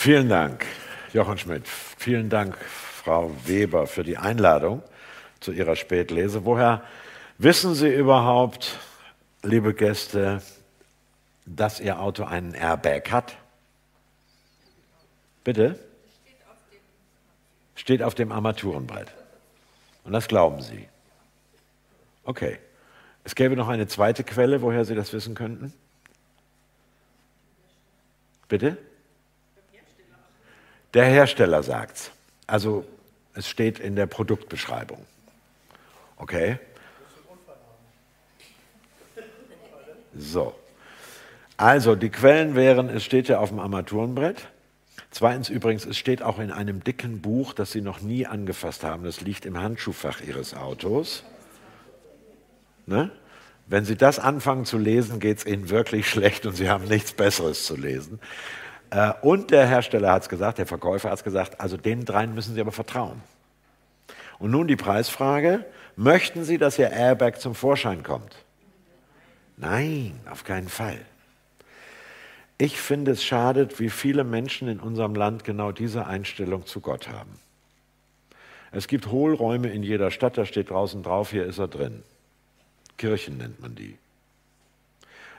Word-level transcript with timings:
Vielen 0.00 0.28
Dank, 0.28 0.64
Jochen 1.12 1.38
Schmidt. 1.38 1.66
Vielen 1.66 2.30
Dank, 2.30 2.56
Frau 2.56 3.34
Weber, 3.46 3.88
für 3.88 4.04
die 4.04 4.16
Einladung 4.16 4.80
zu 5.40 5.50
Ihrer 5.50 5.74
Spätlese. 5.74 6.44
Woher 6.44 6.84
wissen 7.36 7.74
Sie 7.74 7.92
überhaupt, 7.92 8.78
liebe 9.42 9.74
Gäste, 9.74 10.40
dass 11.46 11.80
Ihr 11.80 11.98
Auto 11.98 12.22
einen 12.22 12.54
Airbag 12.54 13.10
hat? 13.10 13.36
Bitte? 15.42 15.76
Steht 17.74 18.00
auf 18.04 18.14
dem 18.14 18.30
Armaturenbrett. 18.30 19.12
Und 20.04 20.12
das 20.12 20.28
glauben 20.28 20.62
Sie. 20.62 20.88
Okay. 22.22 22.60
Es 23.24 23.34
gäbe 23.34 23.56
noch 23.56 23.66
eine 23.66 23.88
zweite 23.88 24.22
Quelle, 24.22 24.62
woher 24.62 24.84
Sie 24.84 24.94
das 24.94 25.12
wissen 25.12 25.34
könnten. 25.34 25.72
Bitte? 28.46 28.78
Der 30.94 31.04
Hersteller 31.04 31.62
sagt 31.62 31.96
es. 31.96 32.10
Also 32.46 32.84
es 33.34 33.48
steht 33.48 33.78
in 33.78 33.94
der 33.94 34.06
Produktbeschreibung. 34.06 35.04
Okay? 36.16 36.58
So. 40.16 40.54
Also 41.56 41.94
die 41.94 42.10
Quellen 42.10 42.54
wären, 42.54 42.88
es 42.88 43.04
steht 43.04 43.28
ja 43.28 43.38
auf 43.38 43.50
dem 43.50 43.58
Armaturenbrett. 43.58 44.48
Zweitens 45.10 45.48
übrigens, 45.48 45.86
es 45.86 45.96
steht 45.96 46.22
auch 46.22 46.38
in 46.38 46.50
einem 46.50 46.84
dicken 46.84 47.20
Buch, 47.20 47.52
das 47.52 47.72
Sie 47.72 47.80
noch 47.80 48.00
nie 48.00 48.26
angefasst 48.26 48.84
haben. 48.84 49.04
Das 49.04 49.20
liegt 49.20 49.46
im 49.46 49.58
Handschuhfach 49.58 50.20
Ihres 50.20 50.54
Autos. 50.54 51.24
Ne? 52.86 53.10
Wenn 53.66 53.84
Sie 53.84 53.96
das 53.96 54.18
anfangen 54.18 54.64
zu 54.64 54.78
lesen, 54.78 55.20
geht 55.20 55.38
es 55.38 55.46
Ihnen 55.46 55.70
wirklich 55.70 56.08
schlecht 56.10 56.46
und 56.46 56.54
Sie 56.54 56.68
haben 56.68 56.84
nichts 56.84 57.12
Besseres 57.12 57.64
zu 57.64 57.76
lesen. 57.76 58.20
Äh, 58.90 59.12
und 59.22 59.50
der 59.50 59.66
Hersteller 59.66 60.12
hat 60.12 60.22
es 60.22 60.28
gesagt, 60.28 60.58
der 60.58 60.66
Verkäufer 60.66 61.10
hat 61.10 61.18
es 61.18 61.24
gesagt, 61.24 61.60
also 61.60 61.76
den 61.76 62.04
dreien 62.04 62.34
müssen 62.34 62.54
Sie 62.54 62.60
aber 62.60 62.72
vertrauen. 62.72 63.22
Und 64.38 64.50
nun 64.50 64.68
die 64.68 64.76
Preisfrage, 64.76 65.64
möchten 65.96 66.44
Sie, 66.44 66.58
dass 66.58 66.78
Ihr 66.78 66.90
Airbag 66.90 67.40
zum 67.40 67.54
Vorschein 67.54 68.02
kommt? 68.02 68.36
Nein, 69.56 70.20
auf 70.30 70.44
keinen 70.44 70.68
Fall. 70.68 71.00
Ich 72.56 72.78
finde 72.80 73.12
es 73.12 73.24
schade, 73.24 73.68
wie 73.78 73.90
viele 73.90 74.24
Menschen 74.24 74.68
in 74.68 74.80
unserem 74.80 75.14
Land 75.14 75.44
genau 75.44 75.72
diese 75.72 76.06
Einstellung 76.06 76.66
zu 76.66 76.80
Gott 76.80 77.08
haben. 77.08 77.38
Es 78.70 78.88
gibt 78.88 79.06
Hohlräume 79.08 79.68
in 79.68 79.82
jeder 79.82 80.10
Stadt, 80.10 80.36
da 80.36 80.44
steht 80.44 80.70
draußen 80.70 81.02
drauf, 81.02 81.30
hier 81.30 81.44
ist 81.46 81.58
er 81.58 81.68
drin. 81.68 82.02
Kirchen 82.96 83.38
nennt 83.38 83.60
man 83.60 83.74
die. 83.74 83.96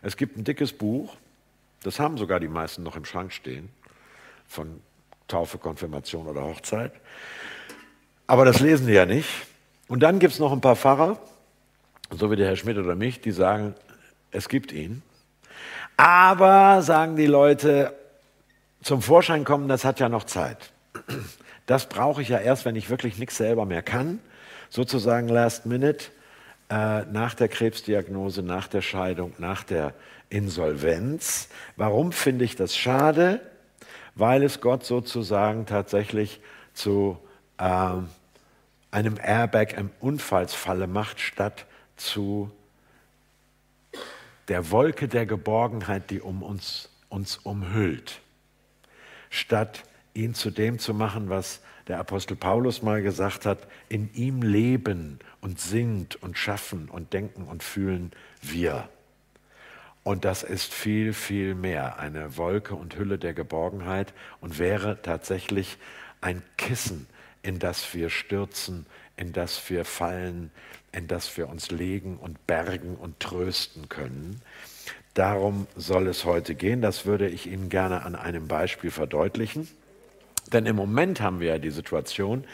Es 0.01 0.17
gibt 0.17 0.37
ein 0.37 0.45
dickes 0.45 0.73
Buch, 0.73 1.15
das 1.83 1.99
haben 1.99 2.17
sogar 2.17 2.39
die 2.39 2.47
meisten 2.47 2.83
noch 2.83 2.95
im 2.95 3.05
Schrank 3.05 3.31
stehen, 3.33 3.69
von 4.47 4.81
Taufe, 5.27 5.57
Konfirmation 5.57 6.27
oder 6.27 6.43
Hochzeit. 6.43 6.91
Aber 8.27 8.45
das 8.45 8.59
lesen 8.59 8.87
die 8.87 8.93
ja 8.93 9.05
nicht. 9.05 9.29
Und 9.87 10.01
dann 10.01 10.19
gibt 10.19 10.33
es 10.33 10.39
noch 10.39 10.51
ein 10.51 10.61
paar 10.61 10.75
Pfarrer, 10.75 11.19
so 12.11 12.29
wie 12.31 12.35
der 12.35 12.47
Herr 12.47 12.55
Schmidt 12.55 12.77
oder 12.77 12.95
mich, 12.95 13.21
die 13.21 13.31
sagen, 13.31 13.75
es 14.31 14.49
gibt 14.49 14.71
ihn. 14.71 15.01
Aber, 15.97 16.81
sagen 16.81 17.15
die 17.15 17.25
Leute, 17.25 17.95
zum 18.81 19.01
Vorschein 19.01 19.43
kommen, 19.43 19.67
das 19.67 19.83
hat 19.83 19.99
ja 19.99 20.09
noch 20.09 20.23
Zeit. 20.23 20.71
Das 21.65 21.87
brauche 21.87 22.21
ich 22.21 22.29
ja 22.29 22.39
erst, 22.39 22.65
wenn 22.65 22.75
ich 22.75 22.89
wirklich 22.89 23.17
nichts 23.17 23.37
selber 23.37 23.65
mehr 23.65 23.81
kann. 23.81 24.19
Sozusagen 24.69 25.27
last 25.27 25.65
minute, 25.65 26.05
äh, 26.69 27.01
nach 27.05 27.33
der 27.33 27.47
Krebsdiagnose, 27.47 28.43
nach 28.43 28.67
der 28.67 28.81
Scheidung, 28.81 29.33
nach 29.39 29.63
der 29.63 29.93
Insolvenz. 30.29 31.49
Warum 31.75 32.11
finde 32.11 32.45
ich 32.45 32.55
das 32.55 32.75
schade? 32.75 33.41
Weil 34.15 34.43
es 34.43 34.61
Gott 34.61 34.85
sozusagen 34.85 35.65
tatsächlich 35.65 36.41
zu 36.73 37.17
äh, 37.57 37.93
einem 38.91 39.17
Airbag 39.21 39.73
im 39.77 39.91
Unfallsfalle 39.99 40.87
macht, 40.87 41.19
statt 41.19 41.65
zu 41.95 42.51
der 44.47 44.71
Wolke 44.71 45.07
der 45.07 45.25
Geborgenheit, 45.25 46.09
die 46.09 46.21
um 46.21 46.41
uns, 46.41 46.89
uns 47.07 47.37
umhüllt. 47.37 48.21
Statt 49.29 49.83
ihn 50.13 50.33
zu 50.33 50.49
dem 50.49 50.79
zu 50.79 50.93
machen, 50.93 51.29
was 51.29 51.61
der 51.87 51.99
Apostel 51.99 52.35
Paulus 52.35 52.81
mal 52.81 53.01
gesagt 53.01 53.45
hat, 53.45 53.67
in 53.89 54.13
ihm 54.13 54.41
leben 54.41 55.19
und 55.41 55.59
singt 55.59 56.21
und 56.21 56.37
schaffen 56.37 56.89
und 56.89 57.13
denken 57.13 57.43
und 57.43 57.63
fühlen 57.63 58.11
wir. 58.41 58.89
Und 60.09 60.25
das 60.25 60.41
ist 60.41 60.73
viel, 60.73 61.13
viel 61.13 61.53
mehr 61.53 61.99
eine 61.99 62.35
Wolke 62.35 62.73
und 62.73 62.97
Hülle 62.97 63.19
der 63.19 63.35
Geborgenheit 63.35 64.11
und 64.41 64.57
wäre 64.57 65.03
tatsächlich 65.03 65.77
ein 66.19 66.41
Kissen, 66.57 67.05
in 67.43 67.59
das 67.59 67.93
wir 67.93 68.09
stürzen, 68.09 68.87
in 69.17 69.33
das 69.33 69.69
wir 69.69 69.85
fallen, 69.85 70.49
in 70.91 71.07
das 71.07 71.37
wir 71.37 71.47
uns 71.47 71.69
legen 71.69 72.17
und 72.17 72.47
bergen 72.47 72.95
und 72.95 73.19
trösten 73.19 73.87
können. 73.87 74.41
Darum 75.13 75.67
soll 75.75 76.07
es 76.07 76.25
heute 76.25 76.55
gehen. 76.55 76.81
Das 76.81 77.05
würde 77.05 77.29
ich 77.29 77.45
Ihnen 77.45 77.69
gerne 77.69 78.01
an 78.01 78.15
einem 78.15 78.47
Beispiel 78.47 78.89
verdeutlichen. 78.89 79.67
Denn 80.51 80.65
im 80.65 80.75
Moment 80.75 81.21
haben 81.21 81.39
wir 81.39 81.49
ja 81.49 81.59
die 81.59 81.69
Situation, 81.69 82.45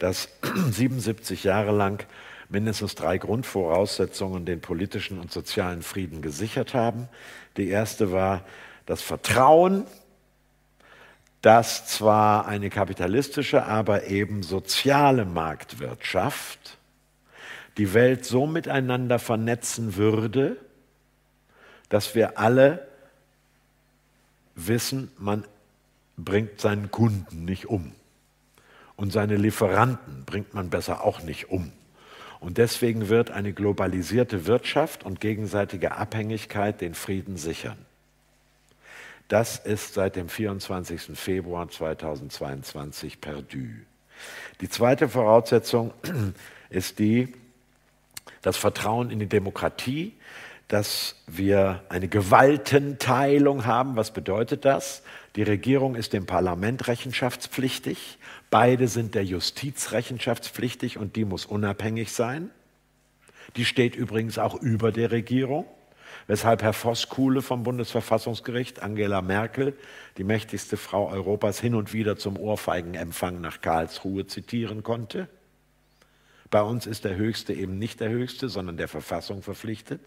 dass 0.00 0.30
77 0.72 1.44
Jahre 1.44 1.70
lang 1.70 2.04
mindestens 2.48 2.94
drei 2.94 3.18
Grundvoraussetzungen 3.18 4.44
den 4.44 4.60
politischen 4.60 5.18
und 5.18 5.32
sozialen 5.32 5.82
Frieden 5.82 6.22
gesichert 6.22 6.74
haben. 6.74 7.08
Die 7.56 7.68
erste 7.68 8.12
war 8.12 8.44
das 8.86 9.02
Vertrauen, 9.02 9.86
dass 11.40 11.86
zwar 11.86 12.46
eine 12.46 12.70
kapitalistische, 12.70 13.64
aber 13.64 14.06
eben 14.06 14.42
soziale 14.42 15.24
Marktwirtschaft 15.24 16.78
die 17.76 17.92
Welt 17.92 18.24
so 18.24 18.46
miteinander 18.46 19.18
vernetzen 19.18 19.96
würde, 19.96 20.56
dass 21.88 22.14
wir 22.14 22.38
alle 22.38 22.88
wissen, 24.54 25.10
man 25.18 25.44
bringt 26.16 26.60
seinen 26.60 26.90
Kunden 26.90 27.44
nicht 27.44 27.66
um. 27.66 27.92
Und 28.96 29.12
seine 29.12 29.36
Lieferanten 29.36 30.24
bringt 30.24 30.54
man 30.54 30.70
besser 30.70 31.02
auch 31.02 31.22
nicht 31.22 31.50
um. 31.50 31.72
Und 32.44 32.58
deswegen 32.58 33.08
wird 33.08 33.30
eine 33.30 33.54
globalisierte 33.54 34.44
Wirtschaft 34.44 35.02
und 35.02 35.18
gegenseitige 35.18 35.92
Abhängigkeit 35.92 36.82
den 36.82 36.92
Frieden 36.92 37.38
sichern. 37.38 37.78
Das 39.28 39.56
ist 39.56 39.94
seit 39.94 40.14
dem 40.14 40.28
24. 40.28 41.18
Februar 41.18 41.70
2022 41.70 43.22
perdu. 43.22 43.68
Die 44.60 44.68
zweite 44.68 45.08
Voraussetzung 45.08 45.94
ist 46.68 46.98
die, 46.98 47.32
das 48.42 48.58
Vertrauen 48.58 49.10
in 49.10 49.20
die 49.20 49.26
Demokratie, 49.26 50.12
dass 50.68 51.16
wir 51.26 51.82
eine 51.88 52.08
Gewaltenteilung 52.08 53.64
haben. 53.64 53.96
Was 53.96 54.10
bedeutet 54.10 54.66
das? 54.66 55.02
Die 55.36 55.42
Regierung 55.42 55.94
ist 55.94 56.12
dem 56.12 56.26
Parlament 56.26 56.88
rechenschaftspflichtig. 56.88 58.18
Beide 58.54 58.86
sind 58.86 59.16
der 59.16 59.24
Justiz 59.24 59.90
rechenschaftspflichtig 59.90 60.96
und 60.96 61.16
die 61.16 61.24
muss 61.24 61.44
unabhängig 61.44 62.12
sein. 62.12 62.52
Die 63.56 63.64
steht 63.64 63.96
übrigens 63.96 64.38
auch 64.38 64.54
über 64.54 64.92
der 64.92 65.10
Regierung, 65.10 65.66
weshalb 66.28 66.62
Herr 66.62 66.72
Voskuhle 66.72 67.42
vom 67.42 67.64
Bundesverfassungsgericht, 67.64 68.80
Angela 68.80 69.22
Merkel, 69.22 69.76
die 70.18 70.22
mächtigste 70.22 70.76
Frau 70.76 71.10
Europas, 71.10 71.58
hin 71.58 71.74
und 71.74 71.92
wieder 71.92 72.16
zum 72.16 72.36
Ohrfeigenempfang 72.36 73.40
nach 73.40 73.60
Karlsruhe 73.60 74.28
zitieren 74.28 74.84
konnte. 74.84 75.26
Bei 76.48 76.62
uns 76.62 76.86
ist 76.86 77.04
der 77.04 77.16
Höchste 77.16 77.54
eben 77.54 77.80
nicht 77.80 77.98
der 77.98 78.10
Höchste, 78.10 78.48
sondern 78.48 78.76
der 78.76 78.86
Verfassung 78.86 79.42
verpflichtet. 79.42 80.00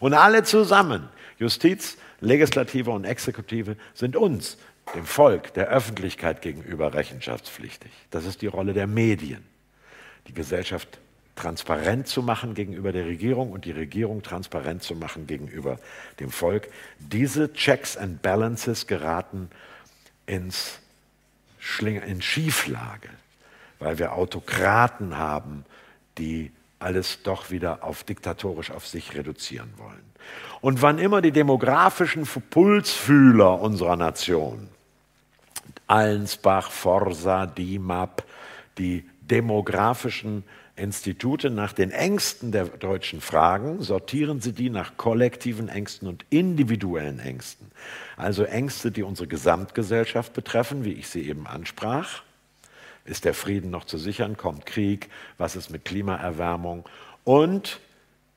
Und 0.00 0.14
alle 0.14 0.44
zusammen, 0.44 1.10
Justiz, 1.38 1.98
Legislative 2.20 2.90
und 2.90 3.04
Exekutive, 3.04 3.76
sind 3.92 4.16
uns, 4.16 4.56
dem 4.94 5.06
Volk, 5.06 5.54
der 5.54 5.68
Öffentlichkeit 5.68 6.42
gegenüber 6.42 6.94
rechenschaftspflichtig. 6.94 7.90
Das 8.10 8.24
ist 8.24 8.42
die 8.42 8.46
Rolle 8.46 8.72
der 8.72 8.86
Medien, 8.86 9.44
die 10.26 10.34
Gesellschaft 10.34 10.98
transparent 11.36 12.06
zu 12.06 12.22
machen 12.22 12.54
gegenüber 12.54 12.92
der 12.92 13.06
Regierung 13.06 13.52
und 13.52 13.64
die 13.64 13.72
Regierung 13.72 14.22
transparent 14.22 14.82
zu 14.82 14.94
machen 14.94 15.26
gegenüber 15.26 15.78
dem 16.18 16.30
Volk. 16.30 16.68
Diese 16.98 17.52
Checks 17.52 17.96
and 17.96 18.20
Balances 18.20 18.86
geraten 18.86 19.50
ins 20.26 20.80
Schling 21.58 22.00
in 22.02 22.20
Schieflage, 22.20 23.08
weil 23.78 23.98
wir 23.98 24.12
Autokraten 24.12 25.16
haben, 25.16 25.64
die 26.18 26.52
alles 26.78 27.22
doch 27.22 27.50
wieder 27.50 27.84
auf 27.84 28.04
diktatorisch 28.04 28.70
auf 28.70 28.86
sich 28.86 29.14
reduzieren 29.14 29.72
wollen. 29.76 30.10
Und 30.60 30.82
wann 30.82 30.98
immer 30.98 31.22
die 31.22 31.32
demografischen 31.32 32.26
Pulsfühler 32.26 33.60
unserer 33.60 33.96
Nation, 33.96 34.68
Allensbach, 35.90 36.70
Forsa, 36.70 37.46
DIMAP, 37.46 38.24
die 38.78 39.04
demografischen 39.22 40.44
Institute 40.76 41.50
nach 41.50 41.72
den 41.72 41.90
Ängsten 41.90 42.52
der 42.52 42.66
Deutschen 42.66 43.20
fragen, 43.20 43.82
sortieren 43.82 44.40
sie 44.40 44.52
die 44.52 44.70
nach 44.70 44.96
kollektiven 44.96 45.68
Ängsten 45.68 46.06
und 46.06 46.24
individuellen 46.30 47.18
Ängsten. 47.18 47.72
Also 48.16 48.44
Ängste, 48.44 48.92
die 48.92 49.02
unsere 49.02 49.26
Gesamtgesellschaft 49.26 50.32
betreffen, 50.32 50.84
wie 50.84 50.92
ich 50.92 51.08
sie 51.08 51.28
eben 51.28 51.48
ansprach. 51.48 52.22
Ist 53.04 53.24
der 53.24 53.34
Frieden 53.34 53.70
noch 53.70 53.84
zu 53.84 53.98
sichern? 53.98 54.36
Kommt 54.36 54.66
Krieg? 54.66 55.08
Was 55.38 55.56
ist 55.56 55.70
mit 55.70 55.84
Klimaerwärmung? 55.84 56.84
Und 57.24 57.80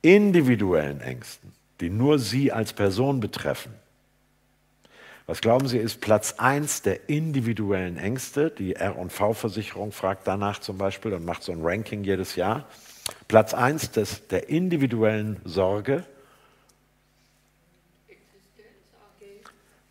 individuellen 0.02 1.02
Ängsten, 1.02 1.52
die 1.82 1.92
nur 1.92 2.18
Sie 2.18 2.52
als 2.52 2.74
Person 2.74 3.20
betreffen. 3.20 3.74
Was 5.26 5.40
glauben 5.40 5.68
Sie, 5.68 5.78
ist 5.78 6.02
Platz 6.02 6.36
1 6.38 6.82
der 6.82 7.10
individuellen 7.10 7.98
Ängste? 7.98 8.52
Die 8.52 8.76
RV-Versicherung 8.76 9.94
fragt 9.94 10.28
danach 10.28 10.60
zum 10.60 10.78
Beispiel 10.78 11.14
und 11.14 11.24
macht 11.24 11.44
so 11.44 11.54
ein 11.54 11.62
Ranking 11.62 12.04
jedes 12.04 12.36
Jahr. 12.36 12.68
Platz 13.30 13.54
1 13.54 13.92
des, 13.92 14.28
der 14.28 14.50
individuellen 14.50 15.40
Sorge. 15.46 16.06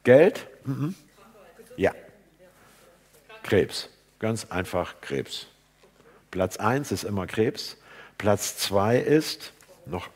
Geld? 0.05 0.46
Mhm. 0.64 0.94
Ja. 1.76 1.93
Krebs. 3.43 3.88
Ganz 4.19 4.46
einfach 4.50 5.00
Krebs. 5.00 5.46
Platz 6.31 6.58
1 6.58 6.93
ist 6.93 7.05
immer 7.05 7.26
Krebs. 7.26 7.78
Platz 8.19 8.58
2 8.58 8.99
ist 8.99 9.52
noch 9.87 10.11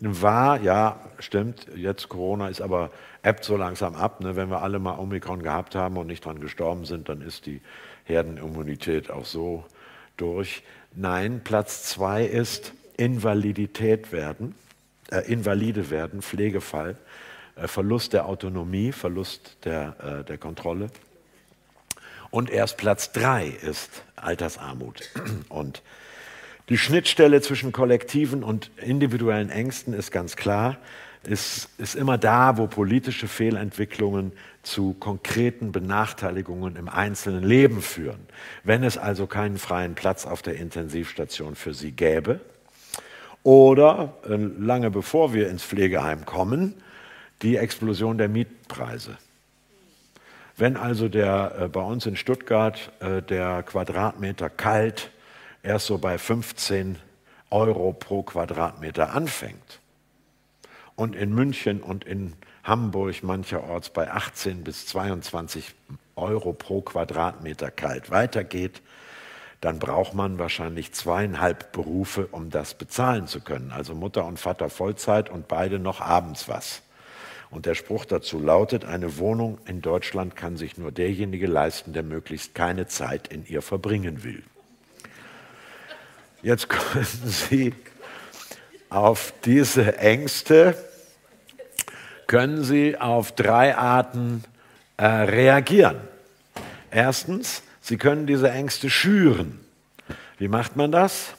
war, 0.00 0.60
ja, 0.60 1.00
stimmt, 1.18 1.66
jetzt 1.74 2.08
Corona 2.08 2.48
ist 2.48 2.60
aber 2.60 2.90
ebbt 3.22 3.44
so 3.44 3.56
langsam 3.56 3.94
ab. 3.94 4.20
Ne? 4.20 4.36
Wenn 4.36 4.50
wir 4.50 4.62
alle 4.62 4.78
mal 4.78 4.98
Omikron 4.98 5.42
gehabt 5.42 5.74
haben 5.74 5.96
und 5.96 6.06
nicht 6.06 6.24
dran 6.24 6.40
gestorben 6.40 6.84
sind, 6.84 7.08
dann 7.08 7.20
ist 7.20 7.46
die 7.46 7.60
Herdenimmunität 8.04 9.10
auch 9.10 9.24
so 9.24 9.64
durch. 10.16 10.62
Nein, 10.94 11.40
Platz 11.44 11.84
zwei 11.84 12.24
ist 12.24 12.72
Invalidität 12.96 14.12
werden, 14.12 14.54
äh, 15.10 15.20
Invalide 15.30 15.90
werden, 15.90 16.22
Pflegefall, 16.22 16.96
äh, 17.56 17.68
Verlust 17.68 18.12
der 18.12 18.26
Autonomie, 18.26 18.92
Verlust 18.92 19.58
der, 19.64 20.20
äh, 20.20 20.24
der 20.24 20.38
Kontrolle. 20.38 20.88
Und 22.30 22.50
erst 22.50 22.76
Platz 22.76 23.12
drei 23.12 23.48
ist 23.48 24.02
Altersarmut. 24.16 25.10
Und 25.48 25.82
die 26.68 26.78
Schnittstelle 26.78 27.40
zwischen 27.42 27.72
kollektiven 27.72 28.42
und 28.42 28.70
individuellen 28.76 29.50
Ängsten 29.50 29.94
ist 29.94 30.10
ganz 30.10 30.36
klar, 30.36 30.78
ist, 31.22 31.68
ist 31.78 31.94
immer 31.94 32.18
da, 32.18 32.56
wo 32.56 32.66
politische 32.66 33.28
Fehlentwicklungen 33.28 34.32
zu 34.62 34.94
konkreten 34.94 35.72
Benachteiligungen 35.72 36.76
im 36.76 36.88
einzelnen 36.88 37.44
Leben 37.44 37.82
führen. 37.82 38.20
Wenn 38.64 38.82
es 38.82 38.98
also 38.98 39.26
keinen 39.26 39.58
freien 39.58 39.94
Platz 39.94 40.26
auf 40.26 40.42
der 40.42 40.56
Intensivstation 40.56 41.54
für 41.54 41.74
sie 41.74 41.92
gäbe 41.92 42.40
oder 43.42 44.14
äh, 44.28 44.34
lange 44.34 44.90
bevor 44.90 45.32
wir 45.32 45.48
ins 45.48 45.62
Pflegeheim 45.62 46.24
kommen, 46.26 46.74
die 47.42 47.56
Explosion 47.56 48.18
der 48.18 48.28
Mietpreise. 48.28 49.18
Wenn 50.56 50.76
also 50.76 51.08
der, 51.08 51.56
äh, 51.60 51.68
bei 51.68 51.82
uns 51.82 52.06
in 52.06 52.16
Stuttgart 52.16 52.90
äh, 53.00 53.22
der 53.22 53.62
Quadratmeter 53.62 54.50
kalt 54.50 55.10
erst 55.66 55.86
so 55.86 55.98
bei 55.98 56.16
15 56.16 56.98
Euro 57.50 57.92
pro 57.92 58.22
Quadratmeter 58.22 59.12
anfängt 59.12 59.80
und 60.94 61.16
in 61.16 61.34
München 61.34 61.82
und 61.82 62.04
in 62.04 62.34
Hamburg 62.62 63.22
mancherorts 63.22 63.90
bei 63.90 64.10
18 64.10 64.64
bis 64.64 64.86
22 64.86 65.74
Euro 66.16 66.52
pro 66.52 66.80
Quadratmeter 66.80 67.70
kalt 67.70 68.10
weitergeht, 68.10 68.80
dann 69.60 69.78
braucht 69.78 70.14
man 70.14 70.38
wahrscheinlich 70.38 70.92
zweieinhalb 70.92 71.72
Berufe, 71.72 72.28
um 72.28 72.50
das 72.50 72.74
bezahlen 72.74 73.26
zu 73.26 73.40
können. 73.40 73.72
Also 73.72 73.94
Mutter 73.94 74.24
und 74.24 74.38
Vater 74.38 74.70
Vollzeit 74.70 75.30
und 75.30 75.48
beide 75.48 75.78
noch 75.78 76.00
abends 76.00 76.48
was. 76.48 76.82
Und 77.50 77.66
der 77.66 77.74
Spruch 77.74 78.04
dazu 78.04 78.40
lautet, 78.40 78.84
eine 78.84 79.18
Wohnung 79.18 79.58
in 79.66 79.80
Deutschland 79.80 80.36
kann 80.36 80.56
sich 80.56 80.78
nur 80.78 80.92
derjenige 80.92 81.46
leisten, 81.46 81.92
der 81.92 82.02
möglichst 82.02 82.54
keine 82.54 82.86
Zeit 82.86 83.28
in 83.28 83.46
ihr 83.46 83.62
verbringen 83.62 84.24
will. 84.24 84.42
Jetzt 86.42 86.68
können 86.68 87.06
Sie 87.24 87.74
auf 88.88 89.32
diese 89.44 89.98
Ängste, 89.98 90.76
können 92.26 92.64
Sie 92.64 92.96
auf 92.98 93.32
drei 93.32 93.76
Arten 93.76 94.44
äh, 94.96 95.06
reagieren. 95.06 95.96
Erstens, 96.90 97.62
Sie 97.80 97.96
können 97.96 98.26
diese 98.26 98.50
Ängste 98.50 98.90
schüren. 98.90 99.60
Wie 100.38 100.48
macht 100.48 100.76
man 100.76 100.92
das? 100.92 101.34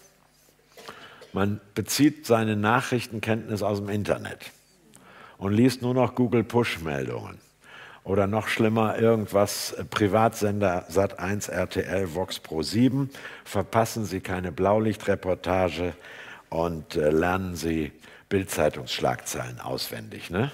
Man 1.33 1.59
bezieht 1.75 2.25
seine 2.25 2.55
Nachrichtenkenntnis 2.55 3.61
aus 3.61 3.79
dem 3.79 3.89
Internet 3.89 4.51
und 5.37 5.53
liest 5.53 5.81
nur 5.81 5.93
noch 5.93 6.15
Google 6.15 6.43
Push-Meldungen 6.43 7.46
oder 8.07 8.25
noch 8.25 8.47
schlimmer 8.47 8.97
irgendwas 8.97 9.73
äh, 9.73 9.83
Privatsender 9.83 10.85
Sat1 10.89 11.51
RTL 11.51 12.15
Vox 12.15 12.39
Pro 12.39 12.63
7 12.63 13.09
verpassen 13.43 14.05
Sie 14.05 14.21
keine 14.21 14.51
Blaulichtreportage 14.51 15.93
und 16.49 16.95
äh, 16.95 17.09
lernen 17.09 17.55
Sie 17.55 17.91
Bildzeitungsschlagzeilen 18.29 19.59
auswendig, 19.59 20.29
ne? 20.29 20.51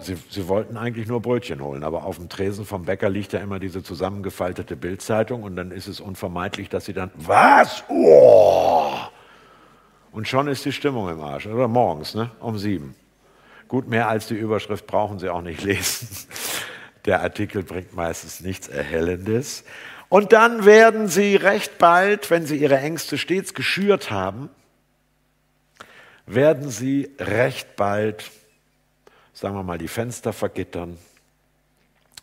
Sie, 0.00 0.16
Sie, 0.28 0.48
wollten 0.48 0.76
eigentlich 0.76 1.06
nur 1.06 1.22
Brötchen 1.22 1.62
holen, 1.62 1.84
aber 1.84 2.04
auf 2.04 2.16
dem 2.16 2.28
Tresen 2.28 2.66
vom 2.66 2.84
Bäcker 2.84 3.08
liegt 3.08 3.32
ja 3.32 3.38
immer 3.38 3.60
diese 3.60 3.82
zusammengefaltete 3.82 4.74
Bildzeitung 4.74 5.44
und 5.44 5.54
dann 5.54 5.70
ist 5.70 5.86
es 5.86 6.00
unvermeidlich, 6.00 6.68
dass 6.68 6.84
Sie 6.86 6.92
dann 6.92 7.12
was? 7.14 7.84
Oh! 7.88 8.92
Und 10.10 10.26
schon 10.26 10.48
ist 10.48 10.64
die 10.64 10.72
Stimmung 10.72 11.08
im 11.08 11.20
Arsch. 11.20 11.46
Oder 11.46 11.68
morgens, 11.68 12.16
ne? 12.16 12.30
Um 12.40 12.58
sieben. 12.58 12.96
Gut, 13.68 13.88
mehr 13.88 14.08
als 14.08 14.26
die 14.26 14.34
Überschrift 14.34 14.86
brauchen 14.86 15.18
Sie 15.18 15.28
auch 15.28 15.42
nicht 15.42 15.62
lesen. 15.62 16.08
Der 17.04 17.22
Artikel 17.22 17.62
bringt 17.62 17.94
meistens 17.94 18.40
nichts 18.40 18.68
Erhellendes. 18.68 19.64
Und 20.08 20.32
dann 20.32 20.64
werden 20.64 21.08
Sie 21.08 21.36
recht 21.36 21.78
bald, 21.78 22.30
wenn 22.30 22.46
Sie 22.46 22.56
Ihre 22.56 22.78
Ängste 22.78 23.18
stets 23.18 23.54
geschürt 23.54 24.10
haben, 24.10 24.48
werden 26.26 26.70
Sie 26.70 27.10
recht 27.18 27.76
bald, 27.76 28.30
sagen 29.32 29.54
wir 29.56 29.62
mal, 29.62 29.78
die 29.78 29.88
Fenster 29.88 30.32
vergittern, 30.32 30.98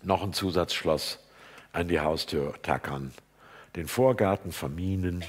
noch 0.03 0.23
ein 0.23 0.33
Zusatzschloss 0.33 1.19
an 1.73 1.87
die 1.87 1.99
Haustür 1.99 2.53
tackern, 2.61 3.13
den 3.75 3.87
Vorgarten 3.87 4.51
verminen, 4.51 5.23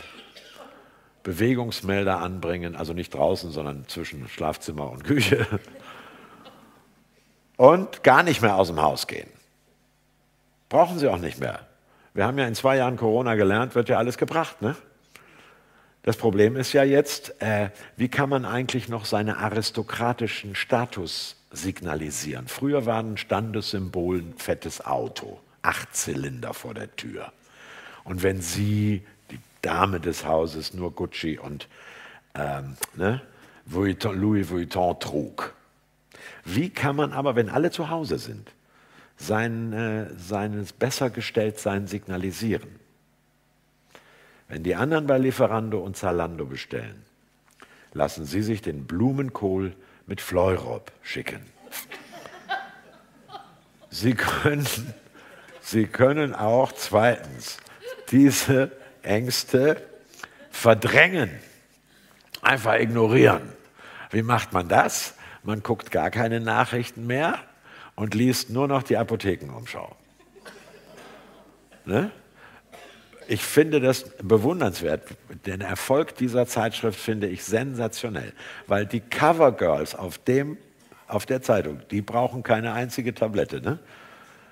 Bewegungsmelder 1.22 2.18
anbringen, 2.18 2.74
also 2.74 2.94
nicht 2.94 3.14
draußen, 3.14 3.50
sondern 3.50 3.86
zwischen 3.88 4.28
Schlafzimmer 4.28 4.90
und 4.90 5.04
Küche 5.04 5.46
und 7.62 8.02
gar 8.02 8.24
nicht 8.24 8.42
mehr 8.42 8.56
aus 8.56 8.66
dem 8.66 8.82
Haus 8.82 9.06
gehen. 9.06 9.28
Brauchen 10.68 10.98
sie 10.98 11.06
auch 11.06 11.18
nicht 11.18 11.38
mehr. 11.38 11.60
Wir 12.12 12.26
haben 12.26 12.36
ja 12.36 12.44
in 12.48 12.56
zwei 12.56 12.76
Jahren 12.76 12.96
Corona 12.96 13.36
gelernt, 13.36 13.76
wird 13.76 13.88
ja 13.88 13.98
alles 13.98 14.18
gebracht. 14.18 14.60
Ne? 14.62 14.74
Das 16.02 16.16
Problem 16.16 16.56
ist 16.56 16.72
ja 16.72 16.82
jetzt, 16.82 17.40
äh, 17.40 17.70
wie 17.96 18.08
kann 18.08 18.28
man 18.28 18.44
eigentlich 18.44 18.88
noch 18.88 19.04
seinen 19.04 19.36
aristokratischen 19.36 20.56
Status 20.56 21.36
signalisieren? 21.52 22.48
Früher 22.48 22.84
war 22.84 22.98
ein 22.98 23.16
Standessymbol 23.16 24.18
ein 24.18 24.34
fettes 24.38 24.84
Auto, 24.84 25.38
acht 25.62 25.94
Zylinder 25.94 26.54
vor 26.54 26.74
der 26.74 26.96
Tür. 26.96 27.32
Und 28.02 28.24
wenn 28.24 28.42
Sie, 28.42 29.06
die 29.30 29.38
Dame 29.60 30.00
des 30.00 30.26
Hauses, 30.26 30.74
nur 30.74 30.92
Gucci 30.92 31.38
und 31.38 31.68
ähm, 32.34 32.76
ne, 32.96 33.22
Louis 33.66 34.50
Vuitton 34.50 34.98
trug, 34.98 35.54
wie 36.44 36.70
kann 36.70 36.96
man 36.96 37.12
aber, 37.12 37.36
wenn 37.36 37.48
alle 37.48 37.70
zu 37.70 37.90
Hause 37.90 38.18
sind, 38.18 38.52
sein, 39.16 39.72
äh, 39.72 40.06
seines 40.16 40.72
Bessergestelltsein 40.72 41.86
signalisieren? 41.86 42.80
Wenn 44.48 44.64
die 44.64 44.74
anderen 44.74 45.06
bei 45.06 45.18
Lieferando 45.18 45.78
und 45.78 45.96
Zalando 45.96 46.46
bestellen, 46.46 47.02
lassen 47.92 48.24
sie 48.24 48.42
sich 48.42 48.62
den 48.62 48.86
Blumenkohl 48.86 49.74
mit 50.06 50.20
Fleurop 50.20 50.92
schicken. 51.02 51.40
Sie 53.90 54.14
können, 54.14 54.66
sie 55.60 55.86
können 55.86 56.34
auch 56.34 56.72
zweitens 56.72 57.58
diese 58.10 58.72
Ängste 59.02 59.82
verdrängen, 60.50 61.30
einfach 62.40 62.74
ignorieren. 62.74 63.52
Wie 64.10 64.22
macht 64.22 64.52
man 64.52 64.68
das? 64.68 65.14
Man 65.42 65.62
guckt 65.62 65.90
gar 65.90 66.10
keine 66.10 66.40
Nachrichten 66.40 67.06
mehr 67.06 67.38
und 67.96 68.14
liest 68.14 68.50
nur 68.50 68.68
noch 68.68 68.82
die 68.82 68.96
Apothekenumschau. 68.96 69.94
Ne? 71.84 72.10
Ich 73.28 73.42
finde 73.42 73.80
das 73.80 74.04
bewundernswert. 74.22 75.02
Den 75.46 75.60
Erfolg 75.60 76.16
dieser 76.16 76.46
Zeitschrift 76.46 76.98
finde 76.98 77.28
ich 77.28 77.44
sensationell, 77.44 78.32
weil 78.66 78.86
die 78.86 79.00
Covergirls 79.00 79.94
auf, 79.94 80.20
auf 81.08 81.26
der 81.26 81.42
Zeitung, 81.42 81.80
die 81.90 82.02
brauchen 82.02 82.42
keine 82.42 82.72
einzige 82.72 83.14
Tablette. 83.14 83.60
Ne? 83.60 83.78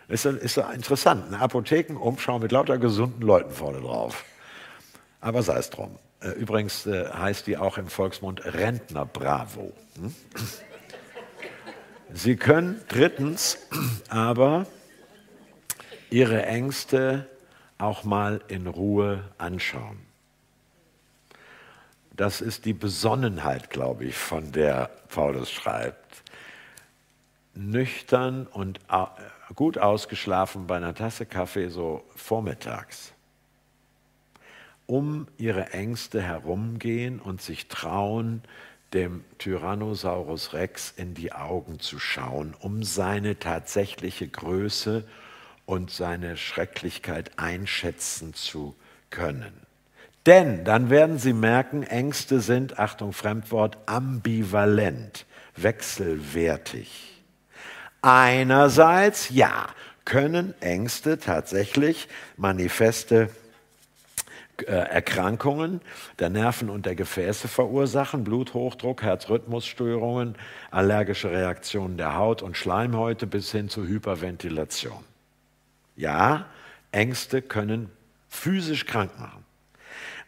Ist, 0.09 0.25
ist 0.25 0.57
interessant. 0.57 1.27
Eine 1.29 1.41
Apothekenumschau 1.41 2.39
mit 2.39 2.53
lauter 2.53 2.79
gesunden 2.79 3.23
Leuten 3.23 3.53
vorne 3.53 3.81
drauf. 3.81 4.25
Aber 5.21 5.43
sei 5.43 5.59
es 5.59 5.71
drum. 5.71 5.97
Äh, 6.21 6.31
übrigens 6.31 6.87
äh, 6.87 7.09
heißt 7.09 7.47
die 7.47 7.57
auch 7.57 7.79
im 7.79 7.87
Volksmund 7.87 8.45
Rentner 8.45 9.07
Bravo. 9.07 9.73
Hm? 9.97 10.15
Sie 12.13 12.37
können 12.37 12.81
drittens 12.89 13.59
aber 14.09 14.67
ihre 16.11 16.45
Ängste 16.45 17.29
auch 17.79 18.05
mal 18.05 18.43
in 18.49 18.67
Ruhe 18.67 19.25
anschauen. 19.39 19.99
Das 22.13 22.41
ist 22.41 22.65
die 22.65 22.73
Besonnenheit, 22.73 23.71
glaube 23.71 24.05
ich, 24.05 24.17
von 24.17 24.53
der 24.53 24.91
Paulus 25.09 25.51
schreibt. 25.51 26.23
Nüchtern 27.55 28.47
und 28.47 28.81
gut 29.55 29.79
ausgeschlafen 29.79 30.67
bei 30.67 30.77
einer 30.77 30.95
Tasse 30.95 31.27
Kaffee 31.27 31.69
so 31.69 32.05
vormittags. 32.17 33.13
Um 34.87 35.29
ihre 35.39 35.71
Ängste 35.73 36.21
herumgehen 36.21 37.21
und 37.21 37.41
sich 37.41 37.69
trauen, 37.69 38.43
dem 38.93 39.25
Tyrannosaurus 39.39 40.53
Rex 40.53 40.93
in 40.97 41.15
die 41.15 41.33
Augen 41.33 41.81
zu 41.81 41.99
schauen, 41.99 42.55
um 42.59 42.83
seine 42.83 43.39
tatsächliche 43.39 44.27
Größe 44.29 45.05
und 45.67 45.91
seine 45.91 46.37
Schrecklichkeit 46.37 47.39
einschätzen 47.39 48.35
zu 48.35 48.75
können. 49.11 49.53
Denn 50.27 50.65
dann 50.65 50.91
werden 50.91 51.19
Sie 51.19 51.33
merken, 51.33 51.83
Ängste 51.83 52.41
sind, 52.41 52.79
Achtung 52.79 53.13
Fremdwort, 53.13 53.79
ambivalent, 53.87 55.25
wechselwertig. 55.57 57.23
Einerseits, 58.03 59.31
ja, 59.31 59.69
können 60.05 60.55
Ängste 60.61 61.19
tatsächlich 61.19 62.09
manifeste 62.37 63.31
Erkrankungen 64.67 65.81
der 66.19 66.31
Nerven 66.31 66.71
und 66.71 66.87
der 66.87 66.95
Gefäße 66.95 67.49
verursachen, 67.49 68.25
Bluthochdruck, 68.25 69.03
Herzrhythmusstörungen, 69.03 70.37
allergische 70.71 71.31
Reaktionen 71.31 71.97
der 71.97 72.17
Haut 72.17 72.43
und 72.43 72.57
Schleimhäute 72.57 73.27
bis 73.27 73.53
hin 73.53 73.69
zu 73.69 73.87
Hyperventilation. 73.87 75.05
Ja, 75.97 76.47
Ängste 76.93 77.43
können 77.43 77.91
physisch 78.29 78.87
krank 78.87 79.19
machen. 79.19 79.45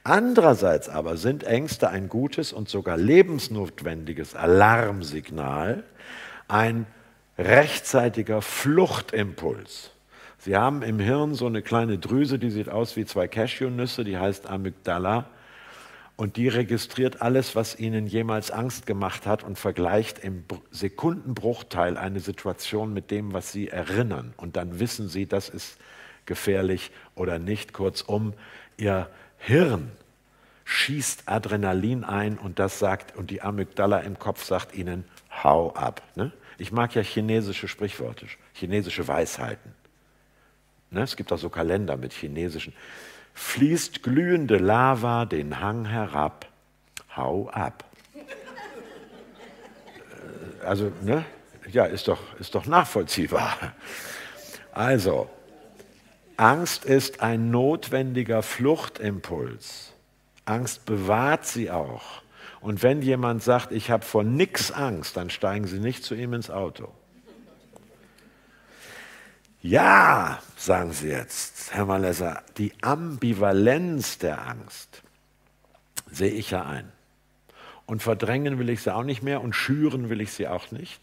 Andererseits 0.05 0.89
aber 0.89 1.17
sind 1.17 1.45
Ängste 1.45 1.89
ein 1.89 2.09
gutes 2.09 2.53
und 2.53 2.69
sogar 2.69 2.97
lebensnotwendiges 2.97 4.35
Alarmsignal, 4.35 5.85
ein 6.49 6.87
rechtzeitiger 7.39 8.43
Fluchtimpuls. 8.43 9.93
Sie 10.45 10.57
haben 10.57 10.83
im 10.83 10.99
Hirn 10.99 11.37
so 11.37 11.47
eine 11.47 11.63
kleine 11.63 11.99
Drüse, 11.99 12.37
die 12.37 12.51
sieht 12.51 12.69
aus 12.69 12.97
wie 12.97 13.05
zwei 13.05 13.29
Cashewnüsse, 13.29 14.03
die 14.03 14.19
heißt 14.19 14.51
Amygdala. 14.51 15.27
Und 16.17 16.37
die 16.37 16.49
registriert 16.49 17.23
alles, 17.23 17.55
was 17.55 17.79
ihnen 17.79 18.09
jemals 18.09 18.51
Angst 18.51 18.85
gemacht 18.85 19.25
hat 19.25 19.45
und 19.45 19.57
vergleicht 19.57 20.19
im 20.19 20.43
Sekundenbruchteil 20.73 21.97
eine 21.97 22.19
Situation 22.19 22.93
mit 22.93 23.13
dem, 23.13 23.33
was 23.33 23.53
sie 23.53 23.69
erinnern. 23.69 24.35
Und 24.37 24.57
dann 24.57 24.81
wissen 24.81 25.09
sie, 25.09 25.27
das 25.27 25.49
ist 25.49 25.79
gefährlich 26.27 26.91
oder 27.15 27.39
nicht. 27.39 27.73
Kurzum, 27.73 28.35
ihr 28.77 29.09
Hirn 29.39 29.93
schießt 30.65 31.23
Adrenalin 31.27 32.03
ein 32.03 32.37
und 32.37 32.59
das 32.59 32.81
sagt, 32.81 33.17
und 33.17 33.31
die 33.31 33.43
Amygdala 33.43 34.01
im 34.01 34.19
Kopf 34.19 34.43
sagt 34.43 34.75
ihnen, 34.75 35.05
hau 35.45 35.73
ab. 35.75 36.03
Ne? 36.17 36.33
Ich 36.59 36.73
mag 36.73 36.97
ja 36.97 37.03
chinesische 37.03 37.69
Sprichworte, 37.69 38.27
chinesische 38.55 39.07
Weisheiten. 39.07 39.82
Ne, 40.93 41.03
es 41.03 41.17
gibt 41.17 41.33
auch 41.33 41.39
so 41.39 41.49
Kalender 41.49 41.97
mit 41.97 42.13
chinesischen. 42.13 42.75
Fließt 43.35 44.03
glühende 44.03 44.59
Lava 44.59 45.25
den 45.25 45.59
Hang 45.59 45.87
herab, 45.87 46.47
hau 47.17 47.49
ab. 47.49 47.85
Äh, 50.61 50.67
also, 50.67 50.93
ne? 51.03 51.25
Ja, 51.71 51.87
ist 51.87 52.09
doch, 52.09 52.39
ist 52.39 52.55
doch 52.55 52.67
nachvollziehbar. 52.67 53.57
Also, 54.73 55.31
Angst 56.37 56.85
ist 56.85 57.23
ein 57.23 57.51
notwendiger 57.51 58.43
Fluchtimpuls. 58.43 59.95
Angst 60.45 60.85
bewahrt 60.85 61.47
sie 61.47 61.71
auch. 61.71 62.23
Und 62.61 62.83
wenn 62.83 63.01
jemand 63.01 63.43
sagt, 63.43 63.73
ich 63.73 63.91
habe 63.91 64.05
vor 64.05 64.25
nichts 64.25 64.71
Angst, 64.71 65.17
dann 65.17 65.31
steigen 65.31 65.67
Sie 65.67 65.79
nicht 65.79 66.05
zu 66.05 66.15
ihm 66.15 66.33
ins 66.35 66.51
Auto. 66.51 66.93
Ja, 69.63 70.41
sagen 70.57 70.93
Sie 70.93 71.09
jetzt, 71.09 71.73
Herr 71.73 71.87
Malesser, 71.87 72.43
die 72.59 72.73
Ambivalenz 72.83 74.19
der 74.19 74.45
Angst 74.45 75.03
sehe 76.11 76.33
ich 76.33 76.51
ja 76.51 76.65
ein. 76.67 76.91
Und 77.87 78.03
verdrängen 78.03 78.59
will 78.59 78.71
ich 78.71 78.83
sie 78.83 78.93
auch 78.93 79.05
nicht 79.05 79.23
mehr 79.23 79.41
und 79.41 79.55
schüren 79.55 80.11
will 80.11 80.21
ich 80.21 80.33
sie 80.33 80.49
auch 80.49 80.73
nicht. 80.73 81.01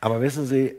Aber 0.00 0.22
wissen 0.22 0.46
Sie, 0.46 0.74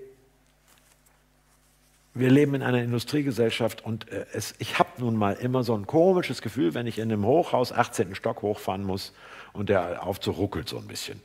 wir 2.16 2.32
leben 2.32 2.56
in 2.56 2.64
einer 2.64 2.82
Industriegesellschaft 2.82 3.86
und 3.86 4.10
äh, 4.10 4.26
es, 4.34 4.56
ich 4.58 4.80
habe 4.80 4.90
nun 4.98 5.16
mal 5.16 5.34
immer 5.34 5.64
so 5.64 5.76
ein 5.76 5.86
komisches 5.86 6.42
Gefühl, 6.42 6.74
wenn 6.74 6.88
ich 6.88 6.98
in 6.98 7.12
einem 7.12 7.26
Hochhaus 7.26 7.72
18. 7.72 8.16
Stock 8.16 8.42
hochfahren 8.42 8.84
muss 8.84 9.14
und 9.52 9.70
der 9.70 10.06
Aufzug 10.06 10.38
ruckelt 10.38 10.68
so 10.68 10.80
ein 10.80 10.88
bisschen. 10.88 11.22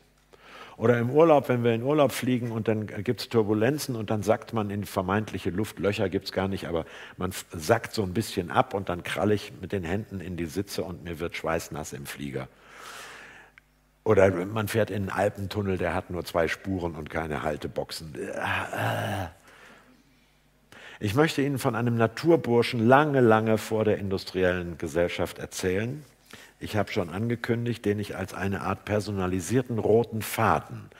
Oder 0.79 1.01
im 1.01 1.11
Urlaub, 1.11 1.49
wenn 1.49 1.65
wir 1.65 1.75
in 1.75 1.83
Urlaub 1.83 2.13
fliegen 2.13 2.53
und 2.53 2.69
dann 2.69 2.87
gibt 2.87 3.21
es 3.21 3.29
Turbulenzen 3.29 3.97
und 3.97 4.11
dann 4.11 4.23
sackt 4.23 4.53
man 4.53 4.71
in 4.71 4.85
vermeintliche 4.85 5.51
Luftlöcher, 5.51 6.09
gibt 6.09 6.27
es 6.27 6.33
gar 6.33 6.47
nicht, 6.47 6.69
aber 6.69 6.85
man 7.17 7.33
sackt 7.51 7.93
so 7.93 8.05
ein 8.05 8.15
bisschen 8.15 8.53
ab 8.53 8.75
und 8.75 8.89
dann 8.89 9.03
kralle 9.03 9.35
ich 9.35 9.53
mit 9.61 9.73
den 9.73 9.83
Händen 9.83 10.21
in 10.21 10.37
die 10.37 10.47
Sitze 10.47 10.85
und 10.85 11.03
mir 11.03 11.19
wird 11.19 11.35
schweißnass 11.35 11.95
im 11.95 12.07
Flieger. 12.07 12.47
Oder 14.05 14.31
man 14.31 14.69
fährt 14.69 14.91
in 14.91 14.97
einen 15.03 15.11
Alpentunnel, 15.11 15.79
der 15.79 15.95
hat 15.95 16.11
nur 16.11 16.25
zwei 16.25 16.47
Spuren 16.47 16.95
und 16.95 17.11
keine 17.11 17.43
Halteboxen. 17.43 18.15
Ich 21.01 21.17
möchte 21.17 21.43
Ihnen 21.43 21.59
von 21.59 21.75
einem 21.75 21.97
Naturburschen 21.97 22.87
lange, 22.87 23.21
lange 23.21 23.59
vor 23.59 23.85
der 23.85 23.99
industriellen 23.99 24.79
Gesellschaft 24.79 25.41
erzählen 25.41 26.05
ich 26.61 26.77
habe 26.77 26.91
schon 26.91 27.09
angekündigt, 27.09 27.85
den 27.85 27.99
ich 27.99 28.17
als 28.17 28.35
eine 28.35 28.63
Art 28.63 28.85
personalisierten 28.85 29.79
roten 29.79 30.23
Faden 30.23 30.91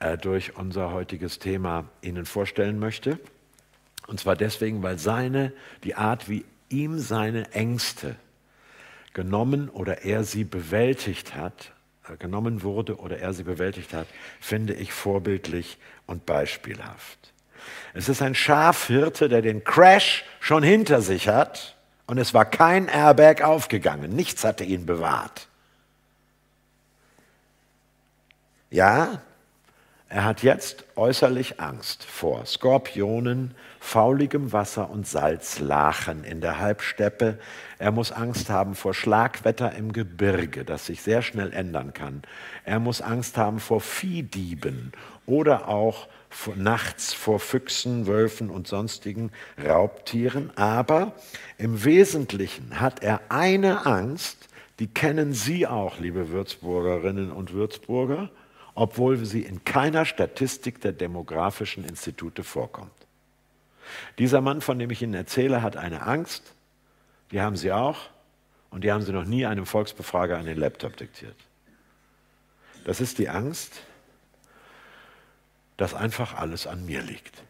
äh, 0.00 0.16
durch 0.16 0.56
unser 0.56 0.92
heutiges 0.92 1.38
Thema 1.38 1.84
Ihnen 2.00 2.24
vorstellen 2.24 2.78
möchte. 2.78 3.18
Und 4.06 4.20
zwar 4.20 4.36
deswegen, 4.36 4.82
weil 4.82 4.98
seine, 4.98 5.52
die 5.82 5.94
Art, 5.94 6.28
wie 6.28 6.44
ihm 6.68 6.98
seine 6.98 7.52
Ängste 7.52 8.16
genommen 9.12 9.68
oder 9.68 10.04
er 10.04 10.24
sie 10.24 10.44
bewältigt 10.44 11.34
hat, 11.34 11.72
äh, 12.08 12.16
genommen 12.16 12.62
wurde 12.62 12.96
oder 12.96 13.18
er 13.18 13.32
sie 13.32 13.44
bewältigt 13.44 13.92
hat, 13.92 14.06
finde 14.40 14.74
ich 14.74 14.92
vorbildlich 14.92 15.78
und 16.06 16.26
beispielhaft. 16.26 17.32
Es 17.92 18.08
ist 18.08 18.22
ein 18.22 18.34
Schafhirte, 18.34 19.28
der 19.28 19.42
den 19.42 19.64
Crash 19.64 20.24
schon 20.40 20.62
hinter 20.62 21.00
sich 21.00 21.28
hat 21.28 21.73
und 22.06 22.18
es 22.18 22.34
war 22.34 22.44
kein 22.44 22.88
Airbag 22.88 23.42
aufgegangen. 23.42 24.10
Nichts 24.10 24.44
hatte 24.44 24.64
ihn 24.64 24.86
bewahrt. 24.86 25.48
Ja, 28.70 29.20
er 30.08 30.24
hat 30.24 30.42
jetzt 30.42 30.84
äußerlich 30.96 31.60
Angst 31.60 32.04
vor 32.04 32.46
Skorpionen, 32.46 33.54
fauligem 33.80 34.52
Wasser 34.52 34.90
und 34.90 35.08
Salzlachen 35.08 36.24
in 36.24 36.40
der 36.40 36.60
Halbsteppe. 36.60 37.38
Er 37.78 37.90
muss 37.90 38.12
Angst 38.12 38.50
haben 38.50 38.74
vor 38.74 38.94
Schlagwetter 38.94 39.72
im 39.72 39.92
Gebirge, 39.92 40.64
das 40.64 40.86
sich 40.86 41.02
sehr 41.02 41.22
schnell 41.22 41.52
ändern 41.52 41.94
kann. 41.94 42.22
Er 42.64 42.78
muss 42.78 43.00
Angst 43.00 43.36
haben 43.36 43.58
vor 43.58 43.80
Viehdieben 43.80 44.92
oder 45.26 45.68
auch 45.68 46.06
nachts 46.56 47.12
vor 47.12 47.40
Füchsen, 47.40 48.06
Wölfen 48.06 48.50
und 48.50 48.66
sonstigen 48.66 49.30
Raubtieren. 49.62 50.50
Aber 50.56 51.14
im 51.58 51.84
Wesentlichen 51.84 52.80
hat 52.80 53.02
er 53.02 53.20
eine 53.30 53.86
Angst, 53.86 54.48
die 54.78 54.88
kennen 54.88 55.32
Sie 55.32 55.66
auch, 55.66 55.98
liebe 55.98 56.30
Würzburgerinnen 56.30 57.30
und 57.30 57.52
Würzburger, 57.52 58.30
obwohl 58.74 59.24
sie 59.24 59.42
in 59.42 59.64
keiner 59.64 60.04
Statistik 60.04 60.80
der 60.80 60.92
demografischen 60.92 61.84
Institute 61.84 62.42
vorkommt. 62.42 62.90
Dieser 64.18 64.40
Mann, 64.40 64.60
von 64.60 64.78
dem 64.78 64.90
ich 64.90 65.02
Ihnen 65.02 65.14
erzähle, 65.14 65.62
hat 65.62 65.76
eine 65.76 66.02
Angst, 66.02 66.54
die 67.30 67.40
haben 67.40 67.56
Sie 67.56 67.70
auch, 67.70 67.98
und 68.70 68.82
die 68.82 68.90
haben 68.90 69.02
Sie 69.02 69.12
noch 69.12 69.24
nie 69.24 69.46
einem 69.46 69.66
Volksbefrager 69.66 70.36
an 70.38 70.46
den 70.46 70.58
Laptop 70.58 70.96
diktiert. 70.96 71.36
Das 72.84 73.00
ist 73.00 73.18
die 73.18 73.28
Angst, 73.28 73.82
dass 75.76 75.94
einfach 75.94 76.34
alles 76.34 76.66
an 76.66 76.86
mir 76.86 77.02
liegt. 77.02 77.42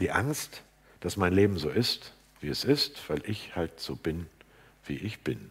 Die 0.00 0.10
Angst, 0.10 0.62
dass 1.00 1.16
mein 1.16 1.32
Leben 1.32 1.58
so 1.58 1.68
ist, 1.68 2.14
wie 2.40 2.48
es 2.48 2.64
ist, 2.64 3.08
weil 3.08 3.22
ich 3.28 3.54
halt 3.56 3.80
so 3.80 3.96
bin, 3.96 4.26
wie 4.86 4.96
ich 4.96 5.20
bin. 5.20 5.50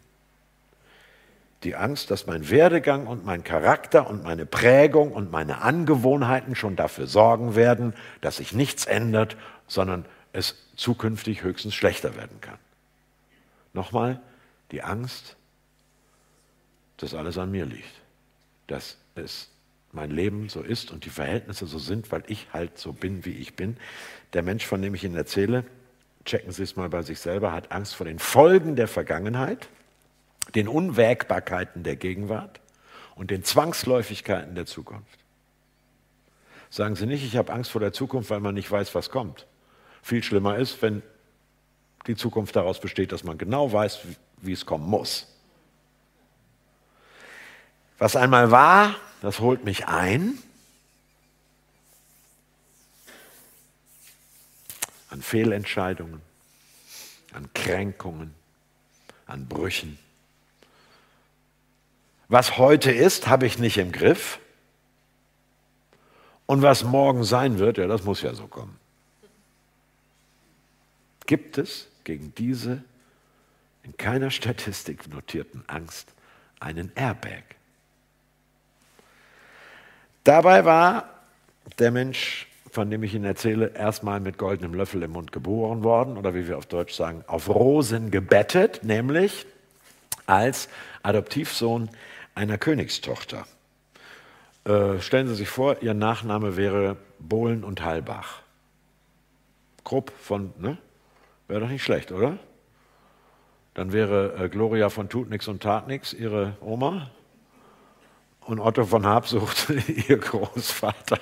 Die 1.63 1.75
Angst, 1.75 2.09
dass 2.09 2.25
mein 2.25 2.49
Werdegang 2.49 3.05
und 3.05 3.25
mein 3.25 3.43
Charakter 3.43 4.09
und 4.09 4.23
meine 4.23 4.45
Prägung 4.45 5.11
und 5.11 5.29
meine 5.29 5.61
Angewohnheiten 5.61 6.55
schon 6.55 6.75
dafür 6.75 7.05
sorgen 7.05 7.55
werden, 7.55 7.93
dass 8.21 8.37
sich 8.37 8.53
nichts 8.53 8.85
ändert, 8.85 9.35
sondern 9.67 10.05
es 10.31 10.55
zukünftig 10.75 11.43
höchstens 11.43 11.75
schlechter 11.75 12.15
werden 12.15 12.39
kann. 12.41 12.57
Nochmal, 13.73 14.19
Die 14.71 14.83
Angst, 14.83 15.35
dass 16.97 17.15
alles 17.15 17.37
an 17.39 17.49
mir 17.49 17.65
liegt. 17.65 17.93
Dass 18.67 18.97
es 19.15 19.49
mein 19.91 20.11
Leben 20.11 20.49
so 20.49 20.61
ist 20.61 20.91
und 20.91 21.05
die 21.05 21.09
Verhältnisse 21.09 21.65
so 21.65 21.79
sind, 21.79 22.11
weil 22.11 22.23
ich 22.27 22.47
halt 22.53 22.77
so 22.77 22.93
bin, 22.93 23.25
wie 23.25 23.31
ich 23.31 23.55
bin. 23.55 23.77
Der 24.33 24.43
Mensch, 24.43 24.65
von 24.65 24.81
dem 24.81 24.93
ich 24.93 25.03
Ihnen 25.03 25.15
erzähle, 25.15 25.65
checken 26.25 26.51
Sie 26.51 26.63
es 26.63 26.75
mal 26.75 26.89
bei 26.89 27.01
sich 27.01 27.19
selber, 27.19 27.51
hat 27.51 27.71
Angst 27.71 27.95
vor 27.95 28.05
den 28.05 28.19
Folgen 28.19 28.75
der 28.75 28.87
Vergangenheit, 28.87 29.67
den 30.55 30.67
Unwägbarkeiten 30.67 31.83
der 31.83 31.95
Gegenwart 31.95 32.59
und 33.15 33.31
den 33.31 33.43
Zwangsläufigkeiten 33.43 34.55
der 34.55 34.65
Zukunft. 34.65 35.19
Sagen 36.69 36.95
Sie 36.95 37.07
nicht, 37.07 37.23
ich 37.23 37.35
habe 37.35 37.51
Angst 37.51 37.71
vor 37.71 37.81
der 37.81 37.93
Zukunft, 37.93 38.29
weil 38.29 38.39
man 38.39 38.53
nicht 38.53 38.69
weiß, 38.69 38.93
was 38.93 39.09
kommt. 39.09 39.47
Viel 40.03 40.21
schlimmer 40.21 40.57
ist, 40.57 40.81
wenn 40.81 41.01
die 42.07 42.15
Zukunft 42.15 42.55
daraus 42.55 42.79
besteht, 42.79 43.11
dass 43.11 43.23
man 43.23 43.37
genau 43.37 43.71
weiß, 43.71 43.99
wie, 44.41 44.53
es 44.53 44.65
kommen 44.65 44.87
muss. 44.87 45.27
Was 47.97 48.15
einmal 48.15 48.51
war, 48.51 48.95
das 49.21 49.39
holt 49.39 49.63
mich 49.65 49.87
ein. 49.87 50.37
An 55.09 55.21
Fehlentscheidungen, 55.21 56.21
an 57.33 57.51
Kränkungen, 57.53 58.33
an 59.25 59.47
Brüchen. 59.47 59.97
Was 62.27 62.57
heute 62.57 62.91
ist, 62.91 63.27
habe 63.27 63.47
ich 63.47 63.57
nicht 63.57 63.77
im 63.77 63.91
Griff. 63.91 64.39
Und 66.45 66.61
was 66.61 66.83
morgen 66.83 67.23
sein 67.23 67.59
wird, 67.59 67.77
ja, 67.77 67.87
das 67.87 68.03
muss 68.03 68.21
ja 68.21 68.33
so 68.33 68.47
kommen. 68.47 68.79
Gibt 71.25 71.57
es 71.59 71.87
gegen 72.03 72.33
diese 72.35 72.83
in 73.83 73.97
keiner 73.97 74.31
Statistik 74.31 75.07
notierten 75.07 75.63
Angst 75.67 76.11
einen 76.59 76.91
Airbag? 76.95 77.58
Dabei 80.29 80.63
war 80.63 81.09
der 81.79 81.89
Mensch, 81.89 82.45
von 82.69 82.91
dem 82.91 83.01
ich 83.01 83.15
Ihnen 83.15 83.25
erzähle, 83.25 83.71
erstmal 83.73 84.19
mit 84.19 84.37
goldenem 84.37 84.75
Löffel 84.75 85.01
im 85.01 85.13
Mund 85.13 85.31
geboren 85.31 85.83
worden 85.83 86.17
oder 86.17 86.35
wie 86.35 86.47
wir 86.47 86.59
auf 86.59 86.67
Deutsch 86.67 86.93
sagen, 86.93 87.23
auf 87.25 87.49
Rosen 87.49 88.11
gebettet, 88.11 88.81
nämlich 88.83 89.47
als 90.27 90.69
Adoptivsohn 91.01 91.89
einer 92.35 92.59
Königstochter. 92.59 93.47
Äh, 94.65 94.99
stellen 94.99 95.27
Sie 95.29 95.33
sich 95.33 95.49
vor, 95.49 95.81
Ihr 95.81 95.95
Nachname 95.95 96.55
wäre 96.57 96.97
Bohlen 97.17 97.63
und 97.63 97.81
Halbach. 97.83 98.43
Grob 99.83 100.11
von, 100.11 100.53
ne? 100.59 100.77
Wäre 101.47 101.61
doch 101.61 101.69
nicht 101.69 101.83
schlecht, 101.83 102.11
oder? 102.11 102.37
Dann 103.73 103.93
wäre 103.93 104.35
äh, 104.43 104.49
Gloria 104.49 104.89
von 104.89 105.09
Tutnix 105.09 105.47
und 105.47 105.63
Tatnix 105.63 106.13
Ihre 106.13 106.55
Oma 106.61 107.09
und 108.49 108.59
Otto 108.59 108.83
von 108.83 109.05
Habsucht, 109.05 109.69
ihr 110.09 110.17
Großvater. 110.17 111.19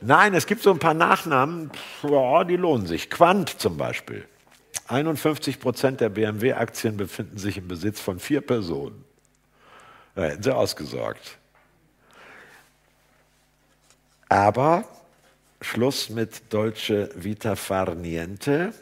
Nein, 0.00 0.34
es 0.34 0.46
gibt 0.46 0.62
so 0.62 0.70
ein 0.70 0.78
paar 0.78 0.94
Nachnamen, 0.94 1.70
ja, 2.02 2.44
die 2.44 2.56
lohnen 2.56 2.86
sich. 2.86 3.10
Quant 3.10 3.48
zum 3.48 3.76
Beispiel. 3.76 4.24
51 4.86 5.58
Prozent 5.58 6.00
der 6.00 6.10
BMW-Aktien 6.10 6.96
befinden 6.96 7.38
sich 7.38 7.58
im 7.58 7.66
Besitz 7.66 8.00
von 8.00 8.20
vier 8.20 8.40
Personen. 8.40 9.04
Da 10.14 10.22
hätten 10.22 10.44
sie 10.44 10.54
ausgesorgt. 10.54 11.38
Aber 14.28 14.84
Schluss 15.60 16.08
mit 16.08 16.52
Dolce 16.52 17.10
Vita 17.16 17.56
Far 17.56 17.96
Niente. 17.96 18.72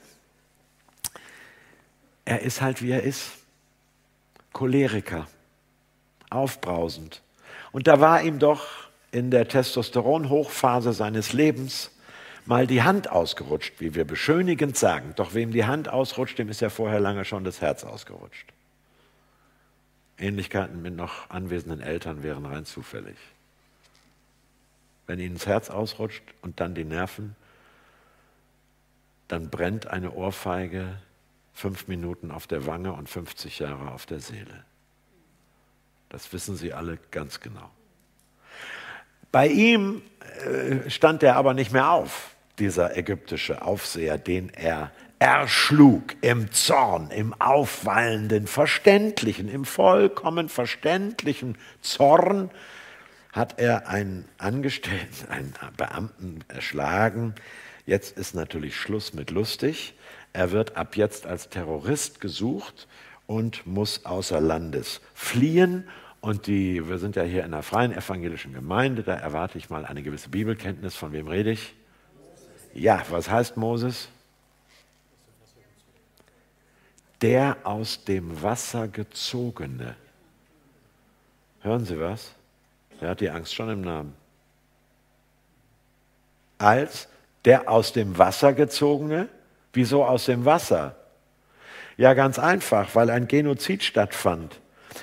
Er 2.27 2.43
ist 2.43 2.61
halt 2.61 2.83
wie 2.83 2.91
er 2.91 3.03
ist. 3.03 3.31
Choleriker 4.53 5.27
aufbrausend. 6.35 7.23
Und 7.73 7.87
da 7.87 8.01
war 8.01 8.23
ihm 8.23 8.39
doch 8.39 8.67
in 9.11 9.31
der 9.31 9.49
Testosteronhochphase 9.49 10.93
seines 10.93 11.33
Lebens 11.33 11.91
mal 12.47 12.67
die 12.67 12.83
Hand 12.83 13.11
ausgerutscht, 13.11 13.81
wie 13.81 13.95
wir 13.95 14.05
beschönigend 14.05 14.77
sagen. 14.77 15.13
Doch 15.17 15.35
wem 15.35 15.53
die 15.53 15.65
Hand 15.65 15.89
ausrutscht, 15.89 16.39
dem 16.39 16.49
ist 16.49 16.61
ja 16.61 16.69
vorher 16.69 17.01
lange 17.01 17.25
schon 17.25 17.45
das 17.45 17.61
Herz 17.61 17.85
ausgerutscht. 17.85 18.53
Ähnlichkeiten 20.19 20.83
mit 20.83 20.95
noch 20.95 21.31
anwesenden 21.31 21.81
Eltern 21.81 22.23
wären 22.23 22.47
rein 22.47 22.65
zufällig. 22.65 23.17
Wenn 25.07 25.19
ihnen 25.19 25.35
das 25.35 25.47
Herz 25.47 25.71
ausrutscht 25.71 26.23
und 26.43 26.61
dann 26.61 26.75
die 26.75 26.85
Nerven, 26.85 27.37
dann 29.29 29.51
brennt 29.51 29.87
eine 29.87 30.13
Ohrfeige 30.13 30.99
fünf 31.53 31.89
Minuten 31.89 32.31
auf 32.31 32.47
der 32.47 32.67
Wange 32.67 32.93
und 32.93 33.09
50 33.09 33.59
Jahre 33.59 33.93
auf 33.93 34.07
der 34.07 34.21
Seele. 34.21 34.65
Das 36.15 36.33
wissen 36.33 36.55
Sie 36.55 36.73
alle 36.73 36.97
ganz 37.11 37.41
genau. 37.41 37.69
Bei 39.33 39.49
ihm 39.49 40.01
äh, 40.47 40.89
stand 40.89 41.25
er 41.25 41.35
aber 41.35 41.55
nicht 41.55 41.73
mehr 41.73 41.91
auf, 41.91 42.37
dieser 42.61 42.97
ägyptische 42.97 43.63
Aufseher, 43.63 44.17
den 44.17 44.49
er 44.51 44.93
erschlug 45.19 46.15
im 46.21 46.53
Zorn, 46.53 47.11
im 47.11 47.35
aufwallenden, 47.41 48.47
verständlichen, 48.47 49.49
im 49.49 49.65
vollkommen 49.65 50.49
verständlichen 50.49 51.59
Zorn 51.81 52.53
hat 53.33 53.59
er 53.59 53.89
einen 53.89 54.29
Angestellten, 54.39 55.27
einen 55.29 55.55
Beamten 55.77 56.45
erschlagen. 56.47 57.35
Jetzt 57.87 58.17
ist 58.17 58.37
natürlich 58.37 58.77
Schluss 58.77 59.15
mit 59.15 59.33
lustig. 59.33 59.95
Er 60.33 60.53
wird 60.53 60.77
ab 60.77 60.97
jetzt 60.97 61.27
als 61.27 61.49
Terrorist 61.49 62.21
gesucht 62.21 62.87
und 63.27 63.67
muss 63.67 64.05
außer 64.05 64.41
Landes 64.41 65.01
fliehen 65.13 65.89
und 66.25 66.47
die, 66.47 66.89
wir 66.89 66.97
sind 66.97 67.17
ja 67.17 67.23
hier 67.23 67.45
in 67.45 67.53
einer 67.53 67.63
freien 67.63 67.93
evangelischen 67.93 68.55
Gemeinde, 68.55 69.03
da 69.03 69.13
erwarte 69.15 69.59
ich 69.59 69.69
mal 69.69 69.85
eine 69.85 70.03
gewisse 70.03 70.31
Bibelkenntnis. 70.31 70.97
Von 70.97 71.13
wem 71.13 71.29
rede 71.29 71.51
ich? 71.51 71.75
Ja, 72.73 73.03
was 73.11 73.29
heißt 73.29 73.59
Moses? 73.59 74.09
Der 77.21 77.59
aus 77.65 78.05
dem 78.05 78.43
Wasser 78.43 78.89
gezogene. 78.89 79.97
Hören 81.61 81.85
Sie 81.85 82.01
was? 82.01 82.33
Er 83.03 83.11
hat 83.11 83.21
die 83.21 83.29
Angst 83.29 83.55
schon 83.55 83.69
im 83.69 83.83
Namen. 83.83 84.15
Als 86.57 87.07
der 87.45 87.69
aus 87.69 87.93
dem 87.93 88.17
Wasser 88.17 88.55
gezogene? 88.55 89.29
Wieso 89.75 90.07
aus 90.07 90.25
dem 90.25 90.47
Wasser? 90.47 90.97
Ja, 91.99 92.15
ganz 92.15 92.39
einfach, 92.39 92.95
weil 92.95 93.11
ein 93.11 93.29
Genozid 93.29 93.83
stattfand 93.83 94.59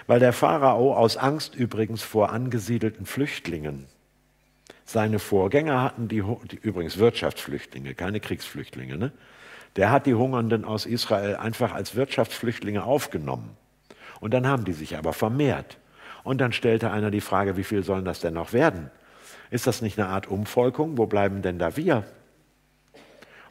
weil 0.07 0.19
der 0.19 0.33
Pharao 0.33 0.95
aus 0.95 1.17
Angst 1.17 1.55
übrigens 1.55 2.01
vor 2.01 2.31
angesiedelten 2.31 3.05
Flüchtlingen, 3.05 3.87
seine 4.85 5.19
Vorgänger 5.19 5.81
hatten 5.81 6.07
die, 6.07 6.23
die 6.51 6.57
übrigens 6.57 6.97
Wirtschaftsflüchtlinge, 6.97 7.93
keine 7.93 8.19
Kriegsflüchtlinge, 8.19 8.97
ne? 8.97 9.11
der 9.77 9.89
hat 9.89 10.05
die 10.05 10.15
Hungernden 10.15 10.65
aus 10.65 10.85
Israel 10.85 11.37
einfach 11.37 11.73
als 11.73 11.95
Wirtschaftsflüchtlinge 11.95 12.83
aufgenommen. 12.83 13.55
Und 14.19 14.33
dann 14.33 14.47
haben 14.47 14.65
die 14.65 14.73
sich 14.73 14.97
aber 14.97 15.13
vermehrt. 15.13 15.77
Und 16.23 16.39
dann 16.39 16.51
stellte 16.51 16.91
einer 16.91 17.09
die 17.09 17.21
Frage, 17.21 17.57
wie 17.57 17.63
viel 17.63 17.83
sollen 17.83 18.05
das 18.05 18.19
denn 18.19 18.33
noch 18.33 18.53
werden? 18.53 18.91
Ist 19.49 19.65
das 19.65 19.81
nicht 19.81 19.97
eine 19.97 20.09
Art 20.09 20.27
Umvolkung? 20.27 20.97
Wo 20.97 21.05
bleiben 21.05 21.41
denn 21.41 21.57
da 21.57 21.77
wir? 21.77 22.03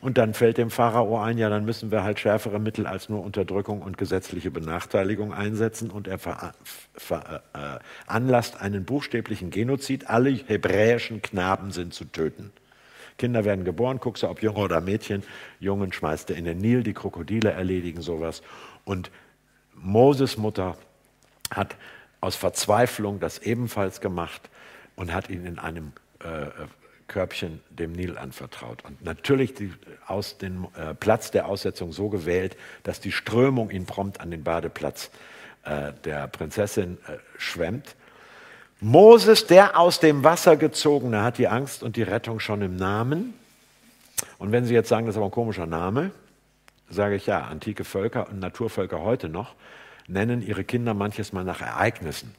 Und 0.01 0.17
dann 0.17 0.33
fällt 0.33 0.57
dem 0.57 0.71
Pharao 0.71 1.21
ein, 1.21 1.37
ja, 1.37 1.51
dann 1.51 1.67
müssen 1.67 1.91
wir 1.91 2.03
halt 2.03 2.19
schärfere 2.19 2.59
Mittel 2.59 2.87
als 2.87 3.11
nur 3.11 3.23
Unterdrückung 3.23 3.83
und 3.83 3.99
gesetzliche 3.99 4.51
Benachteiligung 4.51 5.35
einsetzen. 5.35 5.91
Und 5.91 6.09
er 6.09 6.19
veranlasst 6.97 8.55
äh, 8.55 8.59
einen 8.59 8.85
buchstäblichen 8.85 9.51
Genozid. 9.51 10.09
Alle 10.09 10.31
hebräischen 10.31 11.21
Knaben 11.21 11.71
sind 11.71 11.93
zu 11.93 12.07
töten. 12.07 12.51
Kinder 13.19 13.45
werden 13.45 13.67
geboren, 13.67 13.99
guckst 14.01 14.23
du, 14.23 14.29
ob 14.29 14.43
Junge 14.43 14.61
oder 14.61 14.81
Mädchen. 14.81 15.23
Jungen 15.59 15.93
schmeißt 15.93 16.31
er 16.31 16.37
in 16.37 16.47
den 16.47 16.57
Nil, 16.57 16.83
die 16.83 16.95
Krokodile 16.95 17.51
erledigen 17.51 18.01
sowas. 18.01 18.41
Und 18.85 19.11
Moses 19.75 20.39
Mutter 20.39 20.79
hat 21.51 21.77
aus 22.23 22.37
Verzweiflung 22.37 23.21
das 23.21 23.39
ebenfalls 23.39 24.01
gemacht 24.01 24.49
und 24.97 25.13
hat 25.13 25.29
ihn 25.29 25.45
in 25.45 25.59
einem 25.59 25.93
äh, 26.21 26.47
Körbchen 27.11 27.61
dem 27.69 27.93
Nil 27.93 28.17
anvertraut. 28.17 28.83
Und 28.85 29.05
natürlich 29.05 29.53
die, 29.53 29.73
aus 30.07 30.39
dem 30.39 30.69
äh, 30.77 30.95
Platz 30.95 31.31
der 31.31 31.47
Aussetzung 31.47 31.93
so 31.93 32.09
gewählt, 32.09 32.57
dass 32.85 33.01
die 33.01 33.13
Strömung 33.13 33.71
ihn 33.71 33.85
prompt 33.85 34.21
an 34.21 34.31
den 34.31 34.45
Badeplatz 34.45 35.11
äh, 35.65 35.93
der 36.05 36.29
Prinzessin 36.29 36.99
äh, 37.07 37.19
schwemmt. 37.37 37.97
Moses, 38.81 39.47
der 39.47 39.79
aus 39.79 40.01
dem 40.01 40.25
Wasser 40.25 40.57
gezogene, 40.57 41.23
hat 41.23 41.37
die 41.37 41.49
Angst 41.49 41.83
und 41.83 41.97
die 41.97 42.03
Rettung 42.03 42.41
schon 42.41 42.63
im 42.63 42.77
Namen. 42.77 43.35
Und 44.39 44.53
wenn 44.53 44.65
Sie 44.65 44.73
jetzt 44.73 44.89
sagen, 44.89 45.07
das 45.07 45.15
ist 45.15 45.19
aber 45.19 45.27
ein 45.27 45.33
komischer 45.33 45.67
Name, 45.67 46.13
sage 46.89 47.17
ich 47.17 47.27
ja, 47.27 47.43
antike 47.43 47.85
Völker 47.85 48.29
und 48.31 48.39
Naturvölker 48.39 49.03
heute 49.03 49.29
noch 49.29 49.55
nennen 50.07 50.43
ihre 50.43 50.65
Kinder 50.65 50.95
manches 50.95 51.33
Mal 51.33 51.45
nach 51.45 51.61
Ereignissen. 51.61 52.35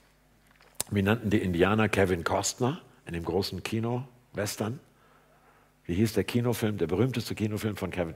Wie 0.89 1.01
nannten 1.01 1.29
die 1.29 1.37
Indianer 1.37 1.89
Kevin 1.89 2.23
Costner 2.23 2.81
in 3.05 3.13
dem 3.13 3.23
großen 3.23 3.63
Kino 3.63 4.03
Western. 4.33 4.79
Wie 5.85 5.95
hieß 5.95 6.13
der 6.13 6.23
Kinofilm, 6.23 6.77
der 6.77 6.87
berühmteste 6.87 7.35
Kinofilm 7.35 7.75
von 7.75 7.91
Kevin? 7.91 8.15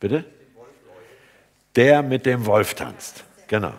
Bitte? 0.00 0.24
Der 1.74 2.02
mit 2.02 2.26
dem 2.26 2.46
Wolf 2.46 2.74
tanzt. 2.74 3.24
Genau. 3.48 3.72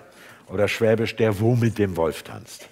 Oder 0.47 0.67
Schwäbisch, 0.67 1.15
der 1.15 1.39
wo 1.39 1.55
mit 1.55 1.77
dem 1.77 1.97
Wolf 1.97 2.23
tanzt. 2.23 2.69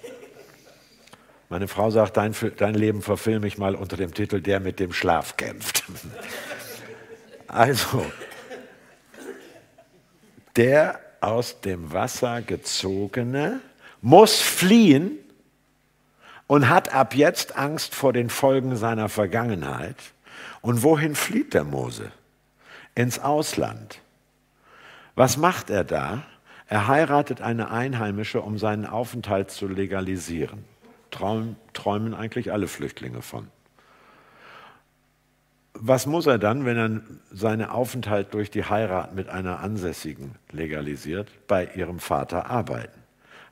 Meine 1.50 1.68
Frau 1.68 1.92
sagt, 1.92 2.18
dein, 2.18 2.34
dein 2.58 2.74
Leben 2.74 3.02
verfilme 3.02 3.48
ich 3.48 3.58
mal 3.58 3.76
unter 3.76 3.98
dem 3.98 4.14
Titel 4.14 4.42
Der 4.42 4.60
mit 4.60 4.80
dem 4.80 4.94
Schlaf 4.94 5.38
kämpft. 5.38 5.84
Also, 7.48 8.04
der 10.56 11.00
aus 11.22 11.62
dem 11.62 11.94
Wasser 11.94 12.42
gezogene 12.42 13.62
muss 14.02 14.42
fliehen 14.42 15.20
und 16.48 16.70
hat 16.70 16.94
ab 16.94 17.16
jetzt 17.16 17.58
Angst 17.58 17.96
vor 17.96 18.14
den 18.14 18.30
Folgen 18.30 18.76
seiner 18.76 19.10
Vergangenheit. 19.10 19.98
Und 20.62 20.84
wohin 20.84 21.16
flieht 21.16 21.54
der 21.54 21.64
Mose? 21.64 22.12
Ins 22.94 23.20
Ausland. 23.20 24.00
Was 25.16 25.38
macht 25.38 25.70
er 25.70 25.84
da? 25.84 26.24
Er 26.68 26.88
heiratet 26.88 27.42
eine 27.42 27.72
Einheimische, 27.72 28.42
um 28.42 28.58
seinen 28.58 28.86
Aufenthalt 28.86 29.52
zu 29.52 29.68
legalisieren. 29.68 30.66
Traum, 31.12 31.56
träumen 31.74 32.14
eigentlich 32.14 32.52
alle 32.52 32.68
Flüchtlinge 32.68 33.22
von. 33.22 33.48
Was 35.74 36.06
muss 36.06 36.26
er 36.26 36.40
dann, 36.40 36.66
wenn 36.66 36.78
er 36.78 37.02
seinen 37.32 37.66
Aufenthalt 37.66 38.34
durch 38.34 38.50
die 38.50 38.64
Heirat 38.64 39.14
mit 39.14 39.30
einer 39.30 39.60
Ansässigen 39.60 40.36
legalisiert? 40.52 41.30
Bei 41.48 41.66
ihrem 41.76 42.00
Vater 42.00 42.50
arbeiten. 42.50 43.04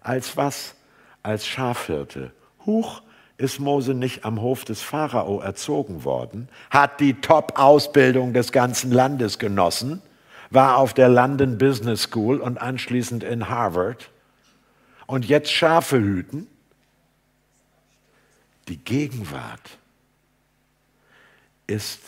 Als 0.02 0.36
was? 0.38 0.76
Als 1.22 1.46
Schafhirte. 1.46 2.32
Huch, 2.66 3.02
ist 3.38 3.60
Mose 3.60 3.94
nicht 3.94 4.26
am 4.26 4.42
Hof 4.42 4.64
des 4.64 4.82
Pharao 4.82 5.40
erzogen 5.40 6.04
worden, 6.04 6.50
hat 6.70 7.00
die 7.00 7.16
Top-Ausbildung 7.16 8.34
des 8.34 8.52
ganzen 8.52 8.92
Landes 8.92 9.40
genossen, 9.40 10.02
war 10.50 10.78
auf 10.78 10.94
der 10.94 11.10
London 11.10 11.58
Business 11.58 12.04
School 12.04 12.40
und 12.40 12.60
anschließend 12.60 13.24
in 13.24 13.50
Harvard 13.50 14.12
und 15.08 15.26
jetzt 15.26 15.52
Schafe 15.52 16.00
hüten? 16.00 16.48
Die 18.68 18.78
Gegenwart 18.78 19.78
ist 21.68 22.02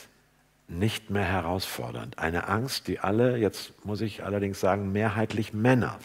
nicht 0.67 1.09
mehr 1.09 1.25
herausfordernd. 1.25 2.17
Eine 2.19 2.47
Angst, 2.47 2.87
die 2.87 2.99
alle, 2.99 3.37
jetzt 3.37 3.85
muss 3.85 4.01
ich 4.01 4.23
allerdings 4.23 4.59
sagen, 4.59 4.91
mehrheitlich 4.91 5.53
Männer 5.53 5.99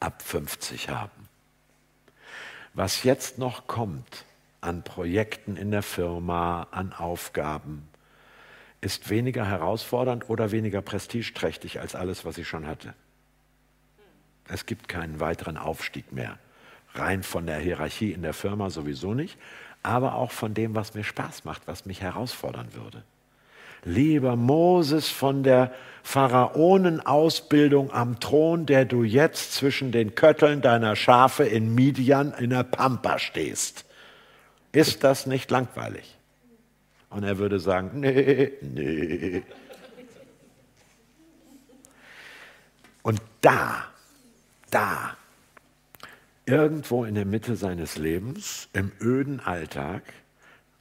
ab 0.00 0.22
50 0.22 0.90
haben. 0.90 1.19
Was 2.80 3.02
jetzt 3.02 3.36
noch 3.36 3.66
kommt 3.66 4.24
an 4.62 4.82
Projekten 4.82 5.58
in 5.58 5.70
der 5.70 5.82
Firma, 5.82 6.66
an 6.70 6.94
Aufgaben, 6.94 7.86
ist 8.80 9.10
weniger 9.10 9.44
herausfordernd 9.44 10.30
oder 10.30 10.50
weniger 10.50 10.80
prestigeträchtig 10.80 11.78
als 11.78 11.94
alles, 11.94 12.24
was 12.24 12.38
ich 12.38 12.48
schon 12.48 12.66
hatte. 12.66 12.94
Es 14.48 14.64
gibt 14.64 14.88
keinen 14.88 15.20
weiteren 15.20 15.58
Aufstieg 15.58 16.10
mehr. 16.10 16.38
Rein 16.94 17.22
von 17.22 17.44
der 17.44 17.58
Hierarchie 17.58 18.12
in 18.12 18.22
der 18.22 18.32
Firma 18.32 18.70
sowieso 18.70 19.12
nicht, 19.12 19.36
aber 19.82 20.14
auch 20.14 20.30
von 20.30 20.54
dem, 20.54 20.74
was 20.74 20.94
mir 20.94 21.04
Spaß 21.04 21.44
macht, 21.44 21.66
was 21.66 21.84
mich 21.84 22.00
herausfordern 22.00 22.72
würde. 22.72 23.04
Lieber 23.84 24.36
Moses 24.36 25.08
von 25.08 25.42
der 25.42 25.72
Pharaonenausbildung 26.02 27.92
am 27.92 28.20
Thron, 28.20 28.66
der 28.66 28.84
du 28.84 29.04
jetzt 29.04 29.54
zwischen 29.54 29.92
den 29.92 30.14
Kötteln 30.14 30.60
deiner 30.60 30.96
Schafe 30.96 31.44
in 31.44 31.74
Midian 31.74 32.32
in 32.32 32.50
der 32.50 32.64
Pampa 32.64 33.18
stehst. 33.18 33.84
Ist 34.72 35.04
das 35.04 35.26
nicht 35.26 35.50
langweilig? 35.50 36.16
Und 37.10 37.24
er 37.24 37.38
würde 37.38 37.58
sagen, 37.58 38.00
nee, 38.00 38.52
nee. 38.60 39.42
Und 43.02 43.20
da, 43.40 43.84
da 44.70 45.16
irgendwo 46.46 47.04
in 47.04 47.14
der 47.14 47.24
Mitte 47.24 47.56
seines 47.56 47.96
Lebens, 47.96 48.68
im 48.72 48.92
öden 49.00 49.40
Alltag, 49.40 50.02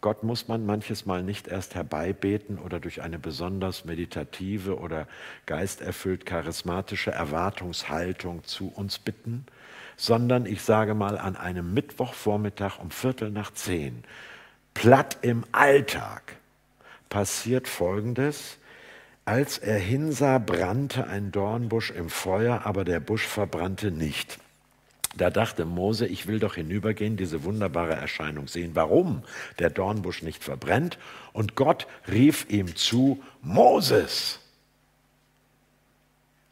Gott 0.01 0.23
muss 0.23 0.47
man 0.47 0.65
manches 0.65 1.05
Mal 1.05 1.23
nicht 1.23 1.47
erst 1.49 1.75
herbeibeten 1.75 2.57
oder 2.57 2.79
durch 2.79 3.01
eine 3.01 3.19
besonders 3.19 3.83
meditative 3.83 4.79
oder 4.79 5.07
geisterfüllt 5.45 6.25
charismatische 6.25 7.11
Erwartungshaltung 7.11 8.45
zu 8.45 8.69
uns 8.69 8.97
bitten, 8.99 9.45
sondern 9.97 10.45
ich 10.45 10.61
sage 10.61 10.93
mal 10.93 11.17
an 11.17 11.35
einem 11.35 11.73
Mittwochvormittag 11.73 12.79
um 12.79 12.91
Viertel 12.91 13.29
nach 13.29 13.51
zehn, 13.51 14.05
platt 14.73 15.17
im 15.21 15.43
Alltag, 15.51 16.37
passiert 17.09 17.67
Folgendes. 17.67 18.57
Als 19.25 19.57
er 19.57 19.77
hinsah, 19.77 20.37
brannte 20.37 21.07
ein 21.07 21.31
Dornbusch 21.31 21.91
im 21.91 22.09
Feuer, 22.09 22.61
aber 22.63 22.85
der 22.85 23.01
Busch 23.01 23.27
verbrannte 23.27 23.91
nicht. 23.91 24.39
Da 25.17 25.29
dachte 25.29 25.65
Mose, 25.65 26.05
ich 26.05 26.27
will 26.27 26.39
doch 26.39 26.55
hinübergehen, 26.55 27.17
diese 27.17 27.43
wunderbare 27.43 27.93
Erscheinung 27.93 28.47
sehen, 28.47 28.71
warum 28.75 29.23
der 29.57 29.69
Dornbusch 29.69 30.21
nicht 30.21 30.43
verbrennt. 30.43 30.99
Und 31.33 31.55
Gott 31.55 31.87
rief 32.07 32.45
ihm 32.49 32.75
zu, 32.75 33.21
Moses. 33.41 34.39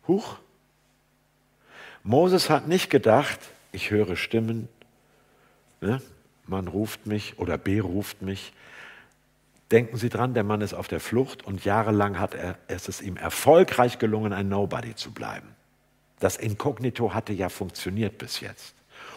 Huch. 0.07 0.37
Moses 2.03 2.49
hat 2.49 2.67
nicht 2.67 2.89
gedacht, 2.89 3.39
ich 3.71 3.91
höre 3.91 4.15
Stimmen, 4.15 4.69
ne? 5.81 6.01
man 6.47 6.67
ruft 6.67 7.05
mich 7.05 7.37
oder 7.37 7.57
beruft 7.57 8.21
mich. 8.21 8.53
Denken 9.71 9.97
Sie 9.97 10.07
dran, 10.07 10.33
der 10.33 10.45
Mann 10.45 10.61
ist 10.61 10.73
auf 10.73 10.87
der 10.87 11.01
Flucht 11.01 11.45
und 11.45 11.65
jahrelang 11.65 12.19
hat 12.19 12.33
er, 12.33 12.57
es 12.67 12.87
ist 12.87 13.01
ihm 13.01 13.17
erfolgreich 13.17 13.99
gelungen, 13.99 14.31
ein 14.31 14.47
Nobody 14.47 14.95
zu 14.95 15.11
bleiben. 15.11 15.56
Das 16.19 16.37
Inkognito 16.37 17.13
hatte 17.13 17.33
ja 17.33 17.49
funktioniert 17.49 18.17
bis 18.17 18.39
jetzt. 18.39 18.73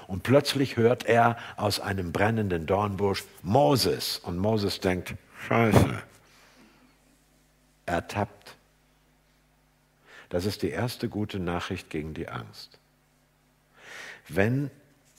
Und 0.06 0.22
plötzlich 0.22 0.76
hört 0.76 1.04
er 1.04 1.36
aus 1.56 1.80
einem 1.80 2.12
brennenden 2.12 2.66
Dornbusch 2.66 3.24
Moses. 3.42 4.18
Und 4.18 4.38
Moses 4.38 4.80
denkt, 4.80 5.14
scheiße, 5.46 6.02
ertappt. 7.86 8.56
Das 10.28 10.44
ist 10.44 10.62
die 10.62 10.70
erste 10.70 11.08
gute 11.08 11.38
Nachricht 11.38 11.90
gegen 11.90 12.14
die 12.14 12.28
Angst. 12.28 12.78
Wenn 14.28 14.70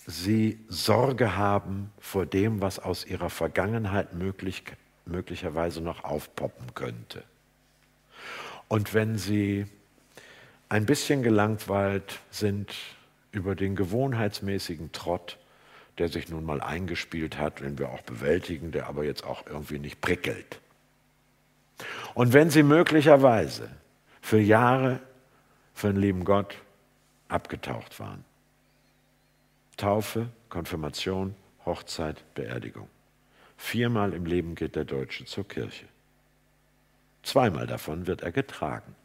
Sie 0.07 0.59
Sorge 0.67 1.35
haben 1.35 1.91
vor 1.99 2.25
dem, 2.25 2.61
was 2.61 2.79
aus 2.79 3.05
Ihrer 3.05 3.29
Vergangenheit 3.29 4.13
möglich, 4.13 4.63
möglicherweise 5.05 5.81
noch 5.81 6.03
aufpoppen 6.03 6.73
könnte. 6.73 7.23
Und 8.67 8.93
wenn 8.93 9.17
Sie 9.17 9.67
ein 10.71 10.85
bisschen 10.85 11.21
gelangweilt 11.21 12.21
sind 12.29 12.73
über 13.33 13.55
den 13.55 13.75
gewohnheitsmäßigen 13.75 14.93
Trott, 14.93 15.37
der 15.97 16.07
sich 16.07 16.29
nun 16.29 16.45
mal 16.45 16.61
eingespielt 16.61 17.37
hat, 17.37 17.59
den 17.59 17.77
wir 17.77 17.89
auch 17.89 17.99
bewältigen, 18.03 18.71
der 18.71 18.87
aber 18.87 19.03
jetzt 19.03 19.25
auch 19.25 19.45
irgendwie 19.45 19.79
nicht 19.79 19.99
prickelt. 19.99 20.61
Und 22.13 22.31
wenn 22.31 22.49
sie 22.49 22.63
möglicherweise 22.63 23.69
für 24.21 24.39
Jahre 24.39 25.01
für 25.73 25.87
den 25.91 26.01
lieben 26.01 26.23
Gott 26.23 26.55
abgetaucht 27.27 27.99
waren. 27.99 28.23
Taufe, 29.75 30.29
Konfirmation, 30.47 31.35
Hochzeit, 31.65 32.23
Beerdigung. 32.33 32.87
Viermal 33.57 34.13
im 34.13 34.25
Leben 34.25 34.55
geht 34.55 34.77
der 34.77 34.85
Deutsche 34.85 35.25
zur 35.25 35.45
Kirche. 35.45 35.85
Zweimal 37.23 37.67
davon 37.67 38.07
wird 38.07 38.21
er 38.21 38.31
getragen. 38.31 38.95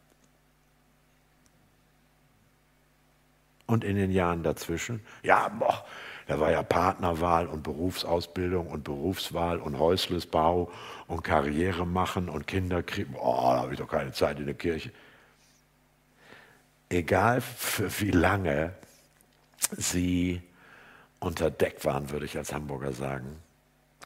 Und 3.67 3.83
in 3.83 3.95
den 3.95 4.11
Jahren 4.11 4.43
dazwischen, 4.43 5.05
ja, 5.23 5.49
boah, 5.49 5.85
da 6.25 6.39
war 6.39 6.51
ja 6.51 6.63
Partnerwahl 6.63 7.47
und 7.47 7.63
Berufsausbildung 7.63 8.67
und 8.67 8.83
Berufswahl 8.83 9.59
und 9.59 9.77
Häuslesbau 9.77 10.71
und 11.07 11.23
Karriere 11.23 11.85
machen 11.85 12.29
und 12.29 12.47
Kinder 12.47 12.81
kriegen. 12.81 13.13
Boah, 13.13 13.55
da 13.55 13.61
habe 13.61 13.73
ich 13.73 13.79
doch 13.79 13.87
keine 13.87 14.13
Zeit 14.13 14.39
in 14.39 14.45
der 14.45 14.55
Kirche. 14.55 14.91
Egal 16.89 17.41
für 17.41 17.99
wie 17.99 18.11
lange 18.11 18.73
sie 19.71 20.41
unter 21.19 21.51
Deck 21.51 21.83
waren, 21.83 22.09
würde 22.09 22.25
ich 22.25 22.37
als 22.37 22.53
Hamburger 22.53 22.93
sagen, 22.93 23.37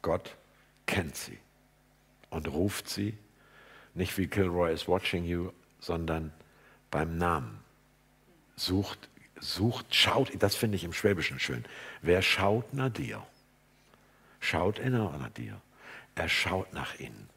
Gott 0.01 0.35
kennt 0.87 1.15
sie 1.15 1.37
und 2.29 2.51
ruft 2.51 2.89
sie 2.89 3.17
nicht 3.93 4.17
wie 4.17 4.27
Kilroy 4.27 4.71
is 4.73 4.87
watching 4.87 5.25
you, 5.25 5.51
sondern 5.79 6.31
beim 6.89 7.17
Namen. 7.17 7.59
Sucht 8.55 9.09
sucht, 9.41 9.93
schaut, 9.93 10.31
das 10.39 10.55
finde 10.55 10.77
ich 10.77 10.83
im 10.83 10.93
Schwäbischen 10.93 11.39
schön. 11.39 11.65
Wer 12.01 12.21
schaut 12.21 12.73
nach 12.73 12.89
dir? 12.89 13.21
Schaut 14.39 14.79
inner 14.79 15.17
nach 15.19 15.29
dir. 15.29 15.59
Er 16.15 16.29
schaut 16.29 16.73
nach 16.73 16.99
ihnen. 16.99 17.29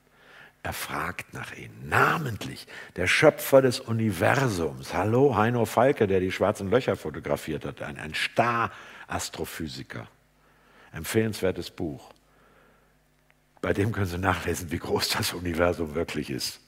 Er 0.63 0.73
fragt 0.73 1.35
nach 1.35 1.53
ihnen, 1.55 1.89
namentlich 1.91 2.67
der 2.97 3.07
Schöpfer 3.07 3.61
des 3.61 3.81
Universums. 3.81 4.95
Hallo, 4.95 5.37
Heino 5.37 5.67
Falke, 5.67 6.07
der 6.07 6.21
die 6.21 6.33
schwarzen 6.33 6.71
Löcher 6.71 6.97
fotografiert 6.97 7.67
hat, 7.67 7.83
ein, 7.83 7.99
ein 7.99 8.15
Star-Astrophysiker. 8.15 10.09
Empfehlenswertes 10.93 11.71
Buch. 11.71 12.11
Bei 13.61 13.75
dem 13.75 13.93
können 13.93 14.07
Sie 14.07 14.17
nachlesen, 14.17 14.71
wie 14.71 14.79
groß 14.79 15.11
das 15.11 15.35
Universum 15.35 15.95
wirklich 15.95 16.31
ist. 16.31 16.61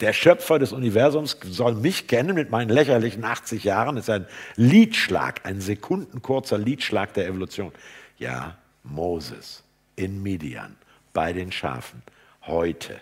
Der 0.00 0.12
Schöpfer 0.12 0.58
des 0.58 0.72
Universums 0.72 1.36
soll 1.44 1.74
mich 1.74 2.08
kennen 2.08 2.34
mit 2.34 2.50
meinen 2.50 2.68
lächerlichen 2.68 3.24
80 3.24 3.64
Jahren. 3.64 3.96
Das 3.96 4.06
ist 4.06 4.10
ein 4.10 4.26
Liedschlag, 4.56 5.46
ein 5.46 5.60
sekundenkurzer 5.60 6.58
Liedschlag 6.58 7.14
der 7.14 7.26
Evolution. 7.26 7.72
Ja, 8.18 8.58
Moses 8.82 9.62
in 9.96 10.22
Midian 10.22 10.76
bei 11.12 11.32
den 11.32 11.52
Schafen 11.52 12.02
heute. 12.42 13.00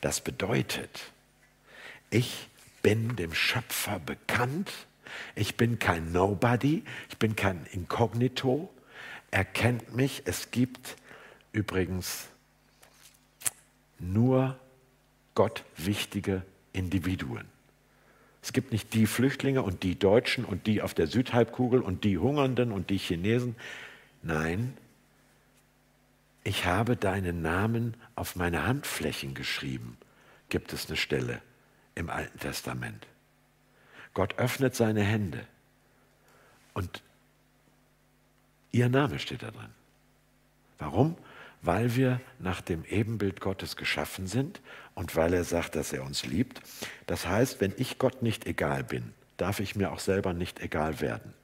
Das 0.00 0.20
bedeutet, 0.20 1.10
ich 2.10 2.48
bin 2.82 3.16
dem 3.16 3.34
Schöpfer 3.34 3.98
bekannt. 3.98 4.70
Ich 5.34 5.56
bin 5.56 5.78
kein 5.78 6.12
Nobody, 6.12 6.84
ich 7.08 7.16
bin 7.16 7.34
kein 7.34 7.66
Inkognito. 7.72 8.72
Er 9.30 9.44
kennt 9.44 9.96
mich. 9.96 10.22
Es 10.26 10.50
gibt 10.50 10.96
übrigens 11.52 12.28
nur 13.98 14.58
Gott 15.38 15.62
wichtige 15.76 16.42
Individuen. 16.72 17.44
Es 18.42 18.52
gibt 18.52 18.72
nicht 18.72 18.92
die 18.92 19.06
Flüchtlinge 19.06 19.62
und 19.62 19.84
die 19.84 19.96
Deutschen 19.96 20.44
und 20.44 20.66
die 20.66 20.82
auf 20.82 20.94
der 20.94 21.06
Südhalbkugel 21.06 21.80
und 21.80 22.02
die 22.02 22.18
Hungernden 22.18 22.72
und 22.72 22.90
die 22.90 22.98
Chinesen. 22.98 23.54
Nein, 24.20 24.76
ich 26.42 26.66
habe 26.66 26.96
deinen 26.96 27.40
Namen 27.40 27.94
auf 28.16 28.34
meine 28.34 28.66
Handflächen 28.66 29.34
geschrieben, 29.34 29.96
gibt 30.48 30.72
es 30.72 30.88
eine 30.88 30.96
Stelle 30.96 31.40
im 31.94 32.10
Alten 32.10 32.40
Testament. 32.40 33.06
Gott 34.14 34.40
öffnet 34.40 34.74
seine 34.74 35.04
Hände 35.04 35.46
und 36.74 37.00
ihr 38.72 38.88
Name 38.88 39.20
steht 39.20 39.44
da 39.44 39.52
drin. 39.52 39.70
Warum? 40.80 41.16
Weil 41.62 41.94
wir 41.94 42.20
nach 42.40 42.60
dem 42.60 42.84
Ebenbild 42.84 43.40
Gottes 43.40 43.76
geschaffen 43.76 44.26
sind 44.26 44.60
und 44.98 45.14
weil 45.14 45.32
er 45.32 45.44
sagt, 45.44 45.76
dass 45.76 45.92
er 45.92 46.02
uns 46.02 46.26
liebt. 46.26 46.60
Das 47.06 47.28
heißt, 47.28 47.60
wenn 47.60 47.72
ich 47.76 47.98
Gott 47.98 48.20
nicht 48.20 48.48
egal 48.48 48.82
bin, 48.82 49.14
darf 49.36 49.60
ich 49.60 49.76
mir 49.76 49.92
auch 49.92 50.00
selber 50.00 50.32
nicht 50.32 50.60
egal 50.60 51.00
werden. 51.00 51.34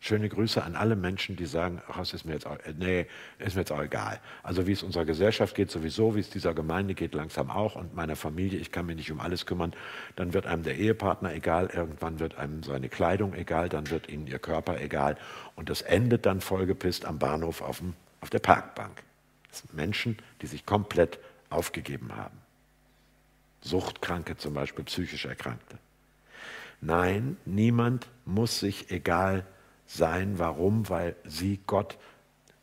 Schöne 0.00 0.28
Grüße 0.28 0.60
an 0.62 0.74
alle 0.74 0.96
Menschen, 0.96 1.36
die 1.36 1.46
sagen, 1.46 1.80
ach, 1.88 2.00
es 2.00 2.12
ist 2.12 2.24
mir 2.24 2.32
jetzt 2.32 2.46
auch, 2.46 2.58
nee, 2.76 3.06
ist 3.38 3.54
mir 3.54 3.60
jetzt 3.60 3.70
auch 3.70 3.82
egal. 3.82 4.18
Also 4.42 4.66
wie 4.66 4.72
es 4.72 4.82
unserer 4.82 5.04
Gesellschaft 5.04 5.54
geht 5.54 5.70
sowieso, 5.70 6.16
wie 6.16 6.20
es 6.20 6.28
dieser 6.28 6.54
Gemeinde 6.54 6.94
geht 6.94 7.14
langsam 7.14 7.50
auch 7.50 7.76
und 7.76 7.94
meiner 7.94 8.16
Familie, 8.16 8.58
ich 8.58 8.72
kann 8.72 8.86
mich 8.86 8.96
nicht 8.96 9.12
um 9.12 9.20
alles 9.20 9.46
kümmern. 9.46 9.72
Dann 10.16 10.34
wird 10.34 10.46
einem 10.46 10.64
der 10.64 10.76
Ehepartner 10.76 11.34
egal, 11.34 11.70
irgendwann 11.72 12.18
wird 12.18 12.36
einem 12.36 12.64
seine 12.64 12.88
Kleidung 12.88 13.32
egal, 13.32 13.68
dann 13.68 13.90
wird 13.90 14.08
ihnen 14.08 14.26
ihr 14.26 14.40
Körper 14.40 14.80
egal 14.80 15.16
und 15.54 15.70
das 15.70 15.82
endet 15.82 16.26
dann 16.26 16.40
vollgepisst 16.40 17.04
am 17.04 17.20
Bahnhof 17.20 17.62
auf, 17.62 17.78
dem, 17.78 17.94
auf 18.20 18.30
der 18.30 18.40
Parkbank. 18.40 19.04
Das 19.50 19.60
sind 19.60 19.74
Menschen, 19.74 20.18
die 20.42 20.46
sich 20.48 20.66
komplett 20.66 21.20
aufgegeben 21.50 22.14
haben. 22.16 22.38
Suchtkranke 23.60 24.36
zum 24.36 24.54
Beispiel, 24.54 24.84
psychisch 24.84 25.24
Erkrankte. 25.24 25.78
Nein, 26.80 27.36
niemand 27.44 28.06
muss 28.24 28.60
sich 28.60 28.90
egal 28.90 29.44
sein. 29.86 30.38
Warum? 30.38 30.88
Weil 30.88 31.16
sie 31.24 31.60
Gott 31.66 31.96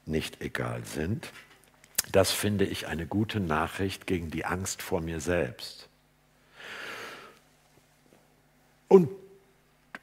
nicht 0.06 0.41
egal 0.41 0.84
sind. 0.86 1.32
Das 2.12 2.32
finde 2.32 2.65
ich 2.65 2.88
eine 2.88 3.08
gute 3.08 3.39
Nachricht 3.39 4.08
gegen 4.08 4.30
die 4.30 4.46
Angst 4.46 4.82
vor 4.82 5.02
mir 5.02 5.19
selbst. 5.19 5.88
Und 8.88 9.10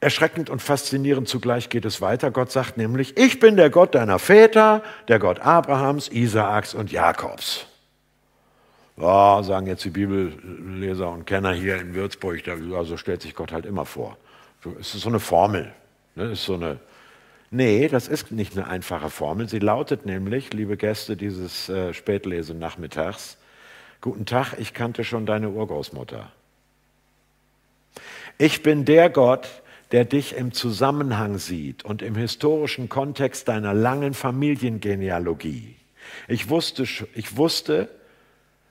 erschreckend 0.01 0.49
und 0.49 0.61
faszinierend 0.61 1.29
zugleich 1.29 1.69
geht 1.69 1.85
es 1.85 2.01
weiter. 2.01 2.31
Gott 2.31 2.51
sagt 2.51 2.75
nämlich, 2.75 3.17
ich 3.17 3.39
bin 3.39 3.55
der 3.55 3.69
Gott 3.69 3.95
deiner 3.95 4.19
Väter, 4.19 4.83
der 5.07 5.19
Gott 5.19 5.39
Abrahams, 5.39 6.09
Isaaks 6.09 6.73
und 6.73 6.91
Jakobs. 6.91 7.67
Ja, 9.01 9.41
sagen 9.41 9.65
jetzt 9.65 9.83
die 9.83 9.89
Bibelleser 9.89 11.09
und 11.09 11.25
Kenner 11.25 11.53
hier 11.53 11.81
in 11.81 11.95
Würzburg, 11.95 12.43
da, 12.43 12.55
so 12.83 12.97
stellt 12.97 13.23
sich 13.23 13.33
Gott 13.33 13.51
halt 13.51 13.65
immer 13.65 13.85
vor. 13.85 14.17
Es 14.79 14.93
ist 14.93 15.01
so 15.01 15.09
eine 15.09 15.19
Formel, 15.19 15.73
ne? 16.15 16.31
ist 16.31 16.45
so 16.45 16.53
eine 16.53 16.79
Nee, 17.53 17.89
das 17.89 18.07
ist 18.07 18.31
nicht 18.31 18.57
eine 18.57 18.67
einfache 18.67 19.09
Formel. 19.09 19.49
Sie 19.49 19.59
lautet 19.59 20.05
nämlich, 20.05 20.53
liebe 20.53 20.77
Gäste 20.77 21.17
dieses 21.17 21.67
äh, 21.67 21.93
Spätlese-Nachmittags, 21.93 23.37
Guten 24.01 24.25
Tag, 24.25 24.55
ich 24.57 24.73
kannte 24.73 25.03
schon 25.03 25.27
deine 25.27 25.49
Urgroßmutter. 25.49 26.31
Ich 28.39 28.63
bin 28.63 28.83
der 28.83 29.11
Gott, 29.11 29.47
der 29.91 30.05
dich 30.05 30.35
im 30.35 30.53
Zusammenhang 30.53 31.37
sieht 31.37 31.85
und 31.85 32.01
im 32.01 32.15
historischen 32.15 32.89
Kontext 32.89 33.47
deiner 33.47 33.75
langen 33.75 34.15
Familiengenealogie. 34.15 35.75
Ich 36.27 36.49
wusste, 36.49 36.83
ich 37.13 37.37
wusste 37.37 37.89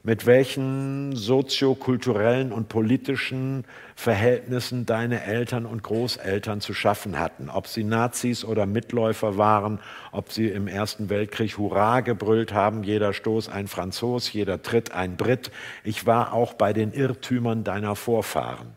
mit 0.03 0.25
welchen 0.25 1.15
soziokulturellen 1.15 2.53
und 2.53 2.69
politischen 2.69 3.65
Verhältnissen 3.95 4.87
deine 4.87 5.25
Eltern 5.25 5.67
und 5.67 5.83
Großeltern 5.83 6.63
zu 6.63 6.73
schaffen 6.73 7.19
hatten. 7.19 7.51
Ob 7.51 7.67
sie 7.67 7.85
Nazis 7.85 8.45
oder 8.45 8.65
Mitläufer 8.65 9.37
waren, 9.37 9.79
ob 10.11 10.33
sie 10.33 10.49
im 10.49 10.69
Ersten 10.69 11.11
Weltkrieg 11.11 11.59
Hurra 11.59 12.01
gebrüllt 12.01 12.55
haben, 12.55 12.83
jeder 12.83 13.13
Stoß 13.13 13.51
ein 13.51 13.69
Franzos, 13.69 14.33
jeder 14.33 14.63
Tritt 14.63 14.93
ein 14.93 15.17
Brit. 15.17 15.51
Ich 15.85 16.07
war 16.07 16.33
auch 16.33 16.55
bei 16.55 16.73
den 16.73 16.93
Irrtümern 16.93 17.63
deiner 17.63 17.95
Vorfahren. 17.95 18.69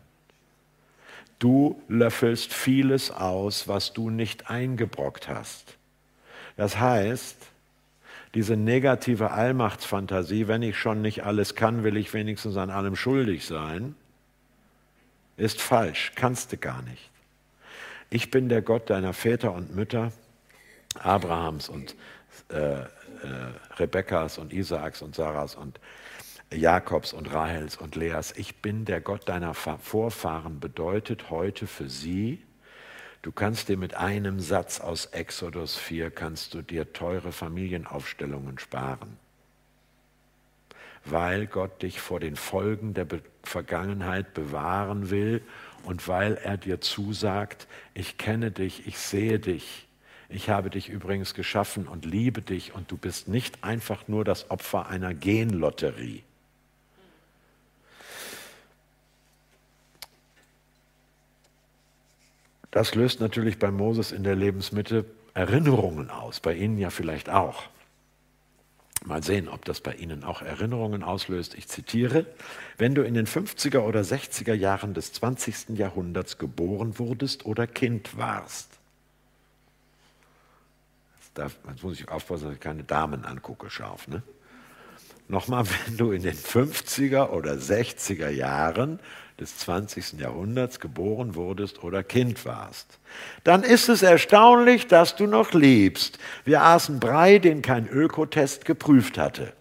Du 1.38 1.80
löffelst 1.88 2.52
vieles 2.52 3.10
aus, 3.10 3.66
was 3.66 3.94
du 3.94 4.10
nicht 4.10 4.50
eingebrockt 4.50 5.28
hast. 5.28 5.78
Das 6.56 6.78
heißt, 6.78 7.36
diese 8.34 8.56
negative 8.56 9.30
Allmachtsfantasie, 9.30 10.48
wenn 10.48 10.62
ich 10.62 10.76
schon 10.76 11.02
nicht 11.02 11.24
alles 11.24 11.54
kann, 11.54 11.84
will 11.84 11.96
ich 11.96 12.12
wenigstens 12.12 12.56
an 12.56 12.70
allem 12.70 12.96
schuldig 12.96 13.46
sein, 13.46 13.94
ist 15.36 15.60
falsch, 15.60 16.12
kannst 16.16 16.52
du 16.52 16.56
gar 16.56 16.82
nicht. 16.82 17.10
Ich 18.10 18.30
bin 18.30 18.48
der 18.48 18.62
Gott 18.62 18.90
deiner 18.90 19.12
Väter 19.12 19.52
und 19.52 19.74
Mütter, 19.74 20.12
Abrahams 21.00 21.68
und 21.68 21.96
äh, 22.48 22.80
äh, 22.80 22.86
Rebekkas 23.78 24.38
und 24.38 24.52
Isaaks 24.52 25.02
und 25.02 25.14
Sarahs 25.14 25.54
und 25.54 25.80
Jakobs 26.52 27.12
und 27.12 27.32
Rahels 27.32 27.76
und 27.76 27.96
Leas. 27.96 28.32
Ich 28.36 28.56
bin 28.56 28.84
der 28.84 29.00
Gott 29.00 29.28
deiner 29.28 29.54
Vorfahren 29.54 30.60
bedeutet 30.60 31.30
heute 31.30 31.66
für 31.66 31.88
sie, 31.88 32.42
Du 33.24 33.32
kannst 33.32 33.70
dir 33.70 33.78
mit 33.78 33.94
einem 33.94 34.38
Satz 34.38 34.80
aus 34.80 35.06
Exodus 35.06 35.78
4, 35.78 36.10
kannst 36.10 36.52
du 36.52 36.60
dir 36.60 36.92
teure 36.92 37.32
Familienaufstellungen 37.32 38.58
sparen, 38.58 39.16
weil 41.06 41.46
Gott 41.46 41.80
dich 41.80 42.02
vor 42.02 42.20
den 42.20 42.36
Folgen 42.36 42.92
der 42.92 43.06
Be 43.06 43.22
Vergangenheit 43.42 44.34
bewahren 44.34 45.08
will 45.08 45.42
und 45.84 46.06
weil 46.06 46.34
er 46.34 46.58
dir 46.58 46.82
zusagt, 46.82 47.66
ich 47.94 48.18
kenne 48.18 48.50
dich, 48.50 48.86
ich 48.86 48.98
sehe 48.98 49.38
dich, 49.38 49.86
ich 50.28 50.50
habe 50.50 50.68
dich 50.68 50.90
übrigens 50.90 51.32
geschaffen 51.32 51.88
und 51.88 52.04
liebe 52.04 52.42
dich 52.42 52.74
und 52.74 52.90
du 52.90 52.98
bist 52.98 53.28
nicht 53.28 53.64
einfach 53.64 54.06
nur 54.06 54.26
das 54.26 54.50
Opfer 54.50 54.88
einer 54.88 55.14
Genlotterie. 55.14 56.24
Das 62.74 62.96
löst 62.96 63.20
natürlich 63.20 63.60
bei 63.60 63.70
Moses 63.70 64.10
in 64.10 64.24
der 64.24 64.34
Lebensmitte 64.34 65.04
Erinnerungen 65.32 66.10
aus, 66.10 66.40
bei 66.40 66.54
Ihnen 66.54 66.76
ja 66.76 66.90
vielleicht 66.90 67.30
auch. 67.30 67.62
Mal 69.04 69.22
sehen, 69.22 69.48
ob 69.48 69.64
das 69.64 69.80
bei 69.80 69.94
Ihnen 69.94 70.24
auch 70.24 70.42
Erinnerungen 70.42 71.04
auslöst. 71.04 71.54
Ich 71.54 71.68
zitiere, 71.68 72.26
wenn 72.76 72.96
du 72.96 73.02
in 73.02 73.14
den 73.14 73.28
50er 73.28 73.78
oder 73.78 74.00
60er 74.00 74.54
Jahren 74.54 74.92
des 74.92 75.12
20. 75.12 75.78
Jahrhunderts 75.78 76.36
geboren 76.36 76.98
wurdest 76.98 77.46
oder 77.46 77.68
Kind 77.68 78.18
warst. 78.18 78.70
Darf, 81.34 81.56
jetzt 81.70 81.84
muss 81.84 82.00
ich 82.00 82.08
aufpassen, 82.08 82.46
dass 82.46 82.54
ich 82.54 82.60
keine 82.60 82.82
Damen 82.82 83.24
angucke, 83.24 83.70
scharf. 83.70 84.08
Ne? 84.08 84.24
Nochmal, 85.28 85.64
wenn 85.86 85.96
du 85.96 86.10
in 86.10 86.24
den 86.24 86.36
50er 86.36 87.28
oder 87.28 87.52
60er 87.52 88.30
Jahren 88.30 88.98
des 89.40 89.58
20. 89.58 90.20
Jahrhunderts 90.20 90.78
geboren 90.78 91.34
wurdest 91.34 91.82
oder 91.82 92.02
Kind 92.02 92.44
warst. 92.44 92.98
Dann 93.42 93.62
ist 93.62 93.88
es 93.88 94.02
erstaunlich, 94.02 94.86
dass 94.86 95.16
du 95.16 95.26
noch 95.26 95.52
lebst. 95.52 96.18
Wir 96.44 96.62
aßen 96.62 97.00
Brei, 97.00 97.38
den 97.38 97.62
kein 97.62 97.88
Ökotest 97.88 98.64
geprüft 98.64 99.18
hatte. 99.18 99.52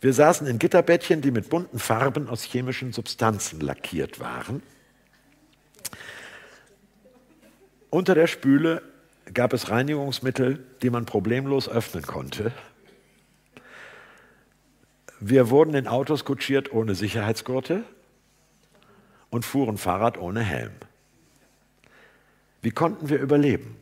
Wir 0.00 0.12
saßen 0.12 0.46
in 0.46 0.58
Gitterbettchen, 0.58 1.22
die 1.22 1.30
mit 1.30 1.48
bunten 1.48 1.78
Farben 1.78 2.28
aus 2.28 2.42
chemischen 2.42 2.92
Substanzen 2.92 3.60
lackiert 3.60 4.20
waren. 4.20 4.62
Unter 7.88 8.14
der 8.14 8.26
Spüle 8.26 8.82
gab 9.32 9.54
es 9.54 9.70
Reinigungsmittel, 9.70 10.62
die 10.82 10.90
man 10.90 11.06
problemlos 11.06 11.68
öffnen 11.68 12.04
konnte. 12.04 12.52
Wir 15.26 15.48
wurden 15.48 15.72
in 15.72 15.88
Autos 15.88 16.26
kutschiert 16.26 16.70
ohne 16.70 16.94
Sicherheitsgurte 16.94 17.82
und 19.30 19.46
fuhren 19.46 19.78
Fahrrad 19.78 20.18
ohne 20.18 20.42
Helm. 20.42 20.72
Wie 22.60 22.72
konnten 22.72 23.08
wir 23.08 23.20
überleben? 23.20 23.74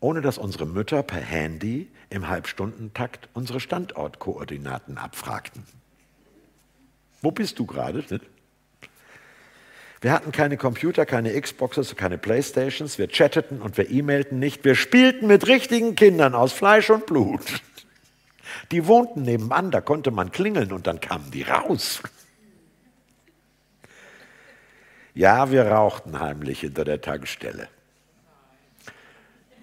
Ohne 0.00 0.22
dass 0.22 0.38
unsere 0.38 0.64
Mütter 0.64 1.02
per 1.02 1.20
Handy 1.20 1.90
im 2.08 2.28
Halbstundentakt 2.28 3.28
unsere 3.34 3.60
Standortkoordinaten 3.60 4.96
abfragten. 4.96 5.62
Wo 7.20 7.32
bist 7.32 7.58
du 7.58 7.66
gerade? 7.66 8.02
Wir 10.00 10.12
hatten 10.12 10.32
keine 10.32 10.56
Computer, 10.56 11.04
keine 11.04 11.38
Xboxes, 11.38 11.96
keine 11.96 12.16
Playstations, 12.16 12.96
wir 12.96 13.08
chatteten 13.08 13.60
und 13.60 13.76
wir 13.76 13.90
e-mailten 13.90 14.38
nicht, 14.38 14.64
wir 14.64 14.74
spielten 14.74 15.26
mit 15.26 15.46
richtigen 15.48 15.96
Kindern 15.96 16.34
aus 16.34 16.54
Fleisch 16.54 16.88
und 16.88 17.04
Blut. 17.04 17.60
Die 18.70 18.86
wohnten 18.86 19.22
nebenan, 19.22 19.70
da 19.70 19.80
konnte 19.80 20.10
man 20.10 20.30
klingeln 20.30 20.72
und 20.72 20.86
dann 20.86 21.00
kamen 21.00 21.30
die 21.30 21.42
raus. 21.42 22.02
Ja, 25.14 25.50
wir 25.50 25.66
rauchten 25.66 26.20
heimlich 26.20 26.60
hinter 26.60 26.84
der 26.84 27.00
Tankstelle. 27.00 27.68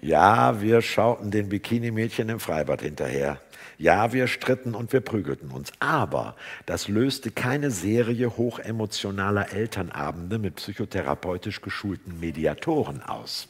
Ja, 0.00 0.60
wir 0.60 0.80
schauten 0.82 1.30
den 1.30 1.48
Bikini-Mädchen 1.48 2.28
im 2.28 2.38
Freibad 2.38 2.82
hinterher. 2.82 3.40
Ja, 3.78 4.12
wir 4.12 4.26
stritten 4.26 4.74
und 4.74 4.92
wir 4.92 5.00
prügelten 5.00 5.50
uns. 5.50 5.72
Aber 5.80 6.36
das 6.66 6.88
löste 6.88 7.30
keine 7.30 7.70
Serie 7.70 8.36
hochemotionaler 8.36 9.52
Elternabende 9.52 10.38
mit 10.38 10.56
psychotherapeutisch 10.56 11.60
geschulten 11.60 12.20
Mediatoren 12.20 13.02
aus. 13.02 13.48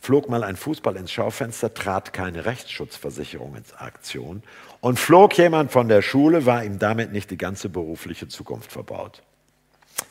Flog 0.00 0.30
mal 0.30 0.42
ein 0.42 0.56
Fußball 0.56 0.96
ins 0.96 1.12
Schaufenster, 1.12 1.74
trat 1.74 2.14
keine 2.14 2.46
Rechtsschutzversicherung 2.46 3.54
ins 3.54 3.74
Aktion 3.74 4.42
und 4.80 4.98
flog 4.98 5.36
jemand 5.36 5.72
von 5.72 5.88
der 5.88 6.00
Schule, 6.00 6.46
war 6.46 6.64
ihm 6.64 6.78
damit 6.78 7.12
nicht 7.12 7.30
die 7.30 7.36
ganze 7.36 7.68
berufliche 7.68 8.26
Zukunft 8.26 8.72
verbaut. 8.72 9.22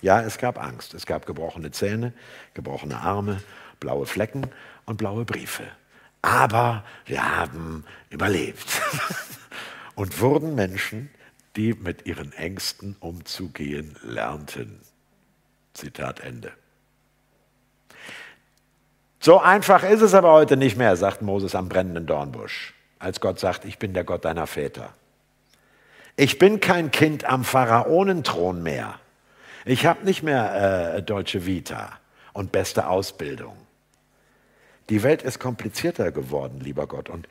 Ja, 0.04 0.22
es 0.22 0.38
gab 0.38 0.62
Angst, 0.62 0.94
es 0.94 1.08
gab 1.08 1.26
gebrochene 1.26 1.72
Zähne, 1.72 2.14
gebrochene 2.54 2.98
Arme, 2.98 3.42
blaue 3.80 4.06
Flecken 4.06 4.46
und 4.86 4.98
blaue 4.98 5.26
Briefe. 5.26 5.64
Aber 6.22 6.84
wir 7.06 7.38
haben 7.38 7.84
überlebt 8.12 8.82
und 9.96 10.20
wurden 10.22 10.54
Menschen, 10.54 11.10
die 11.56 11.74
mit 11.74 12.06
ihren 12.06 12.32
Ängsten 12.34 12.96
umzugehen 13.00 13.96
lernten. 14.04 14.82
Zitat 15.74 16.20
Ende. 16.20 16.52
So 19.22 19.40
einfach 19.40 19.84
ist 19.84 20.02
es 20.02 20.14
aber 20.14 20.32
heute 20.32 20.56
nicht 20.56 20.78
mehr, 20.78 20.96
sagt 20.96 21.22
Moses 21.22 21.54
am 21.54 21.68
brennenden 21.68 22.06
Dornbusch, 22.06 22.74
als 23.00 23.20
Gott 23.20 23.38
sagt, 23.38 23.66
ich 23.66 23.78
bin 23.78 23.94
der 23.94 24.06
Gott 24.06 24.24
deiner 24.24 24.48
Väter. 24.48 24.94
Ich 26.16 26.40
bin 26.40 26.62
kein 26.62 26.92
Kind 26.92 27.26
am 27.26 27.44
Pharaonenthron 27.44 28.64
mehr. 28.64 28.96
Ich 29.66 29.86
habe 29.86 30.06
nicht 30.06 30.24
mehr 30.24 30.96
äh, 30.96 31.04
deutsche 31.04 31.46
Vita 31.46 32.00
und 32.32 32.54
beste 32.54 32.88
Ausbildung. 32.88 33.58
Die 34.90 35.04
Welt 35.04 35.22
ist 35.22 35.40
komplizierter 35.40 36.14
geworden, 36.14 36.62
lieber 36.62 36.88
Gott. 36.88 37.10
Und 37.10 37.28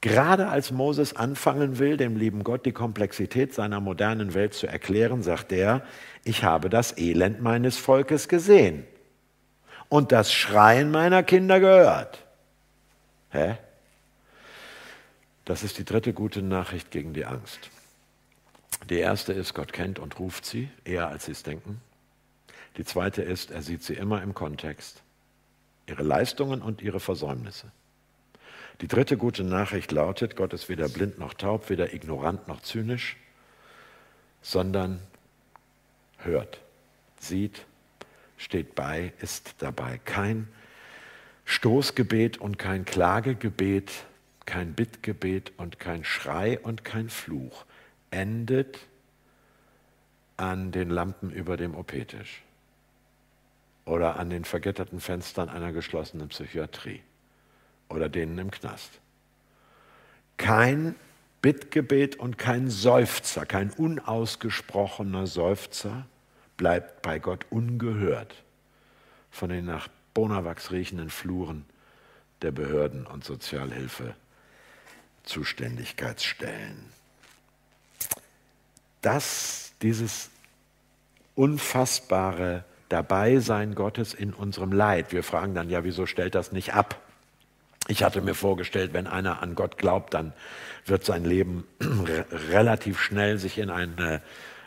gerade 0.00 0.48
als 0.48 0.70
Moses 0.70 1.16
anfangen 1.16 1.80
will, 1.80 1.96
dem 1.96 2.16
lieben 2.16 2.44
Gott 2.44 2.64
die 2.64 2.72
Komplexität 2.72 3.52
seiner 3.52 3.80
modernen 3.80 4.34
Welt 4.34 4.54
zu 4.54 4.68
erklären, 4.68 5.24
sagt 5.24 5.50
er, 5.50 5.82
ich 6.22 6.44
habe 6.44 6.68
das 6.68 6.96
Elend 6.96 7.42
meines 7.42 7.76
Volkes 7.76 8.28
gesehen 8.28 8.84
und 9.94 10.10
das 10.10 10.32
Schreien 10.32 10.90
meiner 10.90 11.22
Kinder 11.22 11.60
gehört. 11.60 12.18
Hä? 13.30 13.58
Das 15.44 15.62
ist 15.62 15.78
die 15.78 15.84
dritte 15.84 16.12
gute 16.12 16.42
Nachricht 16.42 16.90
gegen 16.90 17.14
die 17.14 17.24
Angst. 17.24 17.70
Die 18.90 18.98
erste 18.98 19.32
ist, 19.32 19.54
Gott 19.54 19.72
kennt 19.72 20.00
und 20.00 20.18
ruft 20.18 20.46
sie, 20.46 20.68
eher 20.82 21.06
als 21.06 21.26
sie 21.26 21.30
es 21.30 21.44
denken. 21.44 21.80
Die 22.76 22.84
zweite 22.84 23.22
ist, 23.22 23.52
er 23.52 23.62
sieht 23.62 23.84
sie 23.84 23.94
immer 23.94 24.20
im 24.20 24.34
Kontext 24.34 25.00
ihre 25.86 26.02
Leistungen 26.02 26.60
und 26.60 26.82
ihre 26.82 26.98
Versäumnisse. 26.98 27.70
Die 28.80 28.88
dritte 28.88 29.16
gute 29.16 29.44
Nachricht 29.44 29.92
lautet, 29.92 30.34
Gott 30.34 30.54
ist 30.54 30.68
weder 30.68 30.88
blind 30.88 31.20
noch 31.20 31.34
taub, 31.34 31.70
weder 31.70 31.94
ignorant 31.94 32.48
noch 32.48 32.62
zynisch, 32.62 33.16
sondern 34.42 34.98
hört, 36.18 36.58
sieht, 37.20 37.64
steht 38.44 38.74
bei, 38.74 39.12
ist 39.20 39.56
dabei. 39.58 39.98
Kein 40.04 40.48
Stoßgebet 41.44 42.38
und 42.38 42.58
kein 42.58 42.84
Klagegebet, 42.84 43.90
kein 44.46 44.74
Bittgebet 44.74 45.52
und 45.56 45.80
kein 45.80 46.04
Schrei 46.04 46.58
und 46.60 46.84
kein 46.84 47.08
Fluch 47.08 47.64
endet 48.10 48.78
an 50.36 50.72
den 50.72 50.90
Lampen 50.90 51.30
über 51.30 51.56
dem 51.56 51.74
OP-Tisch 51.74 52.42
oder 53.84 54.16
an 54.18 54.30
den 54.30 54.44
vergitterten 54.44 55.00
Fenstern 55.00 55.48
einer 55.48 55.72
geschlossenen 55.72 56.28
Psychiatrie 56.28 57.02
oder 57.88 58.08
denen 58.08 58.38
im 58.38 58.50
Knast. 58.50 59.00
Kein 60.36 60.94
Bittgebet 61.42 62.16
und 62.16 62.38
kein 62.38 62.70
Seufzer, 62.70 63.46
kein 63.46 63.70
unausgesprochener 63.70 65.26
Seufzer 65.26 66.06
bleibt 66.56 67.02
bei 67.02 67.18
Gott 67.18 67.46
ungehört 67.50 68.34
von 69.30 69.50
den 69.50 69.64
nach 69.64 69.88
Bonawachs 70.14 70.70
riechenden 70.70 71.10
Fluren 71.10 71.64
der 72.42 72.52
Behörden 72.52 73.06
und 73.06 73.24
Sozialhilfe 73.24 74.14
Zuständigkeitsstellen. 75.24 76.86
Das, 79.00 79.72
dieses 79.82 80.30
unfassbare 81.34 82.64
Dabeisein 82.88 83.74
Gottes 83.74 84.14
in 84.14 84.32
unserem 84.32 84.72
Leid. 84.72 85.12
Wir 85.12 85.22
fragen 85.22 85.54
dann, 85.54 85.68
ja, 85.68 85.84
wieso 85.84 86.06
stellt 86.06 86.34
das 86.34 86.52
nicht 86.52 86.74
ab? 86.74 87.00
Ich 87.88 88.02
hatte 88.02 88.20
mir 88.20 88.34
vorgestellt, 88.34 88.92
wenn 88.92 89.06
einer 89.06 89.42
an 89.42 89.54
Gott 89.54 89.76
glaubt, 89.76 90.14
dann 90.14 90.32
wird 90.86 91.04
sein 91.04 91.24
Leben 91.24 91.66
relativ 92.50 93.00
schnell 93.00 93.38
sich 93.38 93.58
in 93.58 93.70
ein 93.70 94.20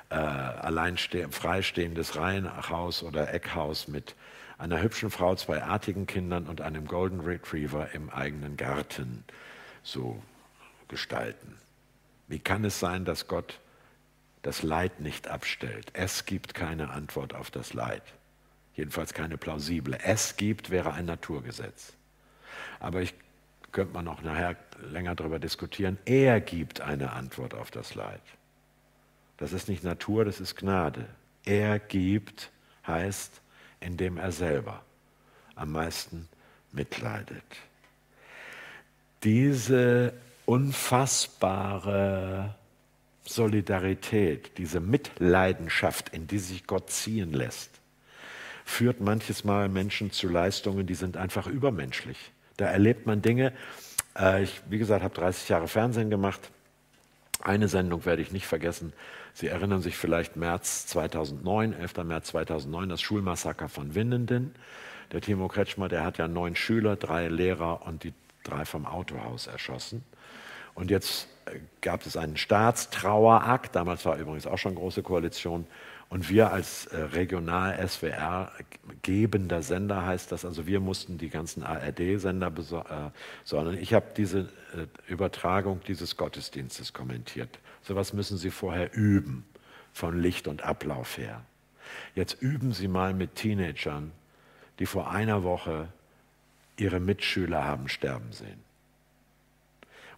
äh, 0.10 0.16
alleinste 0.16 1.30
freistehendes 1.30 2.16
Reihenhaus 2.16 3.04
oder 3.04 3.34
Eckhaus 3.34 3.88
mit 3.88 4.16
einer 4.58 4.82
hübschen 4.82 5.12
Frau, 5.12 5.36
zwei 5.36 5.64
artigen 5.64 6.08
Kindern 6.08 6.48
und 6.48 6.62
einem 6.62 6.88
Golden 6.88 7.20
Retriever 7.20 7.92
im 7.94 8.10
eigenen 8.10 8.58
Garten 8.58 9.24
so 9.84 10.22
gestalten. 10.88 11.58
Wie 12.28 12.40
kann 12.40 12.66
es 12.66 12.80
sein, 12.80 13.06
dass 13.06 13.28
Gott 13.28 13.60
das 14.48 14.64
Leid 14.64 15.02
nicht 15.02 15.28
abstellt. 15.28 15.92
Es 15.92 16.26
gibt 16.26 16.54
keine 16.54 16.90
Antwort 16.92 17.36
auf 17.36 17.52
das 17.52 17.74
Leid. 17.74 18.04
Jedenfalls 18.76 19.14
keine 19.14 19.38
plausible. 19.38 20.00
Es 20.04 20.38
gibt 20.38 20.70
wäre 20.70 20.94
ein 20.94 21.06
Naturgesetz. 21.06 21.94
Aber 22.80 23.02
ich 23.02 23.14
könnte 23.74 23.94
man 23.94 24.06
noch 24.06 24.22
nachher 24.22 24.56
länger 24.82 25.16
darüber 25.16 25.40
diskutieren. 25.40 25.98
Er 26.06 26.40
gibt 26.40 26.80
eine 26.80 27.12
Antwort 27.12 27.56
auf 27.56 27.72
das 27.72 27.96
Leid. 27.96 28.22
Das 29.38 29.54
ist 29.54 29.70
nicht 29.70 29.84
Natur, 29.84 30.26
das 30.26 30.40
ist 30.40 30.56
Gnade. 30.56 31.06
Er 31.46 31.80
gibt 31.80 32.52
heißt, 32.86 33.42
indem 33.80 34.18
er 34.18 34.32
selber 34.32 34.84
am 35.56 35.72
meisten 35.72 36.28
mitleidet. 36.72 37.44
Diese 39.24 40.14
unfassbare 40.46 42.56
Solidarität, 43.26 44.58
diese 44.58 44.80
Mitleidenschaft, 44.80 46.10
in 46.10 46.28
die 46.28 46.40
sich 46.40 46.66
Gott 46.66 46.90
ziehen 46.90 47.34
lässt, 47.34 47.72
führt 48.64 49.02
manches 49.02 49.44
Mal 49.44 49.70
Menschen 49.70 50.12
zu 50.12 50.30
Leistungen, 50.30 50.88
die 50.88 50.96
sind 50.96 51.18
einfach 51.18 51.48
übermenschlich. 51.48 52.32
Da 52.58 52.66
erlebt 52.66 53.06
man 53.06 53.22
Dinge. 53.22 53.54
Äh, 54.18 54.44
ich, 54.44 54.62
wie 54.70 54.78
gesagt, 54.78 55.04
habe 55.04 55.16
30 55.16 55.50
Jahre 55.50 55.68
Fernsehen 55.68 56.10
gemacht. 56.10 56.52
Eine 57.48 57.70
Sendung 57.70 58.04
werde 58.04 58.22
ich 58.22 58.34
nicht 58.34 58.46
vergessen. 58.46 58.92
Sie 59.34 59.48
erinnern 59.48 59.82
sich 59.82 59.96
vielleicht 59.96 60.36
März 60.36 60.86
2009, 60.88 61.72
11. 61.72 62.04
März 62.04 62.28
2009, 62.28 62.90
das 62.90 63.02
Schulmassaker 63.02 63.70
von 63.70 63.96
Winnenden. 63.96 64.54
Der 65.14 65.22
Timo 65.22 65.48
Kretschmer, 65.48 65.88
der 65.88 66.04
hat 66.04 66.18
ja 66.18 66.28
neun 66.28 66.58
Schüler, 66.58 66.98
drei 66.98 67.30
Lehrer 67.30 67.88
und 67.88 68.04
die 68.04 68.14
drei 68.44 68.66
vom 68.66 68.86
Autohaus 68.86 69.48
erschossen. 69.48 70.04
Und 70.74 70.92
jetzt 70.92 71.30
äh, 71.46 71.60
gab 71.80 72.06
es 72.06 72.18
einen 72.18 72.36
Staatstrauerakt, 72.36 73.74
damals 73.78 74.06
war 74.06 74.18
übrigens 74.18 74.46
auch 74.46 74.58
schon 74.58 74.76
große 74.76 75.02
Koalition. 75.02 75.68
Und 76.10 76.30
wir 76.30 76.52
als 76.52 76.86
äh, 76.88 76.98
Regional-SWR 77.02 78.52
gebender 79.02 79.62
Sender 79.62 80.06
heißt 80.06 80.32
das, 80.32 80.46
also 80.46 80.66
wir 80.66 80.80
mussten 80.80 81.18
die 81.18 81.30
ganzen 81.30 81.64
ARD-Sender 81.64 82.50
besorgen. 82.50 83.74
Äh, 83.76 83.80
ich 83.80 83.94
habe 83.94 84.06
diese 84.16 84.50
Übertragung 85.08 85.82
dieses 85.88 86.16
Gottesdienstes 86.16 86.94
kommentiert. 86.94 87.60
So 87.82 87.96
was 87.96 88.14
müssen 88.14 88.38
Sie 88.38 88.52
vorher 88.52 88.94
üben, 88.94 89.46
von 89.98 90.22
Licht 90.22 90.48
und 90.48 90.64
Ablauf 90.64 91.18
her. 91.18 91.42
Jetzt 92.16 92.42
üben 92.42 92.72
Sie 92.72 92.88
mal 92.88 93.14
mit 93.14 93.36
Teenagern, 93.36 94.12
die 94.80 94.86
vor 94.86 95.10
einer 95.10 95.44
Woche 95.44 95.90
ihre 96.78 97.00
Mitschüler 97.00 97.64
haben 97.64 97.90
sterben 97.90 98.32
sehen. 98.32 98.67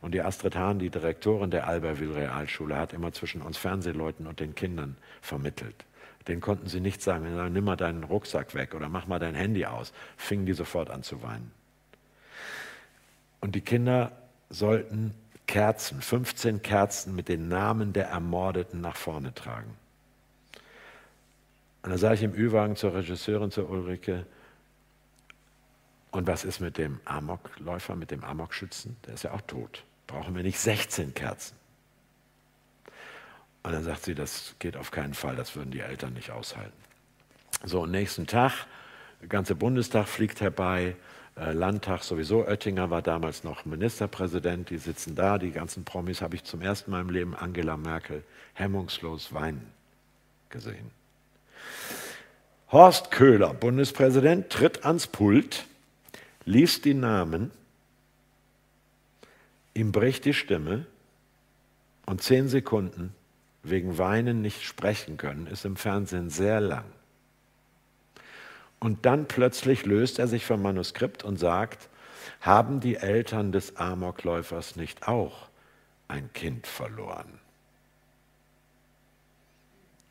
Und 0.01 0.13
die 0.13 0.21
Astrid 0.21 0.55
Hahn, 0.55 0.79
die 0.79 0.89
Direktorin 0.89 1.51
der 1.51 1.67
Albertville 1.67 2.15
Realschule, 2.15 2.77
hat 2.77 2.93
immer 2.93 3.11
zwischen 3.11 3.41
uns 3.41 3.57
Fernsehleuten 3.57 4.27
und 4.27 4.39
den 4.39 4.55
Kindern 4.55 4.95
vermittelt. 5.21 5.85
Den 6.27 6.41
konnten 6.41 6.67
sie 6.67 6.79
nicht 6.79 7.01
sagen, 7.01 7.51
nimm 7.51 7.63
mal 7.63 7.75
deinen 7.75 8.03
Rucksack 8.03 8.53
weg 8.53 8.75
oder 8.75 8.87
mach 8.87 9.07
mal 9.07 9.19
dein 9.19 9.35
Handy 9.35 9.65
aus. 9.65 9.91
Fingen 10.15 10.45
die 10.45 10.53
sofort 10.53 10.89
an 10.89 11.03
zu 11.03 11.21
weinen. 11.21 11.51
Und 13.41 13.55
die 13.55 13.61
Kinder 13.61 14.11
sollten 14.49 15.13
Kerzen, 15.47 16.01
15 16.01 16.61
Kerzen 16.61 17.15
mit 17.15 17.27
den 17.27 17.47
Namen 17.47 17.93
der 17.93 18.07
Ermordeten 18.07 18.81
nach 18.81 18.95
vorne 18.95 19.33
tragen. 19.33 19.75
Und 21.81 21.89
dann 21.89 21.97
sage 21.97 22.15
ich 22.15 22.23
im 22.23 22.33
Ü-Wagen 22.33 22.75
zur 22.75 22.93
Regisseurin, 22.93 23.51
zur 23.51 23.69
Ulrike, 23.69 24.25
und 26.11 26.27
was 26.27 26.43
ist 26.43 26.59
mit 26.59 26.77
dem 26.77 26.99
Amokläufer, 27.05 27.95
mit 27.95 28.11
dem 28.11 28.23
Amokschützen? 28.23 28.97
Der 29.05 29.13
ist 29.13 29.23
ja 29.23 29.31
auch 29.31 29.41
tot. 29.41 29.83
Brauchen 30.09 30.35
wir 30.35 30.41
nicht 30.41 30.57
16 30.57 31.13
Kerzen? 31.13 31.55
Und 33.61 33.73
dann 33.73 33.83
sagt 33.83 34.05
sie, 34.05 34.15
das 34.15 34.55
geht 34.57 34.75
auf 34.75 34.89
keinen 34.89 35.13
Fall, 35.13 35.35
das 35.35 35.55
würden 35.55 35.69
die 35.69 35.81
Eltern 35.81 36.13
nicht 36.13 36.31
aushalten. 36.31 36.73
So, 37.63 37.85
nächsten 37.85 38.25
Tag, 38.25 38.65
der 39.21 39.27
ganze 39.27 39.53
Bundestag 39.53 40.07
fliegt 40.07 40.41
herbei, 40.41 40.95
äh, 41.37 41.51
Landtag 41.51 42.01
sowieso. 42.01 42.43
Oettinger 42.43 42.89
war 42.89 43.03
damals 43.03 43.43
noch 43.43 43.65
Ministerpräsident, 43.65 44.71
die 44.71 44.79
sitzen 44.79 45.13
da, 45.13 45.37
die 45.37 45.51
ganzen 45.51 45.85
Promis 45.85 46.23
habe 46.23 46.35
ich 46.35 46.43
zum 46.43 46.63
ersten 46.63 46.89
Mal 46.89 47.01
im 47.01 47.11
Leben 47.11 47.35
Angela 47.35 47.77
Merkel 47.77 48.23
hemmungslos 48.55 49.31
weinen 49.31 49.71
gesehen. 50.49 50.89
Horst 52.71 53.11
Köhler, 53.11 53.53
Bundespräsident, 53.53 54.49
tritt 54.49 54.85
ans 54.85 55.05
Pult, 55.05 55.67
liest 56.45 56.85
die 56.85 56.95
Namen, 56.95 57.51
ihm 59.79 59.91
bricht 59.91 60.25
die 60.25 60.33
Stimme 60.33 60.85
und 62.05 62.21
zehn 62.21 62.47
Sekunden 62.49 63.15
wegen 63.63 63.97
Weinen 63.97 64.41
nicht 64.41 64.63
sprechen 64.63 65.17
können, 65.17 65.47
ist 65.47 65.65
im 65.65 65.75
Fernsehen 65.75 66.29
sehr 66.29 66.59
lang. 66.59 66.85
Und 68.79 69.05
dann 69.05 69.27
plötzlich 69.27 69.85
löst 69.85 70.19
er 70.19 70.27
sich 70.27 70.45
vom 70.45 70.61
Manuskript 70.61 71.23
und 71.23 71.37
sagt, 71.37 71.89
haben 72.41 72.79
die 72.79 72.95
Eltern 72.95 73.51
des 73.51 73.75
Amokläufers 73.75 74.75
nicht 74.75 75.07
auch 75.07 75.49
ein 76.07 76.31
Kind 76.33 76.67
verloren? 76.67 77.39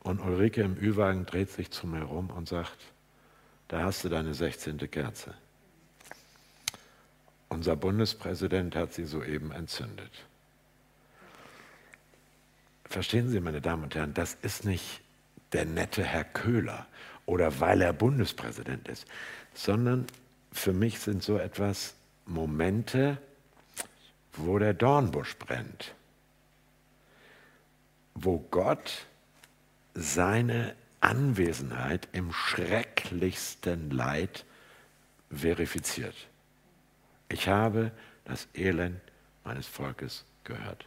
Und 0.03 0.19
Ulrike 0.21 0.61
im 0.61 0.77
Ü-Wagen 0.77 1.25
dreht 1.25 1.51
sich 1.51 1.71
zu 1.71 1.85
mir 1.87 2.03
rum 2.03 2.29
und 2.29 2.47
sagt, 2.47 2.77
da 3.67 3.83
hast 3.83 4.03
du 4.03 4.09
deine 4.09 4.33
16. 4.33 4.77
Kerze. 4.89 5.33
Unser 7.49 7.75
Bundespräsident 7.75 8.75
hat 8.75 8.93
sie 8.93 9.05
soeben 9.05 9.51
entzündet. 9.51 10.11
Verstehen 12.85 13.29
Sie, 13.29 13.39
meine 13.39 13.61
Damen 13.61 13.83
und 13.83 13.95
Herren, 13.95 14.13
das 14.13 14.35
ist 14.41 14.65
nicht 14.65 15.01
der 15.51 15.65
nette 15.65 16.03
Herr 16.03 16.23
Köhler 16.23 16.87
oder 17.25 17.59
weil 17.59 17.81
er 17.81 17.93
Bundespräsident 17.93 18.87
ist, 18.87 19.05
sondern 19.53 20.05
für 20.51 20.73
mich 20.73 20.99
sind 20.99 21.23
so 21.23 21.37
etwas 21.37 21.95
Momente, 22.25 23.17
wo 24.33 24.57
der 24.57 24.73
Dornbusch 24.73 25.37
brennt, 25.37 25.93
wo 28.13 28.39
Gott 28.51 29.05
seine 29.93 30.75
Anwesenheit 31.01 32.07
im 32.11 32.31
schrecklichsten 32.31 33.89
Leid 33.91 34.45
verifiziert. 35.31 36.15
Ich 37.29 37.47
habe 37.47 37.91
das 38.25 38.47
Elend 38.53 38.99
meines 39.43 39.67
Volkes 39.67 40.25
gehört. 40.43 40.85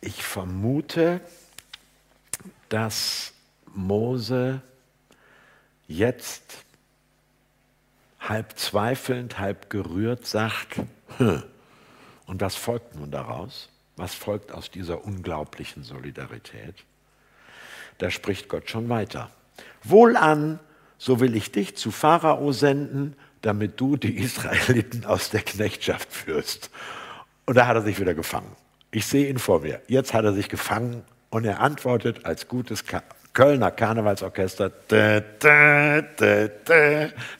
Ich 0.00 0.22
vermute, 0.22 1.20
dass 2.68 3.32
Mose 3.74 4.62
jetzt 5.86 6.64
halb 8.20 8.58
zweifelnd, 8.58 9.38
halb 9.38 9.70
gerührt 9.70 10.26
sagt, 10.26 10.80
und 11.18 12.40
was 12.40 12.56
folgt 12.56 12.94
nun 12.94 13.10
daraus? 13.10 13.68
Was 13.96 14.14
folgt 14.14 14.52
aus 14.52 14.70
dieser 14.70 15.04
unglaublichen 15.04 15.82
Solidarität? 15.82 16.84
Da 17.98 18.10
spricht 18.10 18.48
Gott 18.48 18.70
schon 18.70 18.88
weiter. 18.88 19.30
Wohlan, 19.82 20.60
so 20.98 21.20
will 21.20 21.36
ich 21.36 21.52
dich 21.52 21.76
zu 21.76 21.90
Pharao 21.90 22.52
senden, 22.52 23.14
damit 23.40 23.80
du 23.80 23.96
die 23.96 24.16
Israeliten 24.18 25.04
aus 25.04 25.30
der 25.30 25.40
Knechtschaft 25.40 26.12
führst. 26.12 26.70
Und 27.46 27.56
da 27.56 27.66
hat 27.66 27.76
er 27.76 27.82
sich 27.82 27.98
wieder 27.98 28.14
gefangen. 28.14 28.50
Ich 28.90 29.06
sehe 29.06 29.28
ihn 29.28 29.38
vor 29.38 29.60
mir. 29.60 29.80
Jetzt 29.86 30.12
hat 30.12 30.24
er 30.24 30.32
sich 30.32 30.48
gefangen 30.48 31.02
und 31.30 31.44
er 31.44 31.60
antwortet 31.60 32.24
als 32.26 32.48
gutes 32.48 32.84
Ka 32.84 33.02
Kölner 33.34 33.70
Karnevalsorchester. 33.70 34.72
Da, 34.88 35.20
da, 35.20 36.02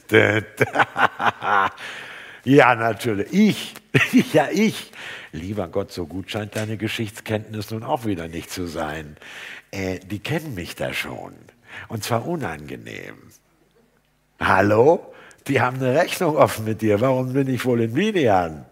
da, 0.07 1.69
ja, 2.45 2.75
natürlich. 2.75 3.33
Ich. 3.33 3.73
ja, 4.33 4.47
ich. 4.49 4.91
Lieber 5.33 5.67
Gott, 5.67 5.91
so 5.91 6.05
gut 6.05 6.31
scheint 6.31 6.55
deine 6.55 6.77
Geschichtskenntnis 6.77 7.71
nun 7.71 7.83
auch 7.83 8.05
wieder 8.05 8.29
nicht 8.29 8.49
zu 8.49 8.65
sein. 8.67 9.17
Äh, 9.71 9.99
die 9.99 10.19
kennen 10.19 10.55
mich 10.55 10.75
da 10.75 10.93
schon. 10.93 11.33
Und 11.89 12.03
zwar 12.03 12.25
unangenehm. 12.25 13.17
Hallo? 14.39 15.13
Die 15.47 15.61
haben 15.61 15.77
eine 15.77 15.95
Rechnung 15.95 16.37
offen 16.37 16.65
mit 16.65 16.81
dir. 16.81 17.01
Warum 17.01 17.33
bin 17.33 17.47
ich 17.49 17.65
wohl 17.65 17.81
in 17.81 17.95
Vidian? 17.95 18.65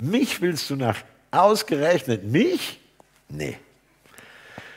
Mich 0.00 0.40
willst 0.40 0.70
du 0.70 0.76
nach 0.76 1.02
Ausgerechnet 1.30 2.24
mich? 2.24 2.80
Nee. 3.28 3.58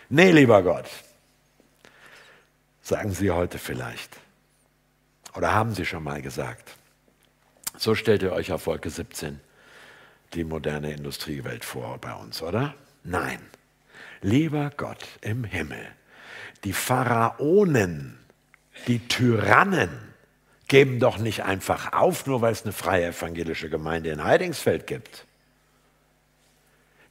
Nee, 0.10 0.32
lieber 0.32 0.62
Gott. 0.64 0.88
Sagen 2.82 3.14
Sie 3.14 3.32
heute 3.32 3.58
vielleicht. 3.58 4.18
Oder 5.36 5.54
haben 5.54 5.74
Sie 5.74 5.86
schon 5.86 6.04
mal 6.04 6.22
gesagt. 6.22 6.72
So 7.78 7.96
stellt 7.96 8.22
ihr 8.22 8.34
euch 8.34 8.52
auf 8.52 8.68
Wolke 8.68 8.90
17 8.90 9.40
die 10.34 10.44
moderne 10.44 10.94
Industriewelt 10.94 11.66
vor 11.66 11.98
bei 12.00 12.14
uns, 12.14 12.42
oder? 12.42 12.74
Nein. 13.04 13.40
Lieber 14.22 14.72
Gott 14.78 15.06
im 15.22 15.44
Himmel, 15.44 15.86
die 16.64 16.74
Pharaonen, 16.74 18.20
die 18.88 19.00
Tyrannen 19.08 19.90
geben 20.68 21.00
doch 21.00 21.18
nicht 21.18 21.44
einfach 21.44 21.92
auf, 21.92 22.26
nur 22.28 22.42
weil 22.42 22.54
es 22.54 22.64
eine 22.64 22.72
freie 22.72 23.08
evangelische 23.08 23.70
Gemeinde 23.70 24.10
in 24.10 24.24
Heidingsfeld 24.24 24.88
gibt. 24.88 25.26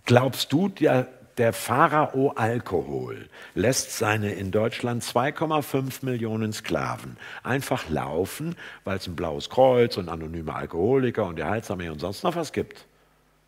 Glaubst 0.06 0.52
du, 0.52 0.68
der, 0.68 1.08
der 1.36 1.52
Pharao 1.52 2.30
Alkohol 2.30 3.28
lässt 3.54 3.98
seine 3.98 4.32
in 4.32 4.50
Deutschland 4.50 5.02
2,5 5.02 6.04
Millionen 6.04 6.52
Sklaven 6.54 7.18
einfach 7.42 7.88
laufen, 7.90 8.56
weil 8.84 8.96
es 8.96 9.06
ein 9.06 9.14
blaues 9.14 9.50
Kreuz 9.50 9.98
und 9.98 10.08
anonyme 10.08 10.54
Alkoholiker 10.54 11.26
und 11.26 11.36
die 11.36 11.44
Heilsarmee 11.44 11.90
und 11.90 12.00
sonst 12.00 12.24
noch 12.24 12.36
was 12.36 12.52
gibt? 12.52 12.86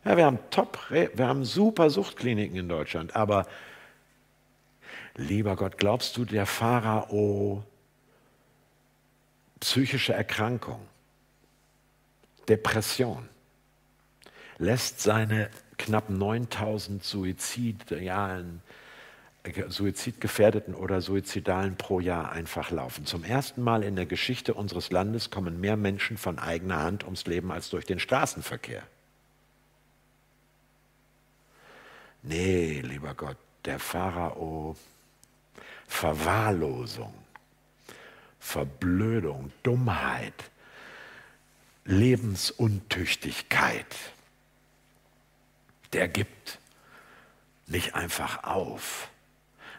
Ja, 0.05 0.15
wir 0.15 0.25
haben 0.25 0.39
top, 0.51 0.77
wir 0.89 1.27
haben 1.27 1.43
super 1.43 1.89
Suchtkliniken 1.89 2.57
in 2.57 2.69
Deutschland, 2.69 3.15
aber 3.15 3.47
lieber 5.15 5.55
Gott, 5.55 5.77
glaubst 5.77 6.17
du, 6.17 6.25
der 6.25 6.45
Pharao 6.45 7.63
psychische 9.63 10.11
Erkrankung, 10.11 10.81
Depression, 12.49 13.29
lässt 14.57 14.99
seine 14.99 15.49
knapp 15.77 16.09
9000 16.09 17.01
suizidalen, 17.01 18.61
suizidgefährdeten 19.69 20.75
oder 20.75 20.99
suizidalen 20.99 21.77
pro 21.77 22.01
Jahr 22.01 22.33
einfach 22.33 22.71
laufen. 22.71 23.05
Zum 23.05 23.23
ersten 23.23 23.61
Mal 23.61 23.83
in 23.83 23.95
der 23.95 24.05
Geschichte 24.05 24.53
unseres 24.53 24.91
Landes 24.91 25.29
kommen 25.29 25.61
mehr 25.61 25.77
Menschen 25.77 26.17
von 26.17 26.39
eigener 26.39 26.81
Hand 26.81 27.05
ums 27.05 27.25
Leben 27.25 27.49
als 27.49 27.69
durch 27.69 27.85
den 27.85 27.99
Straßenverkehr. 27.99 28.83
Nee, 32.21 32.81
lieber 32.81 33.13
Gott, 33.13 33.37
der 33.63 33.79
Pharao, 33.79 34.75
Verwahrlosung, 35.87 37.13
Verblödung, 38.43 39.51
Dummheit, 39.63 40.51
Lebensuntüchtigkeit 41.85 43.87
der 45.93 46.07
gibt 46.07 46.59
nicht 47.67 47.95
einfach 47.95 48.43
auf, 48.43 49.09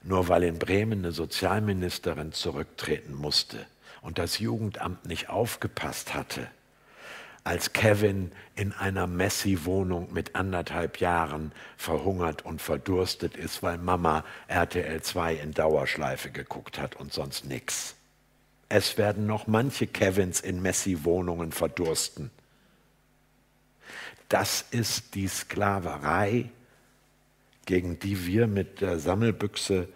nur 0.03 0.29
weil 0.29 0.45
in 0.45 0.59
Bremen 0.59 1.01
eine 1.01 1.13
Sozialministerin 1.13 2.33
zurücktreten 2.33 3.15
musste 3.15 3.67
und 4.01 4.19
das 4.19 4.39
Jugendamt 4.39 5.07
nicht 5.07 5.29
aufgepasst 5.29 6.15
hatte, 6.15 6.49
als 7.43 7.73
Kevin 7.73 8.33
in 8.55 8.73
einer 8.73 9.07
Messi-Wohnung 9.07 10.13
mit 10.13 10.35
anderthalb 10.35 11.01
Jahren 11.01 11.53
verhungert 11.77 12.45
und 12.45 12.63
verdurstet 12.63 13.37
ist, 13.37 13.63
weil 13.63 13.77
Mama 13.77 14.25
RTL 14.49 15.03
2 15.03 15.35
in 15.35 15.53
Dauerschleife 15.53 16.31
geguckt 16.31 16.79
hat 16.79 16.97
und 16.97 17.13
sonst 17.13 17.45
nichts. 17.45 17.97
Es 18.77 18.99
werden 18.99 19.29
noch 19.29 19.47
manche 19.47 19.87
Kevins 19.87 20.41
in 20.41 20.61
Messi-Wohnungen 20.61 21.53
verdursten. 21.53 22.33
Das 24.29 24.65
ist 24.73 25.15
die 25.15 25.29
Sklaverei, 25.29 26.51
gegen 27.67 28.01
die 28.01 28.27
wir 28.27 28.49
mit 28.49 28.81
der 28.81 28.99
Sammelbüchse 28.99 29.89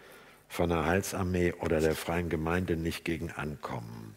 von 0.49 0.69
der 0.69 0.85
Heilsarmee 0.85 1.55
oder 1.55 1.81
der 1.81 1.97
Freien 1.97 2.29
Gemeinde 2.29 2.77
nicht 2.77 3.05
gegen 3.05 3.33
ankommen. 3.33 4.15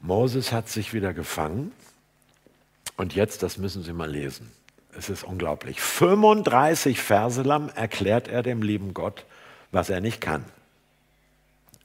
Moses 0.00 0.52
hat 0.52 0.68
sich 0.68 0.92
wieder 0.92 1.14
gefangen 1.14 1.72
Und 2.98 3.14
jetzt, 3.14 3.42
das 3.42 3.56
müssen 3.56 3.82
Sie 3.82 3.94
mal 3.94 4.10
lesen. 4.10 4.52
Es 4.94 5.08
ist 5.08 5.24
unglaublich. 5.24 5.80
35 5.80 7.00
Verse 7.00 7.40
lang 7.40 7.70
erklärt 7.70 8.28
er 8.28 8.42
dem 8.42 8.60
lieben 8.60 8.92
Gott, 8.92 9.24
was 9.72 9.88
er 9.88 10.02
nicht 10.02 10.20
kann. 10.20 10.44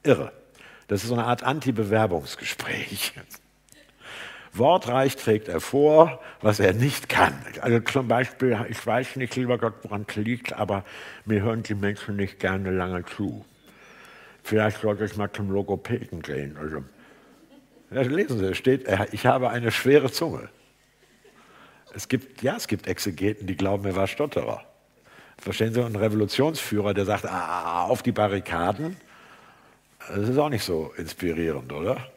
Irre. 0.03 0.42
Das 0.87 1.03
ist 1.03 1.09
so 1.09 1.15
eine 1.15 1.25
Art 1.25 1.43
Anti-Bewerbungsgespräch. 1.43 3.13
Wortreich 4.53 5.15
trägt 5.15 5.47
er 5.47 5.59
vor, 5.61 6.21
was 6.41 6.59
er 6.59 6.73
nicht 6.73 7.09
kann. 7.09 7.33
Also 7.61 7.79
zum 7.79 8.07
Beispiel, 8.07 8.57
ich 8.69 8.85
weiß 8.85 9.15
nicht, 9.15 9.35
lieber 9.35 9.57
Gott, 9.57 9.73
woran 9.81 10.05
es 10.07 10.15
liegt, 10.15 10.53
aber 10.53 10.85
mir 11.25 11.41
hören 11.41 11.63
die 11.63 11.73
Menschen 11.73 12.15
nicht 12.17 12.39
gerne 12.39 12.69
lange 12.69 13.03
zu. 13.05 13.43
Vielleicht 14.43 14.81
sollte 14.81 15.05
ich 15.05 15.15
mal 15.15 15.31
zum 15.31 15.49
Logopäden 15.49 16.21
gehen. 16.21 16.57
Also, 16.57 16.83
lesen 17.89 18.37
Sie, 18.37 18.53
steht, 18.53 18.87
ich 19.11 19.25
habe 19.25 19.49
eine 19.49 19.71
schwere 19.71 20.11
Zunge. 20.11 20.49
Es 21.95 22.07
gibt, 22.07 22.41
ja, 22.43 22.55
es 22.55 22.67
gibt 22.67 22.87
Exegeten, 22.87 23.47
die 23.47 23.55
glauben, 23.55 23.85
er 23.85 23.95
war 23.95 24.07
Stotterer. 24.07 24.63
Verstehen 25.37 25.73
Sie, 25.73 25.83
ein 25.83 25.95
Revolutionsführer, 25.95 26.93
der 26.93 27.05
sagt, 27.05 27.25
ah, 27.25 27.85
auf 27.85 28.03
die 28.03 28.11
Barrikaden, 28.11 28.97
das 30.09 30.29
ist 30.29 30.37
auch 30.37 30.49
nicht 30.49 30.63
so 30.63 30.93
inspirierend, 30.97 31.71
oder? 31.71 32.07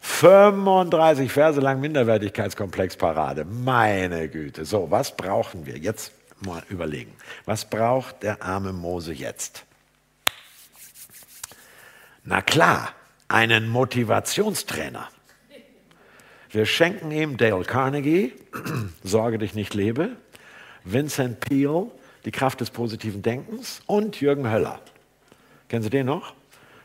35 0.00 1.30
Verse 1.30 1.60
lang 1.60 1.80
Minderwertigkeitskomplexparade. 1.80 3.44
Meine 3.44 4.28
Güte. 4.28 4.64
So, 4.64 4.90
was 4.90 5.16
brauchen 5.16 5.66
wir? 5.66 5.76
Jetzt 5.76 6.12
mal 6.40 6.62
überlegen. 6.70 7.12
Was 7.44 7.68
braucht 7.68 8.22
der 8.22 8.42
arme 8.42 8.72
Mose 8.72 9.12
jetzt? 9.12 9.64
Na 12.24 12.40
klar, 12.42 12.94
einen 13.28 13.68
Motivationstrainer. 13.68 15.08
Wir 16.50 16.66
schenken 16.66 17.12
ihm 17.12 17.36
Dale 17.36 17.64
Carnegie, 17.64 18.32
Sorge 19.04 19.38
dich 19.38 19.54
nicht 19.54 19.74
lebe, 19.74 20.16
Vincent 20.84 21.40
Peel, 21.40 21.90
Die 22.24 22.32
Kraft 22.32 22.60
des 22.60 22.70
positiven 22.70 23.22
Denkens 23.22 23.80
und 23.86 24.20
Jürgen 24.20 24.50
Höller. 24.50 24.80
Kennen 25.68 25.82
Sie 25.82 25.90
den 25.90 26.06
noch? 26.06 26.34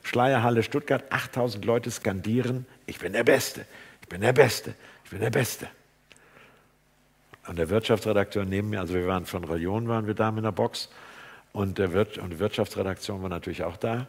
Schleierhalle 0.06 0.62
Stuttgart, 0.62 1.03
8000 1.12 1.66
Leute 1.66 1.89
skandieren, 1.89 2.68
ich 2.86 2.99
bin 2.99 3.14
der 3.14 3.24
Beste, 3.24 3.66
ich 4.03 4.08
bin 4.08 4.22
der 4.22 4.34
Beste, 4.34 4.76
ich 5.03 5.10
bin 5.10 5.20
der 5.20 5.32
Beste. 5.32 5.68
Und 7.47 7.58
der 7.58 7.70
Wirtschaftsredakteur 7.70 8.45
neben 8.45 8.70
mir, 8.70 8.82
also 8.82 8.93
wir 8.93 9.08
waren 9.08 9.26
von 9.26 9.43
Region, 9.43 9.88
waren 9.88 10.06
wir 10.06 10.14
da 10.14 10.30
mit 10.30 10.43
der 10.43 10.51
Box 10.51 10.89
und, 11.53 11.80
der 11.80 11.91
Wirt, 11.91 12.20
und 12.20 12.30
die 12.30 12.38
Wirtschaftsredaktion 12.38 13.24
war 13.24 13.30
natürlich 13.30 13.64
auch 13.64 13.78
da. 13.78 14.06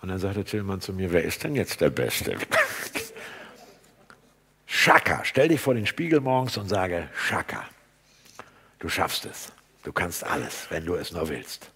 Und 0.00 0.10
dann 0.10 0.20
sagte 0.20 0.44
Tillmann 0.44 0.80
zu 0.80 0.92
mir, 0.92 1.10
wer 1.10 1.24
ist 1.24 1.42
denn 1.42 1.56
jetzt 1.56 1.80
der 1.80 1.90
Beste? 1.90 2.36
Schaka, 4.66 5.24
stell 5.24 5.48
dich 5.48 5.60
vor 5.60 5.74
den 5.74 5.86
Spiegel 5.86 6.20
morgens 6.20 6.56
und 6.56 6.68
sage, 6.68 7.08
Schaka, 7.16 7.64
du 8.78 8.88
schaffst 8.88 9.26
es, 9.26 9.50
du 9.82 9.92
kannst 9.92 10.22
alles, 10.22 10.68
wenn 10.70 10.86
du 10.86 10.94
es 10.94 11.10
nur 11.10 11.28
willst. 11.28 11.72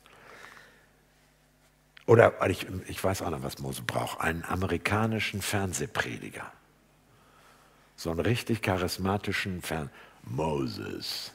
Oder 2.06 2.34
ich, 2.48 2.66
ich 2.88 3.02
weiß 3.02 3.22
auch 3.22 3.30
noch, 3.30 3.42
was 3.42 3.58
Mose 3.58 3.82
braucht, 3.82 4.20
einen 4.20 4.44
amerikanischen 4.44 5.40
Fernsehprediger. 5.40 6.52
So 7.96 8.10
einen 8.10 8.20
richtig 8.20 8.62
charismatischen 8.62 9.62
Fern... 9.62 9.90
Moses, 10.26 11.32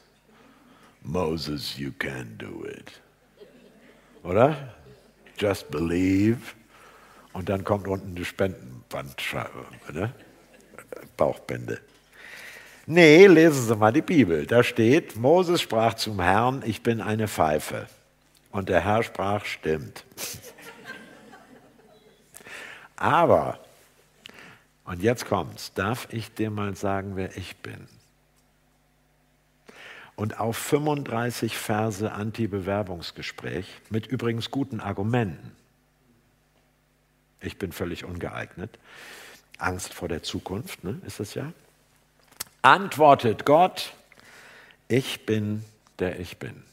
Moses, 1.04 1.78
you 1.78 1.92
can 1.98 2.38
do 2.38 2.66
it. 2.66 3.02
Oder? 4.24 4.74
Just 5.38 5.70
believe. 5.70 6.40
Und 7.34 7.50
dann 7.50 7.64
kommt 7.64 7.88
unten 7.88 8.16
die 8.16 8.26
Spendenband, 8.26 9.16
ne? 9.94 10.14
Bauchbände. 11.18 11.80
Nee, 12.88 13.28
lesen 13.28 13.68
Sie 13.68 13.76
mal 13.76 13.94
die 13.94 14.02
Bibel. 14.02 14.48
Da 14.48 14.64
steht, 14.64 15.16
Moses 15.16 15.62
sprach 15.62 15.94
zum 15.94 16.20
Herrn, 16.20 16.64
ich 16.66 16.82
bin 16.82 17.02
eine 17.02 17.28
Pfeife. 17.28 17.88
Und 18.52 18.70
der 18.70 18.84
Herr 18.84 19.04
sprach, 19.04 19.46
stimmt. 19.46 20.04
Aber, 23.00 23.58
und 24.84 25.02
jetzt 25.02 25.26
kommt's, 25.26 25.74
darf 25.74 26.10
ich 26.12 26.34
dir 26.34 26.52
mal 26.52 26.76
sagen, 26.76 27.16
wer 27.16 27.38
ich 27.38 27.56
bin? 27.58 27.88
Und 30.18 30.38
auf 30.38 30.58
35 30.58 31.58
Verse 31.58 32.12
Anti-Bewerbungsgespräch 32.12 33.68
mit 33.89 34.06
übrigens 34.06 34.52
guten 34.52 34.82
Argumenten. 34.82 35.56
Ich 37.39 37.58
bin 37.58 37.72
völlig 37.72 38.04
ungeeignet. 38.04 38.78
Angst 39.58 39.93
vor 39.93 40.10
der 40.10 40.22
Zukunft, 40.22 40.84
ne, 40.84 41.00
ist 41.06 41.22
das 41.22 41.36
ja? 41.36 41.54
Antwortet 42.62 43.45
Gott, 43.45 43.93
ich 44.89 45.26
bin, 45.26 45.64
der 46.00 46.20
ich 46.20 46.38
bin 46.38 46.64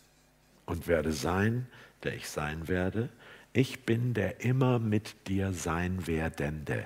und 0.65 0.89
werde 0.89 1.13
sein, 1.13 1.69
der 2.03 2.15
ich 2.15 2.29
sein 2.29 2.67
werde. 2.67 3.11
Ich 3.57 3.87
bin 3.87 4.13
der 4.13 4.45
immer 4.45 4.79
mit 4.79 5.29
dir 5.29 5.55
sein 5.55 6.07
werdende. 6.07 6.85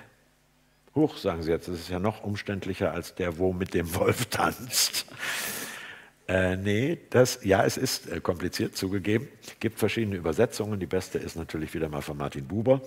Huch, 0.95 1.17
sagen 1.17 1.43
Sie 1.43 1.51
jetzt, 1.51 1.67
das 1.67 1.81
ist 1.81 1.89
ja 1.89 1.99
noch 1.99 2.23
umständlicher 2.23 2.93
als 2.93 3.13
der, 3.13 3.37
wo 3.37 3.51
mit 3.51 3.73
dem 3.73 3.93
Wolf 3.93 4.27
tanzt. 4.27 5.05
Äh, 6.29 6.55
nee, 6.55 6.97
das, 7.09 7.43
ja, 7.43 7.65
es 7.65 7.75
ist 7.75 8.09
äh, 8.09 8.21
kompliziert 8.21 8.77
zugegeben. 8.77 9.27
Es 9.45 9.59
gibt 9.59 9.79
verschiedene 9.79 10.15
Übersetzungen. 10.15 10.79
Die 10.79 10.85
beste 10.85 11.17
ist 11.17 11.35
natürlich 11.35 11.73
wieder 11.73 11.89
mal 11.89 12.01
von 12.01 12.15
Martin 12.15 12.47
Buber, 12.47 12.79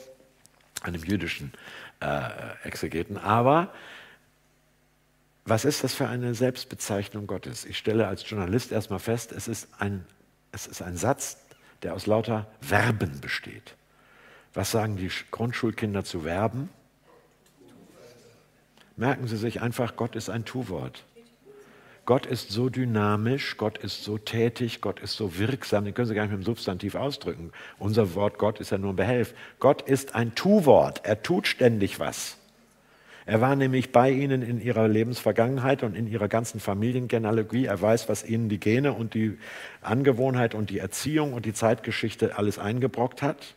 einem 0.81 1.05
jüdischen 1.05 1.53
äh, 2.01 2.67
Exegeten. 2.67 3.19
Aber 3.19 3.71
was 5.45 5.67
ist 5.67 5.85
das 5.85 5.93
für 5.93 6.09
eine 6.09 6.35
Selbstbezeichnung 6.35 7.27
Gottes? 7.27 7.67
Ich 7.67 7.77
stelle 7.77 8.09
als 8.09 8.27
Journalist 8.27 8.73
erstmal 8.73 8.99
fest, 8.99 9.31
es 9.31 9.47
ist 9.47 9.69
ein, 9.79 10.07
es 10.53 10.67
ist 10.67 10.81
ein 10.81 10.97
Satz, 10.97 11.44
der 11.85 11.95
aus 11.95 12.07
lauter 12.07 12.47
Verben 12.61 13.21
besteht. 13.21 13.77
Was 14.55 14.71
sagen 14.71 14.97
die 14.97 15.11
Grundschulkinder 15.31 16.05
zu 16.05 16.21
Verben? 16.21 16.71
Merken 18.97 19.27
Sie 19.27 19.37
sich 19.37 19.61
einfach, 19.61 19.97
Gott 19.97 20.17
ist 20.17 20.31
ein 20.31 20.45
Tu-Wort. 20.45 21.05
Gott 22.07 22.27
ist 22.27 22.51
so 22.51 22.69
dynamisch, 22.69 23.57
Gott 23.57 23.79
ist 23.79 24.05
so 24.05 24.19
tätig, 24.19 24.81
Gott 24.83 25.01
ist 25.01 25.15
so 25.15 25.39
wirksam, 25.39 25.85
den 25.85 25.95
können 25.95 26.07
Sie 26.07 26.15
gar 26.15 26.23
nicht 26.23 26.33
mit 26.33 26.43
dem 26.43 26.45
Substantiv 26.45 26.95
ausdrücken. 26.95 27.51
Unser 27.79 28.15
Wort 28.15 28.39
Gott 28.39 28.61
ist 28.61 28.71
ja 28.71 28.79
nur 28.79 28.93
ein 28.93 28.97
Behelf. 28.97 29.35
Gott 29.59 29.83
ist 29.83 30.15
ein 30.15 30.35
Tu-Wort, 30.35 31.01
er 31.05 31.23
tut 31.23 31.47
ständig 31.47 31.99
was. 31.99 32.37
Er 33.27 33.41
war 33.41 33.57
nämlich 33.57 33.91
bei 33.91 34.11
ihnen 34.11 34.43
in 34.43 34.61
ihrer 34.61 34.87
Lebensvergangenheit 34.87 35.83
und 35.83 35.97
in 35.97 36.07
ihrer 36.07 36.29
ganzen 36.29 36.61
Familiengenealogie. 36.61 37.65
Er 37.65 37.81
weiß, 37.81 38.09
was 38.09 38.25
ihnen 38.25 38.51
die 38.51 38.61
Gene 38.61 38.93
und 38.93 39.15
die 39.15 39.39
Angewohnheit 39.81 40.55
und 40.55 40.69
die 40.69 40.79
Erziehung 40.79 41.33
und 41.33 41.47
die 41.47 41.55
Zeitgeschichte 41.55 42.37
alles 42.37 42.59
eingebrockt 42.59 43.23
hat. 43.23 43.55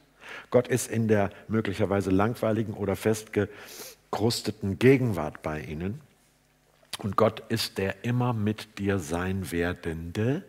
Gott 0.52 0.70
ist 0.70 0.90
in 0.90 1.10
der 1.10 1.32
möglicherweise 1.50 2.12
langweiligen 2.12 2.74
oder 2.74 2.96
festgekrusteten 2.96 4.80
Gegenwart 4.80 5.42
bei 5.42 5.60
ihnen. 5.60 6.00
Und 6.98 7.18
Gott 7.18 7.44
ist 7.50 7.78
der 7.78 8.06
immer 8.06 8.34
mit 8.34 8.80
dir 8.80 9.00
sein 9.00 9.52
werdende. 9.52 10.44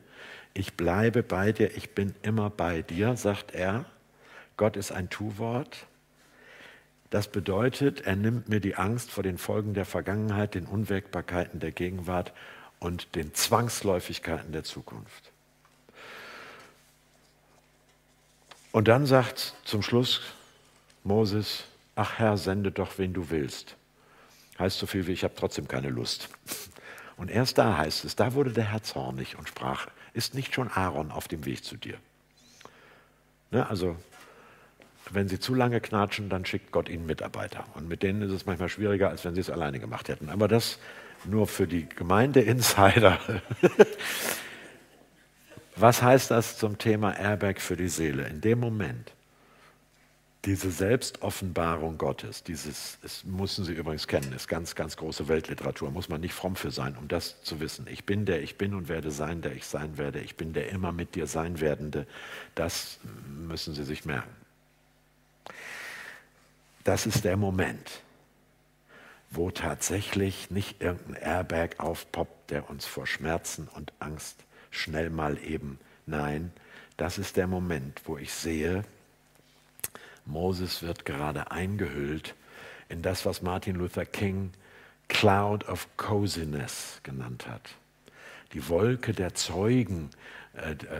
Ich 0.55 0.75
bleibe 0.75 1.23
bei 1.25 1.53
dir, 1.53 1.77
ich 1.77 1.95
bin 1.95 2.15
immer 2.23 2.51
bei 2.51 2.83
dir, 2.83 3.17
sagt 3.17 3.53
er. 3.53 3.85
Gott 4.57 4.77
ist 4.77 4.93
ein 4.93 5.11
Tu-Wort. 5.11 5.88
Das 7.11 7.29
bedeutet, 7.29 8.03
er 8.03 8.17
nimmt 8.17 8.49
mir 8.49 8.61
die 8.61 8.77
Angst 8.77 9.11
vor 9.11 9.23
den 9.23 9.39
Folgen 9.39 9.73
der 9.75 9.87
Vergangenheit, 9.87 10.55
den 10.55 10.67
Unwägbarkeiten 10.67 11.59
der 11.59 11.73
Gegenwart 11.73 12.33
und 12.81 13.15
den 13.15 13.35
Zwangsläufigkeiten 13.35 14.53
der 14.53 14.65
Zukunft. 14.65 15.33
Und 18.73 18.89
dann 18.89 19.07
sagt 19.07 19.55
zum 19.65 19.83
Schluss 19.83 20.21
Moses, 21.03 21.65
ach 21.97 22.19
Herr, 22.19 22.37
sende 22.37 22.71
doch, 22.71 22.99
wen 22.99 23.15
du 23.15 23.31
willst. 23.31 23.77
Heißt 24.59 24.79
so 24.79 24.87
viel 24.87 25.07
wie, 25.07 25.13
ich 25.13 25.25
habe 25.25 25.35
trotzdem 25.37 25.69
keine 25.69 25.89
Lust. 25.89 26.29
Und 27.17 27.33
erst 27.33 27.59
da 27.59 27.77
heißt 27.77 28.05
es, 28.05 28.15
da 28.15 28.35
wurde 28.35 28.53
der 28.53 28.71
Herr 28.71 28.85
zornig 28.85 29.37
und 29.37 29.49
sprach, 29.49 29.89
ist 30.13 30.35
nicht 30.35 30.55
schon 30.55 30.71
Aaron 30.71 31.11
auf 31.11 31.27
dem 31.27 31.45
Weg 31.47 31.65
zu 31.65 31.77
dir? 31.77 31.99
Ne, 33.51 33.69
also, 33.69 33.97
wenn 35.13 35.29
sie 35.29 35.39
zu 35.39 35.55
lange 35.55 35.81
knatschen, 35.81 36.29
dann 36.29 36.45
schickt 36.45 36.73
Gott 36.73 36.89
ihnen 36.89 37.07
Mitarbeiter. 37.07 37.65
Und 37.75 37.89
mit 37.89 38.03
denen 38.03 38.23
ist 38.23 38.33
es 38.33 38.47
manchmal 38.47 38.69
schwieriger, 38.69 39.11
als 39.11 39.25
wenn 39.25 39.35
sie 39.35 39.41
es 39.41 39.51
alleine 39.51 39.81
gemacht 39.81 40.09
hätten. 40.09 40.29
Aber 40.29 40.49
das 40.49 40.79
nur 41.25 41.47
für 41.47 41.67
die 41.67 41.89
Gemeinde-Insider. 41.89 43.19
Was 45.77 46.03
heißt 46.03 46.31
das 46.31 46.59
zum 46.59 46.79
Thema 46.79 47.17
Airbag 47.17 47.61
für 47.61 47.77
die 47.77 47.89
Seele? 47.89 48.27
In 48.27 48.41
dem 48.41 48.59
Moment, 48.59 49.13
diese 50.45 50.71
Selbstoffenbarung 50.71 51.99
Gottes, 51.99 52.43
dieses, 52.43 52.99
das 53.03 53.25
müssen 53.25 53.65
Sie 53.65 53.73
übrigens 53.73 54.07
kennen, 54.07 54.33
ist 54.33 54.49
ganz, 54.49 54.75
ganz 54.75 54.97
große 54.97 55.29
Weltliteratur, 55.29 55.91
muss 55.91 56.09
man 56.09 56.21
nicht 56.21 56.35
fromm 56.35 56.57
für 56.57 56.71
sein, 56.71 56.97
um 56.97 57.07
das 57.09 57.43
zu 57.43 57.61
wissen. 57.61 57.87
Ich 57.91 58.05
bin 58.07 58.25
der 58.25 58.43
ich 58.43 58.57
bin 58.57 58.75
und 58.75 58.89
werde 58.89 59.11
sein, 59.11 59.43
der 59.43 59.55
ich 59.55 59.67
sein 59.67 59.99
werde. 59.99 60.21
Ich 60.21 60.37
bin 60.37 60.53
der 60.53 60.71
immer 60.71 60.93
mit 60.93 61.15
dir 61.15 61.27
sein 61.27 61.61
werdende. 61.61 62.07
Das 62.55 62.99
müssen 63.27 63.75
Sie 63.75 63.85
sich 63.85 64.05
merken. 64.05 64.38
Das 66.85 67.07
ist 67.07 67.25
der 67.25 67.37
Moment. 67.37 68.03
wo 69.31 69.51
tatsächlich 69.51 70.51
nicht 70.51 70.81
irgendein 70.81 71.23
Airbag 71.23 71.79
aufpoppt, 71.79 72.51
der 72.51 72.71
uns 72.71 72.87
vor 72.87 73.07
Schmerzen 73.07 73.69
und 73.69 73.93
Angst 73.99 74.37
schnell 74.71 75.11
mal 75.11 75.39
eben, 75.43 75.79
nein, 76.07 76.53
das 76.97 77.19
ist 77.19 77.37
der 77.37 77.47
Moment, 77.47 78.03
wo 78.07 78.17
ich 78.17 78.33
sehe, 78.33 78.85
Moses 80.25 80.83
wird 80.83 81.05
gerade 81.05 81.51
eingehüllt 81.51 82.35
in 82.89 83.03
das, 83.03 83.25
was 83.25 83.43
Martin 83.43 83.77
Luther 83.77 84.05
King 84.05 84.51
Cloud 85.09 85.69
of 85.69 85.89
Coziness 85.97 87.01
genannt 87.03 87.47
hat. 87.47 87.71
Die 88.53 88.69
Wolke 88.69 89.13
der 89.13 89.35
Zeugen, 89.35 90.11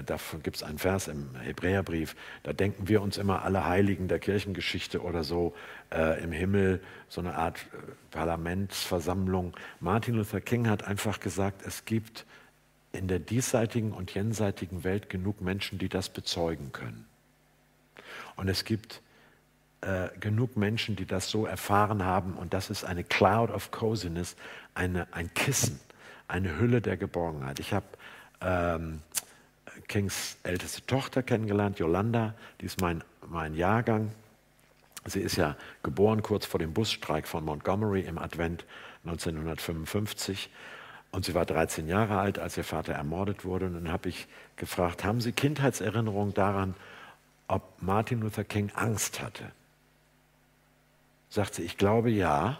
davon 0.07 0.43
gibt 0.43 0.57
es 0.57 0.63
einen 0.63 0.79
Vers 0.79 1.09
im 1.09 1.35
Hebräerbrief, 1.37 2.17
da 2.43 2.53
denken 2.53 2.89
wir 2.89 3.03
uns 3.03 3.19
immer 3.19 3.43
alle 3.43 3.67
Heiligen 3.67 4.09
der 4.09 4.19
Kirchengeschichte 4.19 5.03
oder 5.03 5.25
so 5.25 5.55
äh, 5.93 6.23
im 6.23 6.33
Himmel, 6.33 6.81
so 7.09 7.21
eine 7.21 7.35
Art 7.35 7.59
äh, 7.59 7.77
Parlamentsversammlung. 8.11 9.57
Martin 9.81 10.15
Luther 10.15 10.41
King 10.41 10.69
hat 10.69 10.85
einfach 10.85 11.21
gesagt, 11.21 11.63
es 11.67 11.85
gibt 11.85 12.27
in 12.93 13.09
der 13.09 13.19
diesseitigen 13.19 13.93
und 13.93 14.15
jenseitigen 14.15 14.85
Welt 14.85 15.11
genug 15.11 15.41
Menschen, 15.41 15.79
die 15.79 15.89
das 15.89 16.09
bezeugen 16.09 16.73
können. 16.73 17.07
Und 18.37 18.49
es 18.49 18.65
gibt 18.65 19.03
äh, 19.81 20.09
genug 20.19 20.57
Menschen, 20.57 20.97
die 20.97 21.07
das 21.07 21.31
so 21.31 21.47
erfahren 21.47 22.05
haben. 22.05 22.35
Und 22.35 22.55
das 22.55 22.71
ist 22.71 22.85
eine 22.85 23.05
Cloud 23.05 23.51
of 23.51 23.71
Coziness, 23.71 24.37
eine, 24.75 25.07
ein 25.13 25.33
Kissen, 25.35 25.79
eine 26.27 26.59
Hülle 26.59 26.81
der 26.81 26.97
Geborgenheit. 26.97 27.61
Ich 27.61 27.73
habe 27.73 27.87
ähm, 28.41 29.03
Kings 29.89 30.37
älteste 30.43 30.85
Tochter 30.87 31.23
kennengelernt, 31.23 31.79
Yolanda, 31.79 32.35
die 32.61 32.67
ist 32.67 32.81
mein, 32.81 33.03
mein 33.27 33.55
Jahrgang. 33.55 34.13
Sie 35.05 35.21
ist 35.21 35.37
ja 35.37 35.57
geboren 35.83 36.23
kurz 36.23 36.45
vor 36.45 36.61
dem 36.61 36.75
Busstreik 36.75 37.27
von 37.27 37.45
Montgomery 37.45 38.03
im 38.03 38.19
Advent 38.19 38.65
1955. 39.05 40.51
Und 41.11 41.25
sie 41.25 41.35
war 41.35 41.47
13 41.47 41.89
Jahre 41.89 42.19
alt, 42.19 42.39
als 42.39 42.57
ihr 42.57 42.65
Vater 42.65 42.93
ermordet 42.93 43.45
wurde. 43.45 43.67
Und 43.67 43.75
dann 43.75 43.91
habe 43.91 44.11
ich 44.11 44.27
gefragt, 44.57 45.05
haben 45.05 45.21
Sie 45.21 45.33
Kindheitserinnerungen 45.33 46.35
daran, 46.35 46.75
ob 47.47 47.63
Martin 47.81 48.21
Luther 48.21 48.45
King 48.45 48.71
Angst 48.75 49.23
hatte? 49.23 49.51
Sagt 51.31 51.55
sie, 51.55 51.63
ich 51.63 51.77
glaube 51.79 52.11
ja, 52.11 52.59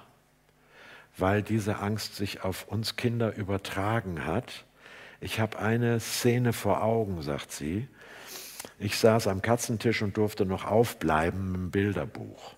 weil 1.17 1.43
diese 1.43 1.79
Angst 1.79 2.17
sich 2.17 2.43
auf 2.43 2.69
uns 2.69 2.97
Kinder 2.97 3.35
übertragen 3.35 4.25
hat. 4.25 4.65
Ich 5.21 5.41
habe 5.41 5.59
eine 5.59 6.01
Szene 6.01 6.53
vor 6.53 6.83
Augen, 6.83 7.23
sagt 7.23 7.53
sie. 7.53 7.89
Ich 8.79 8.97
saß 8.97 9.27
am 9.27 9.43
Katzentisch 9.43 10.03
und 10.03 10.17
durfte 10.17 10.47
noch 10.47 10.65
aufbleiben 10.65 11.55
im 11.55 11.71
Bilderbuch. 11.71 12.55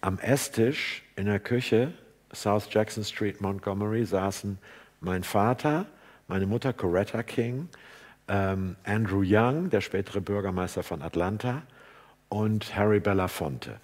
Am 0.00 0.18
Esstisch 0.18 1.04
in 1.14 1.26
der 1.26 1.38
Küche, 1.38 1.92
South 2.34 2.68
Jackson 2.70 3.04
Street, 3.04 3.40
Montgomery, 3.40 4.04
saßen 4.04 4.58
mein 5.00 5.22
Vater, 5.22 5.86
meine 6.26 6.46
Mutter 6.46 6.72
Coretta 6.72 7.22
King, 7.22 7.68
ähm, 8.26 8.76
Andrew 8.84 9.22
Young, 9.24 9.70
der 9.70 9.80
spätere 9.80 10.20
Bürgermeister 10.20 10.82
von 10.82 11.02
Atlanta, 11.02 11.62
und 12.28 12.74
Harry 12.74 12.98
Belafonte 12.98 13.78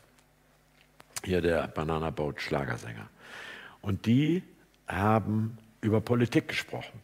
hier 1.25 1.41
der 1.41 1.69
Banana 1.69 2.11
Boat 2.11 2.41
Schlagersänger. 2.41 3.09
Und 3.81 4.07
die 4.07 4.43
haben 4.87 5.59
über 5.81 6.01
Politik 6.01 6.49
gesprochen. 6.49 7.01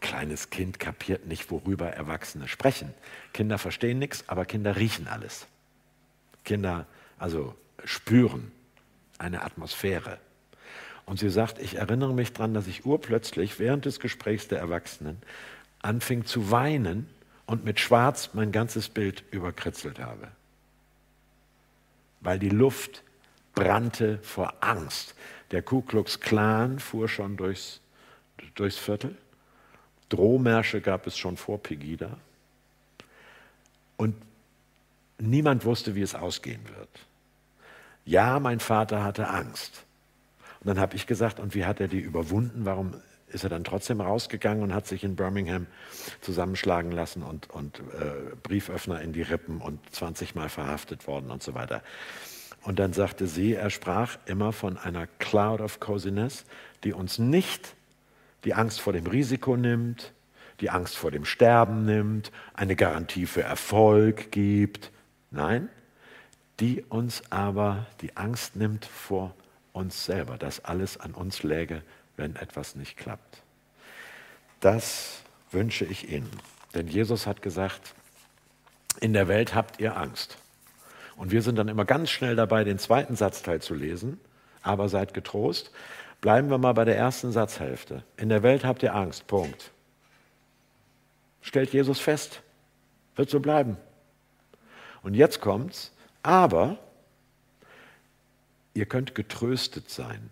Ein 0.00 0.08
kleines 0.08 0.48
Kind 0.48 0.80
kapiert 0.80 1.26
nicht, 1.26 1.50
worüber 1.50 1.88
Erwachsene 1.88 2.48
sprechen. 2.48 2.94
Kinder 3.34 3.58
verstehen 3.58 3.98
nichts, 3.98 4.24
aber 4.28 4.46
Kinder 4.46 4.76
riechen 4.76 5.06
alles. 5.06 5.46
Kinder 6.44 6.86
also 7.18 7.54
spüren 7.84 8.50
eine 9.18 9.42
Atmosphäre. 9.42 10.18
Und 11.04 11.18
sie 11.18 11.28
sagt, 11.28 11.58
ich 11.58 11.76
erinnere 11.76 12.14
mich 12.14 12.32
daran, 12.32 12.54
dass 12.54 12.66
ich 12.66 12.86
urplötzlich 12.86 13.58
während 13.58 13.84
des 13.84 14.00
Gesprächs 14.00 14.48
der 14.48 14.58
Erwachsenen 14.58 15.18
anfing 15.82 16.24
zu 16.24 16.50
weinen 16.50 17.08
und 17.46 17.64
mit 17.64 17.78
Schwarz 17.78 18.30
mein 18.32 18.52
ganzes 18.52 18.88
Bild 18.88 19.24
überkritzelt 19.30 19.98
habe. 19.98 20.28
Weil 22.20 22.38
die 22.38 22.48
Luft 22.48 23.02
brannte 23.54 24.18
vor 24.22 24.54
Angst. 24.60 25.14
Der 25.50 25.62
Ku 25.62 25.82
Klux 25.82 26.20
Klan 26.20 26.78
fuhr 26.78 27.08
schon 27.08 27.36
durchs, 27.36 27.80
durchs 28.54 28.78
Viertel. 28.78 29.16
Drohmärsche 30.10 30.80
gab 30.80 31.06
es 31.06 31.16
schon 31.16 31.36
vor 31.36 31.62
Pegida. 31.62 32.18
Und 33.96 34.14
niemand 35.18 35.64
wusste, 35.64 35.94
wie 35.94 36.02
es 36.02 36.14
ausgehen 36.14 36.60
wird. 36.76 36.88
Ja, 38.04 38.38
mein 38.40 38.60
Vater 38.60 39.02
hatte 39.02 39.28
Angst. 39.28 39.84
Und 40.60 40.68
dann 40.68 40.78
habe 40.78 40.96
ich 40.96 41.06
gesagt, 41.06 41.40
und 41.40 41.54
wie 41.54 41.64
hat 41.64 41.80
er 41.80 41.88
die 41.88 42.00
überwunden? 42.00 42.64
Warum 42.64 42.94
ist 43.28 43.44
er 43.44 43.50
dann 43.50 43.64
trotzdem 43.64 44.00
rausgegangen 44.00 44.62
und 44.62 44.74
hat 44.74 44.86
sich 44.86 45.04
in 45.04 45.16
Birmingham 45.16 45.66
zusammenschlagen 46.20 46.90
lassen 46.90 47.22
und, 47.22 47.48
und 47.50 47.78
äh, 47.78 48.34
Brieföffner 48.42 49.00
in 49.00 49.12
die 49.12 49.22
Rippen 49.22 49.60
und 49.60 49.78
20 49.94 50.34
Mal 50.34 50.48
verhaftet 50.48 51.06
worden 51.06 51.30
und 51.30 51.42
so 51.42 51.54
weiter? 51.54 51.82
Und 52.62 52.78
dann 52.78 52.92
sagte 52.92 53.26
sie, 53.26 53.54
er 53.54 53.70
sprach 53.70 54.18
immer 54.26 54.52
von 54.52 54.76
einer 54.76 55.06
Cloud 55.18 55.60
of 55.60 55.80
Coziness, 55.80 56.44
die 56.84 56.92
uns 56.92 57.18
nicht 57.18 57.74
die 58.44 58.54
Angst 58.54 58.80
vor 58.80 58.92
dem 58.92 59.06
Risiko 59.06 59.56
nimmt, 59.56 60.12
die 60.60 60.70
Angst 60.70 60.96
vor 60.96 61.10
dem 61.10 61.24
Sterben 61.24 61.84
nimmt, 61.84 62.30
eine 62.54 62.76
Garantie 62.76 63.26
für 63.26 63.42
Erfolg 63.42 64.30
gibt. 64.30 64.90
Nein, 65.30 65.68
die 66.60 66.82
uns 66.88 67.22
aber 67.30 67.86
die 68.00 68.16
Angst 68.16 68.56
nimmt 68.56 68.84
vor 68.84 69.34
uns 69.72 70.04
selber, 70.04 70.36
dass 70.36 70.64
alles 70.64 70.98
an 70.98 71.14
uns 71.14 71.42
läge, 71.42 71.82
wenn 72.16 72.36
etwas 72.36 72.74
nicht 72.74 72.96
klappt. 72.96 73.42
Das 74.60 75.22
wünsche 75.50 75.84
ich 75.84 76.10
Ihnen. 76.10 76.30
Denn 76.74 76.86
Jesus 76.86 77.26
hat 77.26 77.42
gesagt, 77.42 77.94
in 79.00 79.12
der 79.12 79.28
Welt 79.28 79.54
habt 79.54 79.80
ihr 79.80 79.96
Angst. 79.96 80.36
Und 81.16 81.30
wir 81.30 81.42
sind 81.42 81.56
dann 81.56 81.68
immer 81.68 81.84
ganz 81.84 82.10
schnell 82.10 82.36
dabei, 82.36 82.64
den 82.64 82.78
zweiten 82.78 83.16
Satzteil 83.16 83.60
zu 83.60 83.74
lesen. 83.74 84.20
Aber 84.62 84.88
seid 84.88 85.14
getrost. 85.14 85.70
Bleiben 86.20 86.50
wir 86.50 86.58
mal 86.58 86.74
bei 86.74 86.84
der 86.84 86.96
ersten 86.96 87.32
Satzhälfte. 87.32 88.04
In 88.16 88.28
der 88.28 88.42
Welt 88.42 88.64
habt 88.64 88.82
ihr 88.82 88.94
Angst. 88.94 89.26
Punkt. 89.26 89.70
Stellt 91.40 91.72
Jesus 91.72 91.98
fest. 91.98 92.42
Wird 93.16 93.30
so 93.30 93.40
bleiben. 93.40 93.76
Und 95.02 95.14
jetzt 95.14 95.40
kommt's. 95.40 95.92
Aber 96.22 96.78
ihr 98.74 98.86
könnt 98.86 99.14
getröstet 99.14 99.88
sein. 99.90 100.30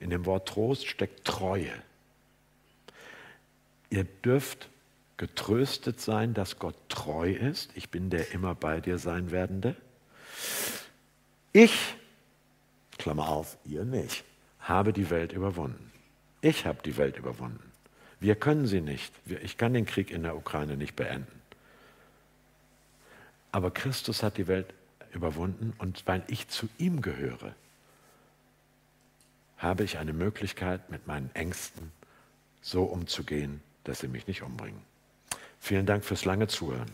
In 0.00 0.10
dem 0.10 0.26
Wort 0.26 0.48
Trost 0.48 0.86
steckt 0.86 1.24
Treue. 1.24 1.72
Ihr 3.90 4.04
dürft 4.04 4.68
getröstet 5.16 6.00
sein, 6.00 6.34
dass 6.34 6.58
Gott 6.58 6.76
treu 6.88 7.30
ist. 7.32 7.70
Ich 7.74 7.90
bin 7.90 8.10
der 8.10 8.32
immer 8.32 8.54
bei 8.54 8.80
dir 8.80 8.98
sein 8.98 9.30
werdende. 9.30 9.74
Ich, 11.52 11.94
Klammer 12.98 13.28
auf, 13.28 13.56
ihr 13.64 13.84
nicht, 13.84 14.24
habe 14.68 14.92
die 14.92 15.10
Welt 15.10 15.32
überwunden. 15.32 15.90
Ich 16.40 16.66
habe 16.66 16.82
die 16.84 16.96
Welt 16.96 17.16
überwunden. 17.16 17.72
Wir 18.20 18.34
können 18.34 18.66
sie 18.66 18.80
nicht. 18.80 19.12
Ich 19.42 19.56
kann 19.56 19.72
den 19.72 19.86
Krieg 19.86 20.10
in 20.10 20.22
der 20.22 20.36
Ukraine 20.36 20.76
nicht 20.76 20.94
beenden. 20.96 21.40
Aber 23.50 23.70
Christus 23.70 24.22
hat 24.22 24.36
die 24.36 24.46
Welt 24.46 24.74
überwunden 25.12 25.72
und 25.78 26.06
weil 26.06 26.22
ich 26.28 26.48
zu 26.48 26.68
ihm 26.78 27.00
gehöre, 27.00 27.54
habe 29.56 29.84
ich 29.84 29.98
eine 29.98 30.12
Möglichkeit, 30.12 30.90
mit 30.90 31.06
meinen 31.06 31.30
Ängsten 31.34 31.90
so 32.60 32.84
umzugehen, 32.84 33.62
dass 33.84 34.00
sie 34.00 34.08
mich 34.08 34.26
nicht 34.26 34.42
umbringen. 34.42 34.82
Vielen 35.58 35.86
Dank 35.86 36.04
fürs 36.04 36.24
lange 36.24 36.46
Zuhören. 36.46 36.90